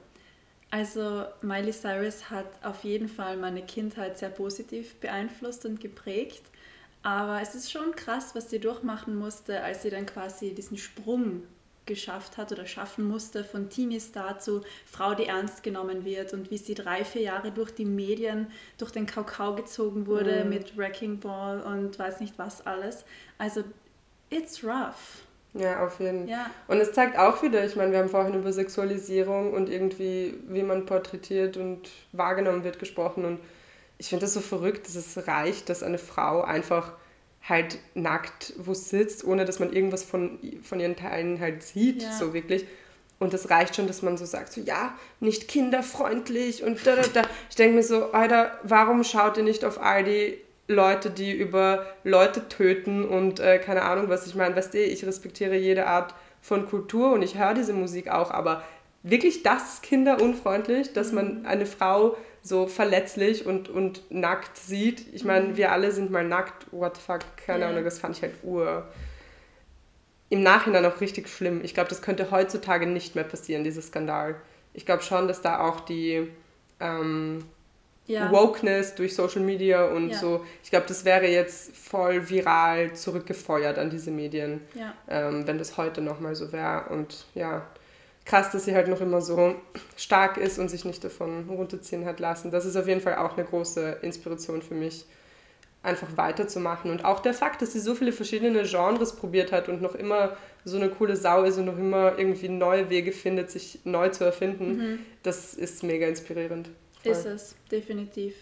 Also 0.71 1.25
Miley 1.43 1.73
Cyrus 1.73 2.29
hat 2.29 2.47
auf 2.63 2.85
jeden 2.85 3.09
Fall 3.09 3.37
meine 3.37 3.63
Kindheit 3.63 4.19
sehr 4.19 4.29
positiv 4.29 4.97
beeinflusst 4.97 5.65
und 5.65 5.81
geprägt. 5.81 6.43
Aber 7.07 7.41
es 7.41 7.55
ist 7.55 7.71
schon 7.71 7.95
krass, 7.95 8.35
was 8.35 8.51
sie 8.51 8.59
durchmachen 8.59 9.15
musste, 9.15 9.63
als 9.63 9.83
sie 9.83 9.91
dann 9.91 10.07
quasi 10.07 10.53
diesen 10.55 10.77
Sprung 10.77 11.45
geschafft 11.87 12.37
hat 12.37 12.51
oder 12.51 12.67
schaffen 12.67 13.07
musste 13.07 13.45
von 13.45 13.71
Teenie-Star 13.71 14.41
zu 14.41 14.63
Frau, 14.87 15.15
die 15.15 15.27
ernst 15.27 15.63
genommen 15.63 16.05
wird 16.05 16.33
und 16.33 16.51
wie 16.51 16.59
sie 16.59 16.75
drei, 16.75 17.05
vier 17.05 17.23
Jahre 17.23 17.53
durch 17.53 17.71
die 17.71 17.85
Medien, 17.85 18.49
durch 18.77 18.91
den 18.91 19.07
Kakao 19.07 19.55
gezogen 19.55 20.09
wurde 20.09 20.43
mhm. 20.43 20.51
mit 20.51 20.77
Wrecking 20.77 21.21
Ball 21.21 21.61
und 21.61 21.97
weiß 21.97 22.19
nicht 22.19 22.37
was 22.41 22.67
alles. 22.67 23.05
Also, 23.39 23.63
it's 24.31 24.65
rough. 24.65 25.23
Ja, 25.55 25.87
auf 25.87 26.01
jeden 26.01 26.27
Fall. 26.27 26.31
Ja. 26.31 26.51
Und 26.67 26.79
es 26.79 26.93
zeigt 26.93 27.17
auch 27.17 27.41
wieder, 27.41 27.65
ich 27.65 27.77
meine, 27.77 27.93
wir 27.93 28.01
haben 28.01 28.09
vorhin 28.09 28.35
über 28.35 28.53
Sexualisierung 28.53 29.53
und 29.53 29.69
irgendwie, 29.69 30.35
wie 30.49 30.65
man 30.65 30.87
porträtiert 30.87 31.57
und 31.57 31.89
wahrgenommen 32.11 32.65
wird, 32.65 32.81
gesprochen. 32.81 33.25
Und 33.25 33.39
ich 33.99 34.09
finde 34.09 34.25
das 34.25 34.35
so 34.35 34.41
verrückt, 34.41 34.87
dass 34.87 34.95
es 34.95 35.27
reicht, 35.27 35.69
dass 35.69 35.83
eine 35.83 35.99
Frau 35.99 36.43
einfach 36.43 36.93
halt 37.49 37.79
nackt 37.95 38.55
wo 38.59 38.75
sitzt, 38.75 39.25
ohne 39.25 39.45
dass 39.45 39.59
man 39.59 39.73
irgendwas 39.73 40.03
von, 40.03 40.39
von 40.63 40.81
ihren 40.81 40.97
Teilen 40.97 41.41
halt 41.41 41.63
sieht, 41.63 42.03
ja. 42.03 42.13
so 42.13 42.35
wirklich. 42.35 42.67
Und 43.19 43.33
das 43.33 43.49
reicht 43.49 43.77
schon, 43.77 43.87
dass 43.87 44.03
man 44.03 44.19
so 44.19 44.27
sagt, 44.27 44.53
so 44.53 44.61
ja, 44.61 44.95
nicht 45.21 45.49
kinderfreundlich 45.49 46.63
und 46.63 46.87
da, 46.87 46.97
da, 46.97 47.03
da. 47.03 47.23
Ich 47.49 47.57
denke 47.57 47.77
mir 47.77 47.83
so, 47.83 48.13
Alter, 48.13 48.59
warum 48.63 49.05
schaut 49.05 49.39
ihr 49.39 49.43
nicht 49.43 49.65
auf 49.65 49.81
all 49.81 50.05
die 50.05 50.39
Leute, 50.69 51.11
die 51.11 51.33
über 51.33 51.87
Leute 52.05 52.49
töten 52.49 53.05
und 53.05 53.41
äh, 53.41 53.59
keine 53.59 53.83
Ahnung 53.83 54.09
was. 54.09 54.27
Ich 54.27 54.35
meine, 54.35 54.57
weißt 54.57 54.75
du, 54.75 54.83
ich 54.83 55.07
respektiere 55.07 55.57
jede 55.57 55.87
Art 55.87 56.15
von 56.43 56.67
Kultur 56.67 57.13
und 57.13 57.23
ich 57.23 57.39
höre 57.39 57.55
diese 57.55 57.73
Musik 57.73 58.09
auch, 58.09 58.31
aber 58.31 58.65
wirklich 59.03 59.43
das 59.43 59.75
ist 59.75 59.83
kinderunfreundlich, 59.83 60.93
dass 60.93 61.13
man 61.13 61.41
mhm. 61.41 61.47
eine 61.47 61.67
Frau 61.67 62.17
so 62.47 62.67
verletzlich 62.67 63.45
und, 63.45 63.69
und 63.69 64.03
nackt 64.11 64.57
sieht. 64.57 65.13
Ich 65.13 65.25
meine, 65.25 65.49
mhm. 65.49 65.57
wir 65.57 65.73
alle 65.73 65.91
sind 65.91 66.11
mal 66.11 66.25
nackt, 66.25 66.67
what 66.71 66.97
the 66.97 67.03
fuck, 67.03 67.21
keine 67.37 67.61
yeah. 67.61 67.69
Ahnung, 67.71 67.85
das 67.85 67.99
fand 67.99 68.17
ich 68.17 68.23
halt 68.23 68.35
ur. 68.43 68.87
Im 70.29 70.43
Nachhinein 70.43 70.85
auch 70.87 71.01
richtig 71.01 71.29
schlimm. 71.29 71.61
Ich 71.65 71.75
glaube, 71.75 71.89
das 71.89 72.03
könnte 72.03 72.31
heutzutage 72.31 72.87
nicht 72.87 73.15
mehr 73.15 73.25
passieren, 73.25 73.65
dieser 73.65 73.83
Skandal. 73.83 74.37
Ich 74.75 74.87
glaube 74.87 75.03
schon, 75.03 75.29
dass 75.29 75.41
da 75.41 75.61
auch 75.61 75.81
die 75.81 76.29
ähm, 76.81 77.45
ja. 78.07 78.31
Wokeness 78.31 78.95
durch 78.95 79.15
Social 79.15 79.43
Media 79.43 79.85
und 79.85 80.11
ja. 80.11 80.19
so. 80.19 80.45
Ich 80.63 80.71
glaube, 80.71 80.87
das 80.87 81.05
wäre 81.05 81.27
jetzt 81.27 81.77
voll 81.77 82.29
viral 82.29 82.93
zurückgefeuert 82.95 83.79
an 83.79 83.91
diese 83.91 84.11
Medien, 84.11 84.61
ja. 84.75 84.95
ähm, 85.09 85.47
wenn 85.47 85.59
das 85.59 85.77
heute 85.77 86.01
nochmal 86.01 86.35
so 86.35 86.53
wäre. 86.53 86.89
Und 86.91 87.27
ja, 87.35 87.67
krass, 88.27 88.51
dass 88.51 88.65
sie 88.65 88.75
halt 88.75 88.89
noch 88.89 89.01
immer 89.01 89.23
so 89.23 89.55
stark 89.97 90.37
ist 90.37 90.59
und 90.59 90.69
sich 90.69 90.85
nicht 90.85 91.03
davon 91.03 91.49
runterziehen 91.49 92.05
hat 92.05 92.21
lassen. 92.21 92.51
Das 92.51 92.67
ist 92.67 92.77
auf 92.77 92.89
jeden 92.89 93.01
Fall 93.01 93.17
auch 93.17 93.37
eine 93.37 93.47
große 93.47 93.99
Inspiration 94.03 94.61
für 94.63 94.75
mich, 94.75 95.07
einfach 95.83 96.17
weiterzumachen. 96.17 96.91
Und 96.91 97.05
auch 97.05 97.21
der 97.21 97.33
Fakt, 97.33 97.63
dass 97.63 97.73
sie 97.73 97.81
so 97.81 97.95
viele 97.95 98.13
verschiedene 98.13 98.65
Genres 98.65 99.15
probiert 99.15 99.53
hat 99.53 99.69
und 99.69 99.81
noch 99.81 99.95
immer 99.95 100.37
so 100.65 100.77
eine 100.77 100.91
coole 100.91 101.17
Sau 101.17 101.45
ist 101.45 101.57
und 101.57 101.67
noch 101.67 101.79
immer 101.79 102.19
irgendwie 102.19 102.49
neue 102.49 102.91
Wege 102.91 103.13
findet, 103.13 103.53
sich 103.53 103.79
neu 103.85 104.09
zu 104.09 104.25
erfinden, 104.25 104.77
mhm. 104.77 104.99
das 105.23 105.55
ist 105.55 105.85
mega 105.85 106.09
inspirierend. 106.09 106.69
Ist 107.05 107.25
es, 107.25 107.55
definitiv. 107.71 108.35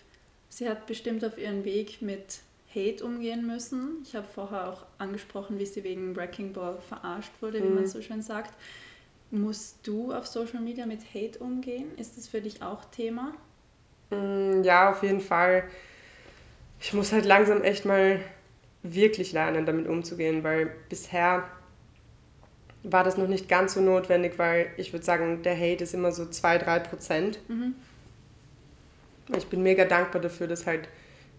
Sie 0.48 0.66
hat 0.66 0.86
bestimmt 0.86 1.22
auf 1.22 1.36
ihren 1.36 1.64
Weg 1.66 2.00
mit 2.00 2.40
Hate 2.74 3.04
umgehen 3.04 3.46
müssen. 3.46 3.98
Ich 4.02 4.16
habe 4.16 4.26
vorher 4.26 4.70
auch 4.70 4.86
angesprochen, 4.96 5.58
wie 5.58 5.66
sie 5.66 5.84
wegen 5.84 6.16
Wrecking 6.16 6.54
Ball 6.54 6.78
verarscht 6.88 7.32
wurde, 7.40 7.62
wie 7.62 7.68
mhm. 7.68 7.74
man 7.74 7.86
so 7.86 8.00
schön 8.00 8.22
sagt. 8.22 8.54
Musst 9.34 9.84
du 9.84 10.12
auf 10.12 10.28
Social 10.28 10.60
Media 10.60 10.86
mit 10.86 11.00
Hate 11.12 11.40
umgehen? 11.40 11.86
Ist 11.98 12.16
das 12.16 12.28
für 12.28 12.40
dich 12.40 12.62
auch 12.62 12.84
Thema? 12.84 13.34
Mm, 14.10 14.62
ja, 14.62 14.92
auf 14.92 15.02
jeden 15.02 15.20
Fall. 15.20 15.64
Ich 16.80 16.92
muss 16.92 17.10
halt 17.10 17.24
langsam 17.24 17.64
echt 17.64 17.84
mal 17.84 18.20
wirklich 18.84 19.32
lernen, 19.32 19.66
damit 19.66 19.88
umzugehen, 19.88 20.44
weil 20.44 20.70
bisher 20.88 21.48
war 22.84 23.02
das 23.02 23.16
noch 23.16 23.26
nicht 23.26 23.48
ganz 23.48 23.74
so 23.74 23.80
notwendig, 23.80 24.38
weil 24.38 24.70
ich 24.76 24.92
würde 24.92 25.04
sagen, 25.04 25.42
der 25.42 25.56
Hate 25.58 25.82
ist 25.82 25.94
immer 25.94 26.12
so 26.12 26.22
2-3 26.22 26.78
Prozent. 26.78 27.40
Mhm. 27.48 27.74
Ich 29.36 29.46
bin 29.48 29.64
mega 29.64 29.84
dankbar 29.84 30.22
dafür, 30.22 30.46
dass 30.46 30.64
halt 30.64 30.88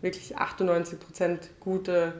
wirklich 0.01 0.37
98% 0.37 1.37
gute 1.61 2.13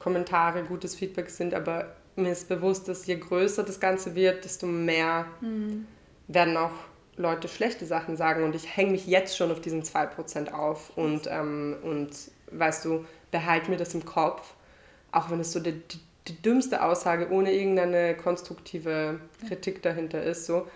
Kommentare, 0.00 0.64
gutes 0.64 0.96
Feedback 0.96 1.30
sind, 1.30 1.54
aber 1.54 1.94
mir 2.16 2.32
ist 2.32 2.48
bewusst, 2.48 2.88
dass 2.88 3.06
je 3.06 3.16
größer 3.16 3.62
das 3.62 3.80
Ganze 3.80 4.14
wird, 4.14 4.44
desto 4.44 4.66
mehr 4.66 5.26
mhm. 5.40 5.86
werden 6.28 6.56
auch 6.56 6.72
Leute 7.16 7.48
schlechte 7.48 7.86
Sachen 7.86 8.16
sagen 8.16 8.42
und 8.42 8.54
ich 8.54 8.76
hänge 8.76 8.92
mich 8.92 9.06
jetzt 9.06 9.36
schon 9.36 9.50
auf 9.50 9.60
diesen 9.60 9.82
2% 9.82 10.52
auf 10.52 10.96
und, 10.96 11.28
ähm, 11.28 11.76
und 11.82 12.10
weißt 12.50 12.84
du, 12.84 13.04
behalte 13.30 13.70
mir 13.70 13.76
das 13.76 13.94
im 13.94 14.04
Kopf, 14.04 14.54
auch 15.12 15.30
wenn 15.30 15.40
es 15.40 15.52
so 15.52 15.60
die, 15.60 15.72
die, 15.72 16.00
die 16.28 16.42
dümmste 16.42 16.82
Aussage 16.82 17.30
ohne 17.30 17.52
irgendeine 17.52 18.16
konstruktive 18.16 19.20
Kritik 19.46 19.82
dahinter 19.82 20.22
ist, 20.22 20.46
so, 20.46 20.66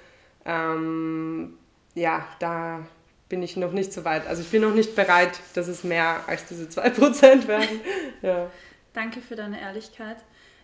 ähm, 0.45 1.55
ja, 1.95 2.25
da 2.39 2.87
bin 3.29 3.43
ich 3.43 3.57
noch 3.57 3.73
nicht 3.73 3.93
so 3.93 4.05
weit. 4.05 4.27
Also 4.27 4.43
ich 4.43 4.51
bin 4.51 4.63
noch 4.63 4.75
nicht 4.75 4.95
bereit, 4.97 5.39
dass 5.55 5.69
es 5.69 5.85
mehr 5.85 6.21
als 6.27 6.47
diese 6.47 6.65
2% 6.65 7.47
werden. 7.47 7.81
ja. 8.23 8.51
Danke 8.95 9.21
für 9.21 9.37
deine 9.37 9.61
Ehrlichkeit. 9.61 10.17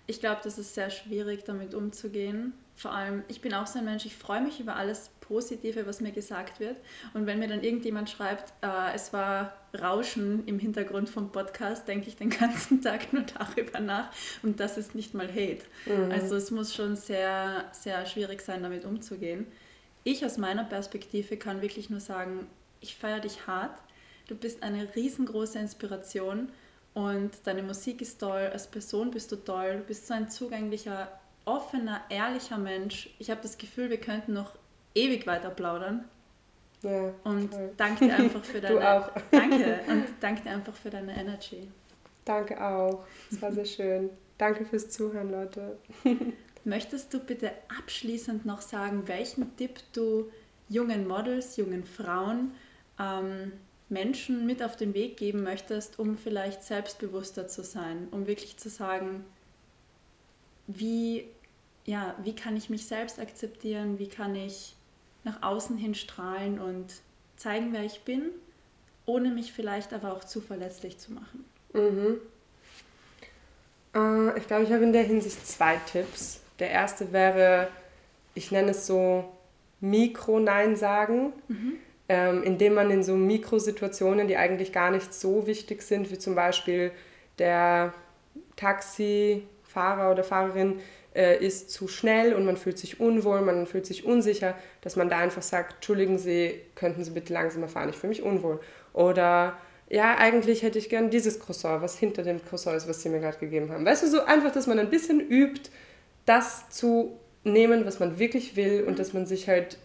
Ich 0.06 0.20
glaube, 0.20 0.40
das 0.44 0.58
ist 0.58 0.74
sehr 0.74 0.90
schwierig, 0.90 1.44
damit 1.44 1.74
umzugehen. 1.74 2.52
Vor 2.76 2.92
allem, 2.92 3.22
ich 3.28 3.40
bin 3.40 3.54
auch 3.54 3.66
so 3.66 3.78
ein 3.78 3.84
Mensch, 3.84 4.04
ich 4.04 4.16
freue 4.16 4.40
mich 4.40 4.60
über 4.60 4.76
alles 4.76 5.10
Positive, 5.20 5.86
was 5.86 6.00
mir 6.00 6.12
gesagt 6.12 6.60
wird. 6.60 6.76
Und 7.14 7.26
wenn 7.26 7.38
mir 7.38 7.48
dann 7.48 7.62
irgendjemand 7.62 8.10
schreibt, 8.10 8.52
äh, 8.62 8.94
es 8.94 9.12
war 9.12 9.54
Rauschen 9.80 10.46
im 10.46 10.58
Hintergrund 10.58 11.08
vom 11.08 11.32
Podcast, 11.32 11.88
denke 11.88 12.08
ich 12.08 12.16
den 12.16 12.30
ganzen 12.40 12.82
Tag 12.82 13.12
nur 13.12 13.22
darüber 13.22 13.80
nach. 13.80 14.10
Und 14.42 14.60
das 14.60 14.76
ist 14.76 14.94
nicht 14.94 15.14
mal 15.14 15.28
Hate. 15.28 15.62
Mhm. 15.86 16.10
Also 16.10 16.36
es 16.36 16.50
muss 16.50 16.74
schon 16.74 16.96
sehr, 16.96 17.64
sehr 17.72 18.04
schwierig 18.06 18.42
sein, 18.42 18.62
damit 18.62 18.84
umzugehen 18.84 19.46
ich 20.04 20.24
aus 20.24 20.36
meiner 20.36 20.64
Perspektive 20.64 21.36
kann 21.36 21.62
wirklich 21.62 21.90
nur 21.90 22.00
sagen, 22.00 22.46
ich 22.80 22.94
feiere 22.94 23.20
dich 23.20 23.46
hart. 23.46 23.76
Du 24.28 24.34
bist 24.34 24.62
eine 24.62 24.94
riesengroße 24.94 25.58
Inspiration 25.58 26.50
und 26.94 27.32
deine 27.44 27.62
Musik 27.62 28.00
ist 28.00 28.20
toll, 28.20 28.50
als 28.52 28.68
Person 28.68 29.10
bist 29.10 29.30
du 29.32 29.36
toll, 29.36 29.78
du 29.78 29.82
bist 29.82 30.06
so 30.06 30.14
ein 30.14 30.28
zugänglicher, 30.28 31.08
offener, 31.44 32.02
ehrlicher 32.08 32.56
Mensch. 32.56 33.10
Ich 33.18 33.30
habe 33.30 33.40
das 33.42 33.58
Gefühl, 33.58 33.90
wir 33.90 34.00
könnten 34.00 34.32
noch 34.32 34.52
ewig 34.94 35.26
weiter 35.26 35.50
plaudern. 35.50 36.04
Ja, 36.82 37.12
und 37.24 37.50
toll. 37.50 37.72
danke 37.76 38.06
dir 38.06 38.14
einfach 38.14 38.44
für 38.44 38.60
deine. 38.60 38.74
Du 38.74 38.88
auch. 38.88 39.10
Danke 39.32 39.80
und 39.88 40.04
danke 40.20 40.42
dir 40.42 40.50
einfach 40.50 40.74
für 40.74 40.90
deine 40.90 41.16
Energy. 41.16 41.68
Danke 42.24 42.62
auch. 42.62 43.04
Es 43.30 43.42
war 43.42 43.52
sehr 43.52 43.64
schön. 43.64 44.10
Danke 44.38 44.64
fürs 44.64 44.90
Zuhören, 44.90 45.30
Leute. 45.30 45.78
Möchtest 46.64 47.12
du 47.12 47.18
bitte 47.18 47.52
abschließend 47.78 48.46
noch 48.46 48.60
sagen, 48.60 49.06
welchen 49.06 49.56
Tipp 49.56 49.80
du 49.92 50.30
jungen 50.68 51.06
Models, 51.06 51.56
jungen 51.56 51.84
Frauen 51.84 52.52
ähm, 52.98 53.52
Menschen 53.88 54.46
mit 54.46 54.62
auf 54.62 54.76
den 54.76 54.94
Weg 54.94 55.16
geben 55.16 55.42
möchtest, 55.42 55.98
um 55.98 56.16
vielleicht 56.16 56.62
selbstbewusster 56.62 57.48
zu 57.48 57.62
sein, 57.62 58.08
um 58.10 58.26
wirklich 58.26 58.56
zu 58.56 58.68
sagen, 58.68 59.24
wie, 60.66 61.26
ja, 61.84 62.14
wie 62.22 62.34
kann 62.34 62.56
ich 62.56 62.70
mich 62.70 62.86
selbst 62.86 63.20
akzeptieren, 63.20 63.98
wie 63.98 64.08
kann 64.08 64.34
ich 64.34 64.74
nach 65.24 65.42
außen 65.42 65.76
hin 65.76 65.94
strahlen 65.94 66.58
und 66.58 66.86
zeigen, 67.36 67.72
wer 67.72 67.84
ich 67.84 68.02
bin, 68.02 68.30
ohne 69.06 69.30
mich 69.30 69.52
vielleicht 69.52 69.92
aber 69.92 70.12
auch 70.12 70.24
zu 70.24 70.40
verletzlich 70.40 70.98
zu 70.98 71.12
machen. 71.12 71.44
Mhm. 71.72 72.18
Äh, 73.94 74.38
ich 74.38 74.46
glaube, 74.46 74.64
ich 74.64 74.72
habe 74.72 74.84
in 74.84 74.92
der 74.92 75.02
Hinsicht 75.02 75.46
zwei 75.46 75.76
Tipps. 75.90 76.40
Der 76.58 76.70
erste 76.70 77.12
wäre, 77.12 77.68
ich 78.34 78.50
nenne 78.50 78.70
es 78.70 78.86
so 78.86 79.24
Mikro-Nein 79.80 80.76
sagen, 80.76 81.32
mhm. 81.48 81.74
Ähm, 82.08 82.42
indem 82.42 82.74
man 82.74 82.90
in 82.90 83.02
so 83.02 83.14
Mikrosituationen, 83.14 84.28
die 84.28 84.36
eigentlich 84.36 84.72
gar 84.72 84.90
nicht 84.90 85.14
so 85.14 85.46
wichtig 85.46 85.82
sind, 85.82 86.10
wie 86.10 86.18
zum 86.18 86.34
Beispiel 86.34 86.90
der 87.38 87.94
Taxifahrer 88.56 90.10
oder 90.10 90.24
Fahrerin 90.24 90.80
äh, 91.14 91.44
ist 91.44 91.70
zu 91.70 91.88
schnell 91.88 92.34
und 92.34 92.44
man 92.44 92.56
fühlt 92.56 92.78
sich 92.78 93.00
unwohl, 93.00 93.40
man 93.40 93.66
fühlt 93.66 93.86
sich 93.86 94.04
unsicher, 94.04 94.54
dass 94.80 94.96
man 94.96 95.08
da 95.08 95.18
einfach 95.18 95.42
sagt, 95.42 95.74
entschuldigen 95.74 96.18
Sie, 96.18 96.60
könnten 96.74 97.04
Sie 97.04 97.12
bitte 97.12 97.32
langsamer 97.32 97.68
fahren, 97.68 97.88
ich 97.88 97.96
fühle 97.96 98.10
mich 98.10 98.22
unwohl. 98.22 98.60
Oder 98.92 99.56
ja, 99.88 100.16
eigentlich 100.16 100.62
hätte 100.62 100.78
ich 100.78 100.88
gern 100.88 101.10
dieses 101.10 101.40
Croissant, 101.40 101.82
was 101.82 101.98
hinter 101.98 102.22
dem 102.22 102.44
Croissant 102.44 102.76
ist, 102.76 102.88
was 102.88 103.02
Sie 103.02 103.08
mir 103.08 103.20
gerade 103.20 103.38
gegeben 103.38 103.70
haben. 103.70 103.84
Weißt 103.84 104.02
du, 104.02 104.08
so 104.08 104.24
einfach, 104.24 104.52
dass 104.52 104.66
man 104.66 104.78
ein 104.78 104.90
bisschen 104.90 105.20
übt, 105.20 105.70
das 106.26 106.68
zu 106.70 107.18
nehmen, 107.44 107.84
was 107.84 108.00
man 108.00 108.18
wirklich 108.18 108.56
will 108.56 108.84
und 108.86 108.98
dass 108.98 109.12
man 109.12 109.26
sich 109.26 109.48
halt, 109.48 109.78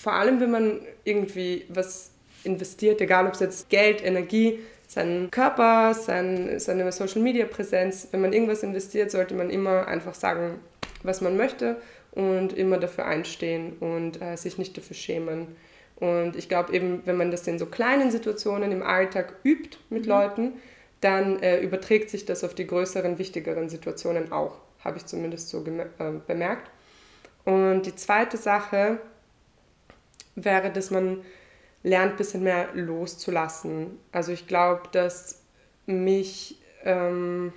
vor 0.00 0.14
allem 0.14 0.40
wenn 0.40 0.50
man 0.50 0.80
irgendwie 1.04 1.66
was 1.68 2.12
investiert, 2.44 3.00
egal 3.02 3.26
ob 3.26 3.34
es 3.34 3.40
jetzt 3.40 3.68
Geld, 3.68 4.02
Energie, 4.02 4.60
seinen 4.88 5.30
Körper, 5.30 5.92
sein, 5.94 6.58
seine 6.58 6.90
Social 6.90 7.20
Media 7.20 7.44
Präsenz, 7.44 8.08
wenn 8.10 8.22
man 8.22 8.32
irgendwas 8.32 8.62
investiert, 8.62 9.10
sollte 9.10 9.34
man 9.34 9.50
immer 9.50 9.86
einfach 9.86 10.14
sagen, 10.14 10.58
was 11.02 11.20
man 11.20 11.36
möchte 11.36 11.76
und 12.12 12.54
immer 12.54 12.78
dafür 12.78 13.06
einstehen 13.06 13.76
und 13.78 14.20
äh, 14.22 14.36
sich 14.36 14.56
nicht 14.56 14.76
dafür 14.76 14.96
schämen. 14.96 15.48
Und 15.96 16.34
ich 16.34 16.48
glaube 16.48 16.72
eben, 16.72 17.02
wenn 17.04 17.16
man 17.16 17.30
das 17.30 17.46
in 17.46 17.58
so 17.58 17.66
kleinen 17.66 18.10
Situationen 18.10 18.72
im 18.72 18.82
Alltag 18.82 19.34
übt 19.44 19.76
mit 19.90 20.04
mhm. 20.04 20.08
Leuten, 20.08 20.52
dann 21.02 21.42
äh, 21.42 21.60
überträgt 21.60 22.08
sich 22.08 22.24
das 22.24 22.42
auf 22.42 22.54
die 22.54 22.66
größeren, 22.66 23.18
wichtigeren 23.18 23.68
Situationen 23.68 24.32
auch, 24.32 24.56
habe 24.82 24.96
ich 24.96 25.04
zumindest 25.04 25.50
so 25.50 25.62
äh, 25.62 25.84
bemerkt. 26.26 26.70
Und 27.44 27.82
die 27.82 27.94
zweite 27.94 28.38
Sache 28.38 28.98
wäre, 30.44 30.70
dass 30.70 30.90
man 30.90 31.22
lernt, 31.82 32.12
ein 32.12 32.16
bisschen 32.16 32.42
mehr 32.42 32.68
loszulassen. 32.74 33.98
Also 34.12 34.32
ich 34.32 34.46
glaube, 34.46 34.82
dass 34.92 35.42
mich, 35.86 36.58
ähm, 36.84 37.52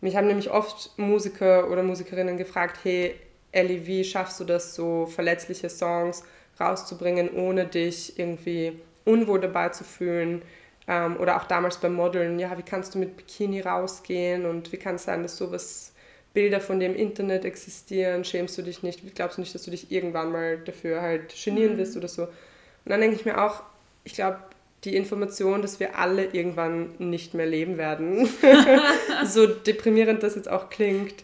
mich 0.00 0.16
haben 0.16 0.26
nämlich 0.26 0.50
oft 0.50 0.96
Musiker 0.96 1.70
oder 1.70 1.82
Musikerinnen 1.82 2.36
gefragt, 2.36 2.78
hey 2.84 3.16
Ellie, 3.52 3.86
wie 3.86 4.04
schaffst 4.04 4.40
du 4.40 4.44
das, 4.44 4.74
so 4.74 5.06
verletzliche 5.06 5.70
Songs 5.70 6.24
rauszubringen, 6.58 7.30
ohne 7.30 7.66
dich 7.66 8.18
irgendwie 8.18 8.80
unwohl 9.04 9.40
dabei 9.40 9.68
zu 9.70 9.84
fühlen? 9.84 10.42
Ähm, 10.86 11.16
oder 11.18 11.36
auch 11.36 11.44
damals 11.44 11.78
beim 11.78 11.94
Modeln, 11.94 12.38
ja, 12.38 12.56
wie 12.58 12.62
kannst 12.62 12.94
du 12.94 12.98
mit 12.98 13.16
Bikini 13.16 13.60
rausgehen 13.60 14.44
und 14.44 14.70
wie 14.72 14.76
kann 14.76 14.96
es 14.96 15.04
sein, 15.04 15.22
dass 15.22 15.36
sowas 15.36 15.93
Bilder 16.34 16.60
von 16.60 16.80
dir 16.80 16.86
im 16.86 16.96
Internet 16.96 17.44
existieren, 17.44 18.24
schämst 18.24 18.58
du 18.58 18.62
dich 18.62 18.82
nicht, 18.82 19.14
glaubst 19.14 19.38
du 19.38 19.40
nicht, 19.40 19.54
dass 19.54 19.62
du 19.62 19.70
dich 19.70 19.90
irgendwann 19.90 20.32
mal 20.32 20.58
dafür 20.58 21.00
halt 21.00 21.32
genieren 21.42 21.74
mhm. 21.74 21.78
wirst 21.78 21.96
oder 21.96 22.08
so. 22.08 22.24
Und 22.24 22.30
dann 22.90 23.00
denke 23.00 23.16
ich 23.16 23.24
mir 23.24 23.42
auch, 23.42 23.62
ich 24.02 24.14
glaube, 24.14 24.38
die 24.82 24.96
Information, 24.96 25.62
dass 25.62 25.80
wir 25.80 25.96
alle 25.98 26.26
irgendwann 26.26 26.90
nicht 26.98 27.34
mehr 27.34 27.46
leben 27.46 27.78
werden, 27.78 28.28
so 29.24 29.46
deprimierend 29.46 30.22
das 30.22 30.34
jetzt 30.34 30.50
auch 30.50 30.68
klingt, 30.68 31.14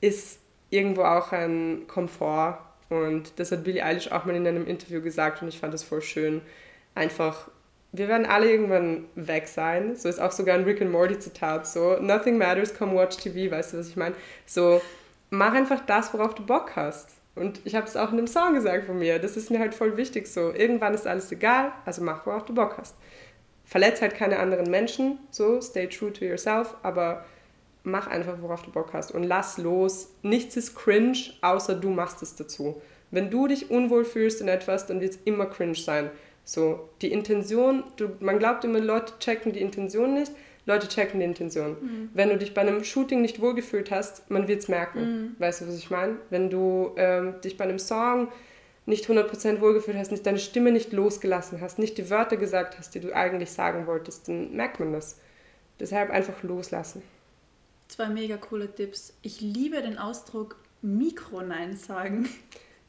ist 0.00 0.40
irgendwo 0.70 1.02
auch 1.02 1.30
ein 1.30 1.86
Komfort. 1.86 2.58
Und 2.88 3.32
das 3.36 3.52
hat 3.52 3.64
Billie 3.64 3.84
Eilish 3.84 4.10
auch 4.10 4.24
mal 4.24 4.34
in 4.34 4.46
einem 4.46 4.66
Interview 4.66 5.00
gesagt 5.00 5.42
und 5.42 5.48
ich 5.48 5.58
fand 5.58 5.72
das 5.72 5.84
voll 5.84 6.02
schön. 6.02 6.40
Einfach 6.94 7.48
wir 7.96 8.08
werden 8.08 8.26
alle 8.26 8.50
irgendwann 8.50 9.04
weg 9.14 9.46
sein. 9.46 9.94
So 9.94 10.08
ist 10.08 10.20
auch 10.20 10.32
sogar 10.32 10.56
ein 10.56 10.64
Rick 10.64 10.82
and 10.82 10.90
Morty 10.90 11.16
Zitat 11.18 11.66
so. 11.66 11.96
Nothing 12.00 12.36
matters, 12.38 12.74
come 12.76 12.94
watch 12.94 13.16
TV, 13.16 13.52
weißt 13.52 13.72
du, 13.72 13.78
was 13.78 13.88
ich 13.88 13.96
meine? 13.96 14.16
So, 14.46 14.82
mach 15.30 15.54
einfach 15.54 15.80
das, 15.86 16.12
worauf 16.12 16.34
du 16.34 16.44
Bock 16.44 16.72
hast. 16.74 17.10
Und 17.36 17.60
ich 17.64 17.76
habe 17.76 17.86
es 17.86 17.96
auch 17.96 18.10
in 18.10 18.18
einem 18.18 18.26
Song 18.26 18.54
gesagt 18.54 18.86
von 18.86 18.98
mir. 18.98 19.20
Das 19.20 19.36
ist 19.36 19.50
mir 19.50 19.60
halt 19.60 19.74
voll 19.74 19.96
wichtig 19.96 20.26
so. 20.26 20.52
Irgendwann 20.52 20.92
ist 20.92 21.06
alles 21.06 21.30
egal, 21.30 21.72
also 21.84 22.02
mach, 22.02 22.26
worauf 22.26 22.44
du 22.44 22.54
Bock 22.54 22.78
hast. 22.78 22.96
Verletz 23.64 24.02
halt 24.02 24.16
keine 24.16 24.40
anderen 24.40 24.70
Menschen, 24.70 25.18
so, 25.30 25.60
stay 25.60 25.86
true 25.86 26.12
to 26.12 26.24
yourself, 26.24 26.74
aber 26.82 27.24
mach 27.84 28.08
einfach, 28.08 28.34
worauf 28.40 28.62
du 28.62 28.72
Bock 28.72 28.92
hast 28.92 29.12
und 29.12 29.22
lass 29.22 29.56
los. 29.56 30.10
Nichts 30.22 30.56
ist 30.56 30.74
cringe, 30.74 31.18
außer 31.42 31.76
du 31.76 31.90
machst 31.90 32.22
es 32.22 32.34
dazu. 32.34 32.82
Wenn 33.12 33.30
du 33.30 33.46
dich 33.46 33.70
unwohl 33.70 34.04
fühlst 34.04 34.40
in 34.40 34.48
etwas, 34.48 34.86
dann 34.86 35.00
wird 35.00 35.12
es 35.12 35.20
immer 35.24 35.46
cringe 35.46 35.76
sein. 35.76 36.10
So, 36.44 36.90
die 37.00 37.10
Intention, 37.10 37.84
du, 37.96 38.10
man 38.20 38.38
glaubt 38.38 38.64
immer, 38.64 38.78
Leute 38.78 39.14
checken 39.18 39.52
die 39.52 39.60
Intention 39.60 40.14
nicht, 40.14 40.32
Leute 40.66 40.88
checken 40.88 41.20
die 41.20 41.26
Intention. 41.26 41.76
Mhm. 41.80 42.10
Wenn 42.14 42.28
du 42.28 42.38
dich 42.38 42.54
bei 42.54 42.62
einem 42.62 42.84
Shooting 42.84 43.22
nicht 43.22 43.40
wohlgefühlt 43.40 43.90
hast, 43.90 44.30
man 44.30 44.48
wird 44.48 44.62
es 44.62 44.68
merken. 44.68 45.00
Mhm. 45.00 45.36
Weißt 45.38 45.60
du, 45.60 45.68
was 45.68 45.76
ich 45.76 45.90
meine? 45.90 46.16
Wenn 46.30 46.50
du 46.50 46.92
ähm, 46.96 47.40
dich 47.42 47.56
bei 47.56 47.64
einem 47.64 47.78
Song 47.78 48.28
nicht 48.86 49.06
100% 49.06 49.60
wohlgefühlt 49.60 49.96
hast, 49.96 50.10
nicht 50.10 50.26
deine 50.26 50.38
Stimme 50.38 50.70
nicht 50.70 50.92
losgelassen 50.92 51.60
hast, 51.60 51.78
nicht 51.78 51.96
die 51.96 52.10
Wörter 52.10 52.36
gesagt 52.36 52.78
hast, 52.78 52.94
die 52.94 53.00
du 53.00 53.14
eigentlich 53.14 53.50
sagen 53.50 53.86
wolltest, 53.86 54.28
dann 54.28 54.54
merkt 54.54 54.80
man 54.80 54.92
das. 54.92 55.18
Deshalb 55.80 56.10
einfach 56.10 56.42
loslassen. 56.42 57.02
Zwei 57.88 58.08
mega 58.08 58.36
coole 58.36 58.72
Tipps. 58.74 59.14
Ich 59.22 59.40
liebe 59.40 59.80
den 59.82 59.98
Ausdruck 59.98 60.56
Mikro-Nein 60.82 61.76
sagen. 61.76 62.28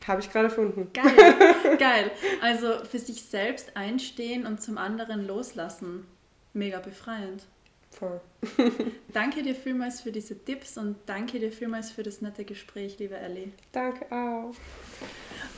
Habe 0.07 0.21
ich 0.21 0.31
gerade 0.31 0.45
erfunden. 0.45 0.89
Geil, 0.93 1.77
geil. 1.79 2.11
Also 2.41 2.85
für 2.85 2.99
sich 2.99 3.23
selbst 3.23 3.75
einstehen 3.75 4.45
und 4.45 4.61
zum 4.61 4.77
anderen 4.77 5.25
loslassen. 5.25 6.05
Mega 6.53 6.79
befreiend. 6.79 7.43
Voll. 7.91 8.19
danke 9.13 9.41
dir 9.41 9.55
vielmals 9.55 10.01
für 10.01 10.11
diese 10.11 10.37
Tipps 10.37 10.77
und 10.77 10.97
danke 11.05 11.39
dir 11.39 11.51
vielmals 11.51 11.91
für 11.91 12.03
das 12.03 12.21
nette 12.21 12.43
Gespräch, 12.43 12.99
liebe 12.99 13.15
Ellie. 13.15 13.51
Danke 13.71 14.05
auch. 14.11 14.53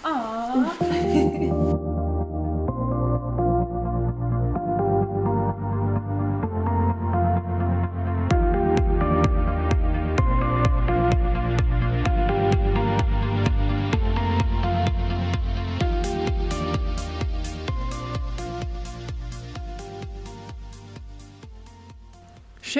Oh. 0.03 1.73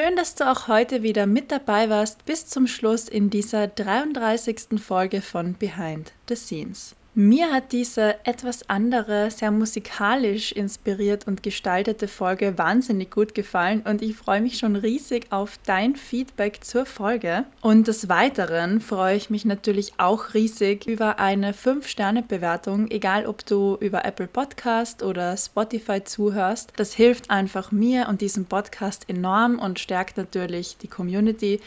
Schön, 0.08 0.16
dass 0.16 0.36
du 0.36 0.49
auch 0.49 0.70
heute 0.70 1.03
wieder 1.03 1.26
mit 1.26 1.51
dabei 1.51 1.89
warst 1.89 2.24
bis 2.24 2.47
zum 2.47 2.66
Schluss 2.66 3.10
in 3.10 3.30
dieser 3.30 3.68
33. 3.68 4.80
Folge 4.82 5.22
von 5.22 5.53
Behind 5.55 6.14
the 6.30 6.36
Scenes. 6.38 6.95
Mir 7.20 7.51
hat 7.51 7.72
diese 7.72 8.24
etwas 8.28 8.70
andere, 8.70 9.32
sehr 9.32 9.49
musikalisch 9.49 10.51
inspiriert 10.51 11.26
und 11.26 11.41
gestaltete 11.41 12.07
Folge 12.07 12.59
wahnsinnig 12.59 13.09
gut 13.09 13.34
gefallen 13.34 13.82
und 13.89 14.03
ich 14.03 14.15
freue 14.15 14.39
mich 14.39 14.59
schon 14.59 14.76
riesig 14.76 15.26
auf 15.32 15.57
dein 15.65 15.95
Feedback 15.95 16.63
zur 16.63 16.86
Folge. 16.86 17.45
Und 17.61 17.88
des 17.88 18.07
Weiteren 18.07 18.82
freue 18.82 19.15
ich 19.15 19.32
mich 19.32 19.45
natürlich 19.45 19.93
auch 19.97 20.36
riesig 20.36 20.86
über 20.86 21.18
eine 21.18 21.53
5-Sterne-Bewertung, 21.53 22.91
egal 22.91 23.26
ob 23.26 23.43
du 23.47 23.78
über 23.80 24.05
Apple 24.05 24.28
Podcast 24.28 25.01
oder 25.01 25.36
Spotify 25.38 26.03
zuhörst. 26.03 26.74
Das 26.76 26.93
hilft 26.93 27.32
einfach 27.32 27.72
mir 27.72 28.09
und 28.09 28.22
diesem 28.22 28.45
Podcast 28.45 29.09
enorm 29.09 29.57
und 29.57 29.80
stärkt 29.80 30.18
natürlich 30.18 30.78
die 30.78 30.88
Community 30.88 31.61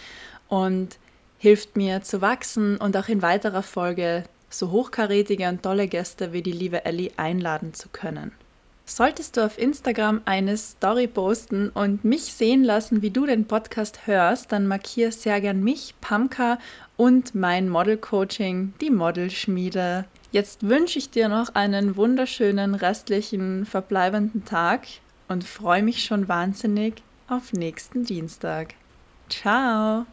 und 0.46 1.00
hilft 1.38 1.76
mir 1.76 2.02
zu 2.02 2.20
wachsen 2.20 2.76
und 2.76 2.96
auch 2.96 3.08
in 3.08 3.20
weiterer 3.20 3.64
Folge 3.64 4.22
so 4.50 4.70
hochkarätige 4.70 5.48
und 5.48 5.62
tolle 5.62 5.88
Gäste 5.88 6.32
wie 6.32 6.42
die 6.42 6.52
liebe 6.52 6.84
Ellie 6.84 7.12
einladen 7.16 7.72
zu 7.72 7.88
können. 7.88 8.32
Solltest 8.84 9.36
du 9.36 9.46
auf 9.46 9.56
Instagram 9.56 10.20
eine 10.24 10.56
Story 10.56 11.06
posten 11.06 11.68
und 11.68 12.04
mich 12.04 12.32
sehen 12.32 12.64
lassen, 12.64 13.02
wie 13.02 13.10
du 13.10 13.24
den 13.24 13.46
Podcast 13.46 14.08
hörst, 14.08 14.50
dann 14.50 14.66
markiere 14.66 15.12
sehr 15.12 15.40
gern 15.40 15.62
mich, 15.62 15.94
Pamka 16.00 16.58
und 16.96 17.34
mein 17.36 17.68
Model 17.68 17.96
Coaching, 17.96 18.74
die 18.80 18.90
Modelschmiede. 18.90 20.06
Jetzt 20.32 20.68
wünsche 20.68 20.98
ich 20.98 21.08
dir 21.08 21.28
noch 21.28 21.54
einen 21.54 21.96
wunderschönen 21.96 22.74
restlichen 22.74 23.64
verbleibenden 23.64 24.44
Tag 24.44 24.88
und 25.28 25.44
freue 25.44 25.84
mich 25.84 26.02
schon 26.04 26.26
wahnsinnig 26.26 27.02
auf 27.28 27.52
nächsten 27.52 28.04
Dienstag. 28.04 28.74
Ciao! 29.28 30.04